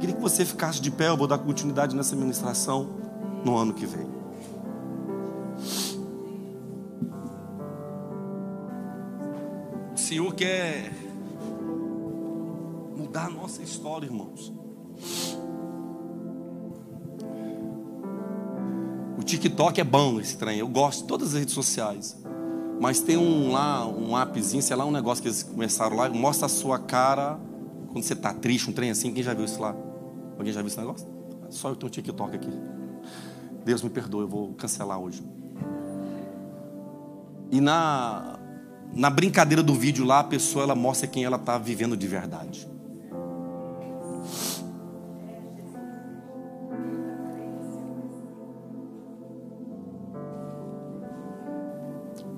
Queria 0.00 0.14
que 0.14 0.20
você 0.20 0.44
ficasse 0.44 0.80
de 0.80 0.90
pé, 0.90 1.08
eu 1.08 1.16
vou 1.16 1.26
dar 1.26 1.38
continuidade 1.38 1.96
nessa 1.96 2.14
ministração 2.14 2.88
no 3.44 3.56
ano 3.56 3.72
que 3.72 3.86
vem. 3.86 4.06
O 9.94 9.98
Senhor 9.98 10.34
quer 10.34 10.92
mudar 12.96 13.26
a 13.26 13.30
nossa 13.30 13.62
história, 13.62 14.06
irmãos. 14.06 14.52
O 19.18 19.22
TikTok 19.22 19.80
é 19.80 19.84
bom 19.84 20.20
trem, 20.38 20.58
eu 20.58 20.68
gosto 20.68 21.02
de 21.02 21.08
todas 21.08 21.28
as 21.28 21.34
redes 21.34 21.54
sociais. 21.54 22.23
Mas 22.80 23.00
tem 23.00 23.16
um 23.16 23.52
lá, 23.52 23.86
um 23.86 24.16
appzinho, 24.16 24.62
sei 24.62 24.76
lá, 24.76 24.84
um 24.84 24.90
negócio 24.90 25.22
que 25.22 25.28
eles 25.28 25.42
começaram 25.42 25.96
lá, 25.96 26.08
mostra 26.08 26.46
a 26.46 26.48
sua 26.48 26.78
cara 26.78 27.38
quando 27.92 28.04
você 28.04 28.12
está 28.12 28.32
triste, 28.34 28.68
um 28.68 28.72
trem 28.72 28.90
assim. 28.90 29.12
Quem 29.12 29.22
já 29.22 29.32
viu 29.32 29.44
isso 29.44 29.60
lá? 29.60 29.74
Alguém 30.36 30.52
já 30.52 30.60
viu 30.60 30.68
esse 30.68 30.78
negócio? 30.78 31.06
Só 31.50 31.68
eu 31.68 31.76
tenho 31.76 31.88
um 31.88 31.90
TikTok 31.90 32.34
aqui. 32.34 32.50
Deus 33.64 33.82
me 33.82 33.90
perdoe, 33.90 34.22
eu 34.22 34.28
vou 34.28 34.52
cancelar 34.54 34.98
hoje. 34.98 35.22
E 37.50 37.60
na, 37.60 38.38
na 38.92 39.08
brincadeira 39.08 39.62
do 39.62 39.74
vídeo 39.74 40.04
lá, 40.04 40.20
a 40.20 40.24
pessoa 40.24 40.64
ela 40.64 40.74
mostra 40.74 41.06
quem 41.06 41.24
ela 41.24 41.36
está 41.36 41.56
vivendo 41.56 41.96
de 41.96 42.06
verdade. 42.06 42.68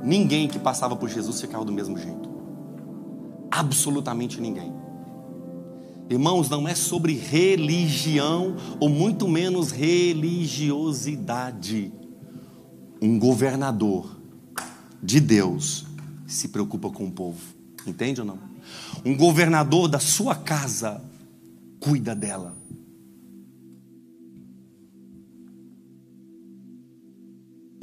Ninguém 0.06 0.46
que 0.46 0.60
passava 0.60 0.94
por 0.94 1.10
Jesus 1.10 1.40
ficava 1.40 1.64
do 1.64 1.72
mesmo 1.72 1.98
jeito. 1.98 2.30
Absolutamente 3.50 4.40
ninguém. 4.40 4.72
Irmãos, 6.08 6.48
não 6.48 6.68
é 6.68 6.76
sobre 6.76 7.14
religião, 7.14 8.54
ou 8.78 8.88
muito 8.88 9.26
menos 9.26 9.72
religiosidade. 9.72 11.92
Um 13.02 13.18
governador 13.18 14.16
de 15.02 15.18
Deus 15.18 15.84
se 16.24 16.46
preocupa 16.48 16.88
com 16.88 17.06
o 17.06 17.10
povo. 17.10 17.40
Entende 17.84 18.20
ou 18.20 18.26
não? 18.26 18.38
Um 19.04 19.16
governador 19.16 19.88
da 19.88 19.98
sua 19.98 20.36
casa 20.36 21.02
cuida 21.80 22.14
dela. 22.14 22.54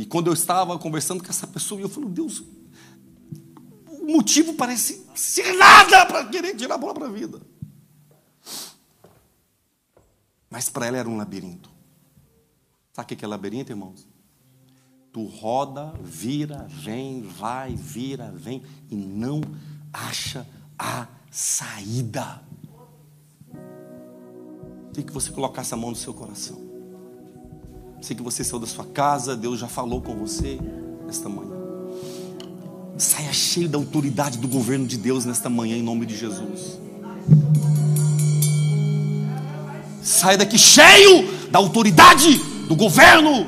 E 0.03 0.05
quando 0.05 0.27
eu 0.27 0.33
estava 0.33 0.77
conversando 0.77 1.23
com 1.23 1.29
essa 1.29 1.47
pessoa, 1.47 1.79
eu 1.79 1.87
falei, 1.87 2.09
Deus, 2.09 2.43
o 3.87 4.05
motivo 4.05 4.53
parece 4.55 5.07
ser 5.15 5.53
nada 5.53 6.05
para 6.05 6.25
querer 6.25 6.57
tirar 6.57 6.75
a 6.75 6.77
bola 6.77 6.93
para 6.93 7.05
a 7.05 7.09
vida. 7.09 7.41
Mas 10.49 10.67
para 10.67 10.87
ela 10.87 10.97
era 10.97 11.07
um 11.07 11.15
labirinto. 11.15 11.69
Sabe 12.91 13.13
o 13.13 13.17
que 13.17 13.23
é 13.23 13.27
labirinto, 13.29 13.71
irmãos? 13.71 14.05
Tu 15.13 15.23
roda, 15.23 15.93
vira, 16.01 16.67
vem, 16.69 17.21
vai, 17.21 17.73
vira, 17.73 18.29
vem 18.35 18.61
e 18.89 18.97
não 18.97 19.39
acha 19.93 20.45
a 20.77 21.07
saída. 21.31 22.43
Tem 24.91 25.05
que 25.05 25.13
você 25.13 25.31
colocar 25.31 25.61
essa 25.61 25.77
mão 25.77 25.91
no 25.91 25.95
seu 25.95 26.13
coração. 26.13 26.72
Sei 28.03 28.13
que 28.13 28.21
você 28.21 28.43
saiu 28.43 28.59
da 28.59 28.67
sua 28.67 28.83
casa, 28.83 29.33
Deus 29.33 29.57
já 29.57 29.67
falou 29.69 30.01
com 30.01 30.13
você 30.13 30.59
nesta 31.05 31.29
manhã. 31.29 31.55
Saia 32.97 33.31
cheio 33.31 33.69
da 33.69 33.77
autoridade 33.77 34.39
do 34.39 34.47
governo 34.49 34.85
de 34.85 34.97
Deus 34.97 35.23
nesta 35.23 35.49
manhã, 35.49 35.77
em 35.77 35.81
nome 35.81 36.05
de 36.05 36.17
Jesus. 36.17 36.77
Saia 40.01 40.37
daqui 40.37 40.57
cheio 40.57 41.29
da 41.49 41.59
autoridade 41.59 42.35
do 42.67 42.75
governo 42.75 43.47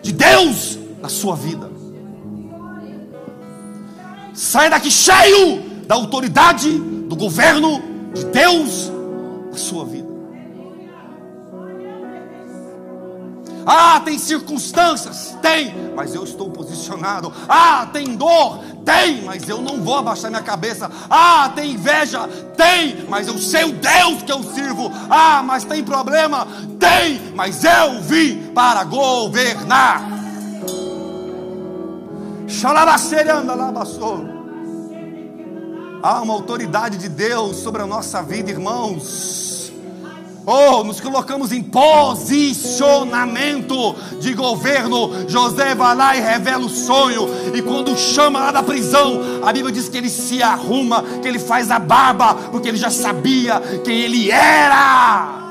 de 0.00 0.12
Deus 0.12 0.78
na 1.02 1.08
sua 1.08 1.34
vida. 1.34 1.68
Saia 4.32 4.70
daqui 4.70 4.88
cheio 4.88 5.82
da 5.84 5.96
autoridade 5.96 6.70
do 6.78 7.16
governo 7.16 7.82
de 8.14 8.24
Deus 8.26 8.88
na 9.50 9.58
sua 9.58 9.84
vida. 9.84 10.05
Ah, 13.66 14.00
tem 14.04 14.16
circunstâncias? 14.16 15.36
Tem, 15.42 15.92
mas 15.96 16.14
eu 16.14 16.22
estou 16.22 16.48
posicionado. 16.48 17.32
Ah, 17.48 17.88
tem 17.92 18.14
dor? 18.14 18.60
Tem, 18.84 19.22
mas 19.22 19.48
eu 19.48 19.60
não 19.60 19.82
vou 19.82 19.96
abaixar 19.96 20.30
minha 20.30 20.42
cabeça. 20.42 20.88
Ah, 21.10 21.50
tem 21.52 21.72
inveja? 21.72 22.28
Tem, 22.56 23.04
mas 23.08 23.26
eu 23.26 23.36
sei 23.38 23.64
o 23.64 23.72
Deus 23.72 24.22
que 24.22 24.30
eu 24.30 24.40
sirvo. 24.54 24.92
Ah, 25.10 25.42
mas 25.42 25.64
tem 25.64 25.82
problema? 25.82 26.46
Tem, 26.78 27.32
mas 27.34 27.64
eu 27.64 28.00
vim 28.02 28.52
para 28.54 28.84
governar. 28.84 30.16
Há 36.00 36.22
uma 36.22 36.34
autoridade 36.34 36.98
de 36.98 37.08
Deus 37.08 37.56
sobre 37.56 37.82
a 37.82 37.86
nossa 37.86 38.22
vida, 38.22 38.48
irmãos. 38.48 39.55
Oh, 40.48 40.84
nos 40.84 41.00
colocamos 41.00 41.50
em 41.50 41.60
posicionamento 41.60 43.96
de 44.20 44.32
governo. 44.32 45.28
José 45.28 45.74
vai 45.74 45.96
lá 45.96 46.16
e 46.16 46.20
revela 46.20 46.64
o 46.64 46.68
sonho. 46.68 47.26
E 47.52 47.60
quando 47.60 47.98
chama 47.98 48.38
lá 48.38 48.52
da 48.52 48.62
prisão, 48.62 49.20
a 49.44 49.52
Bíblia 49.52 49.74
diz 49.74 49.88
que 49.88 49.96
ele 49.96 50.08
se 50.08 50.40
arruma, 50.44 51.02
que 51.20 51.26
ele 51.26 51.40
faz 51.40 51.68
a 51.72 51.80
barba, 51.80 52.32
porque 52.52 52.68
ele 52.68 52.78
já 52.78 52.90
sabia 52.90 53.60
quem 53.84 54.02
ele 54.02 54.30
era. 54.30 55.50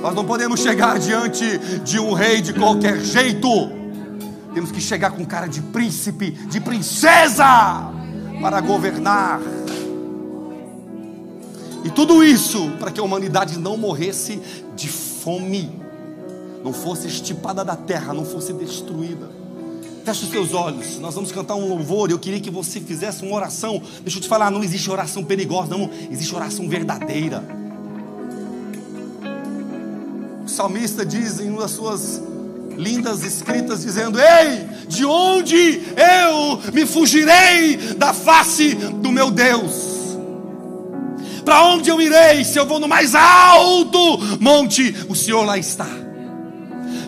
Nós 0.00 0.14
não 0.14 0.24
podemos 0.24 0.60
chegar 0.60 0.98
diante 0.98 1.58
de 1.84 2.00
um 2.00 2.14
rei 2.14 2.40
de 2.40 2.54
qualquer 2.54 2.98
jeito. 2.98 3.70
Temos 4.54 4.72
que 4.72 4.80
chegar 4.80 5.10
com 5.10 5.22
cara 5.26 5.46
de 5.46 5.60
príncipe, 5.60 6.30
de 6.30 6.62
princesa, 6.62 7.90
para 8.40 8.58
governar. 8.62 9.38
E 11.84 11.90
tudo 11.90 12.22
isso 12.22 12.70
para 12.78 12.90
que 12.90 13.00
a 13.00 13.02
humanidade 13.02 13.58
não 13.58 13.76
morresse 13.76 14.40
de 14.76 14.88
fome, 14.88 15.70
não 16.62 16.72
fosse 16.72 17.08
estipada 17.08 17.64
da 17.64 17.74
terra, 17.74 18.14
não 18.14 18.24
fosse 18.24 18.52
destruída. 18.52 19.30
Feche 20.04 20.24
os 20.24 20.30
seus 20.30 20.52
olhos, 20.52 20.98
nós 20.98 21.14
vamos 21.14 21.30
cantar 21.30 21.54
um 21.54 21.68
louvor. 21.68 22.10
Eu 22.10 22.18
queria 22.18 22.40
que 22.40 22.50
você 22.50 22.80
fizesse 22.80 23.24
uma 23.24 23.36
oração. 23.36 23.80
Deixa 24.02 24.18
eu 24.18 24.22
te 24.22 24.28
falar, 24.28 24.50
não 24.50 24.62
existe 24.62 24.90
oração 24.90 25.22
perigosa, 25.22 25.76
não, 25.76 25.90
existe 26.10 26.34
oração 26.34 26.68
verdadeira. 26.68 27.44
O 30.44 30.48
salmista 30.48 31.06
diz 31.06 31.38
em 31.38 31.50
uma 31.50 31.62
das 31.62 31.70
suas 31.70 32.20
lindas 32.76 33.22
escritas, 33.22 33.82
dizendo: 33.82 34.18
Ei, 34.18 34.66
de 34.88 35.04
onde 35.04 35.82
eu 35.96 36.72
me 36.72 36.84
fugirei 36.84 37.76
da 37.96 38.12
face 38.12 38.74
do 38.74 39.12
meu 39.12 39.30
Deus? 39.30 39.91
Para 41.44 41.64
onde 41.64 41.90
eu 41.90 42.00
irei? 42.00 42.44
Se 42.44 42.58
eu 42.58 42.66
vou 42.66 42.78
no 42.78 42.88
mais 42.88 43.14
alto 43.14 44.18
monte, 44.40 44.94
o 45.08 45.14
Senhor 45.14 45.44
lá 45.44 45.58
está. 45.58 45.88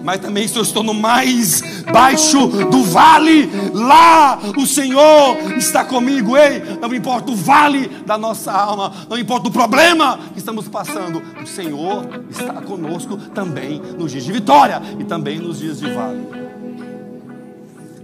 Mas 0.02 0.20
também 0.20 0.46
se 0.46 0.56
eu 0.56 0.62
estou 0.62 0.82
no 0.82 0.92
mais 0.92 1.62
baixo 1.90 2.46
do 2.46 2.84
vale, 2.84 3.50
lá 3.72 4.38
o 4.56 4.66
Senhor 4.66 5.52
está 5.56 5.82
comigo. 5.82 6.36
Ei, 6.36 6.62
não 6.78 6.94
importa 6.94 7.32
o 7.32 7.36
vale 7.36 7.88
da 8.04 8.18
nossa 8.18 8.52
alma, 8.52 8.92
não 9.08 9.18
importa 9.18 9.48
o 9.48 9.50
problema 9.50 10.18
que 10.34 10.38
estamos 10.38 10.68
passando, 10.68 11.22
o 11.42 11.46
Senhor 11.46 12.06
está 12.28 12.60
conosco 12.60 13.16
também 13.34 13.80
nos 13.98 14.12
dias 14.12 14.24
de 14.24 14.32
vitória 14.32 14.82
e 14.98 15.04
também 15.04 15.38
nos 15.38 15.58
dias 15.58 15.80
de 15.80 15.90
vale. 15.90 16.28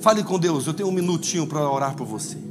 Fale 0.00 0.22
com 0.22 0.38
Deus, 0.38 0.66
eu 0.66 0.72
tenho 0.72 0.88
um 0.88 0.92
minutinho 0.92 1.46
para 1.46 1.68
orar 1.68 1.94
por 1.94 2.06
você. 2.06 2.49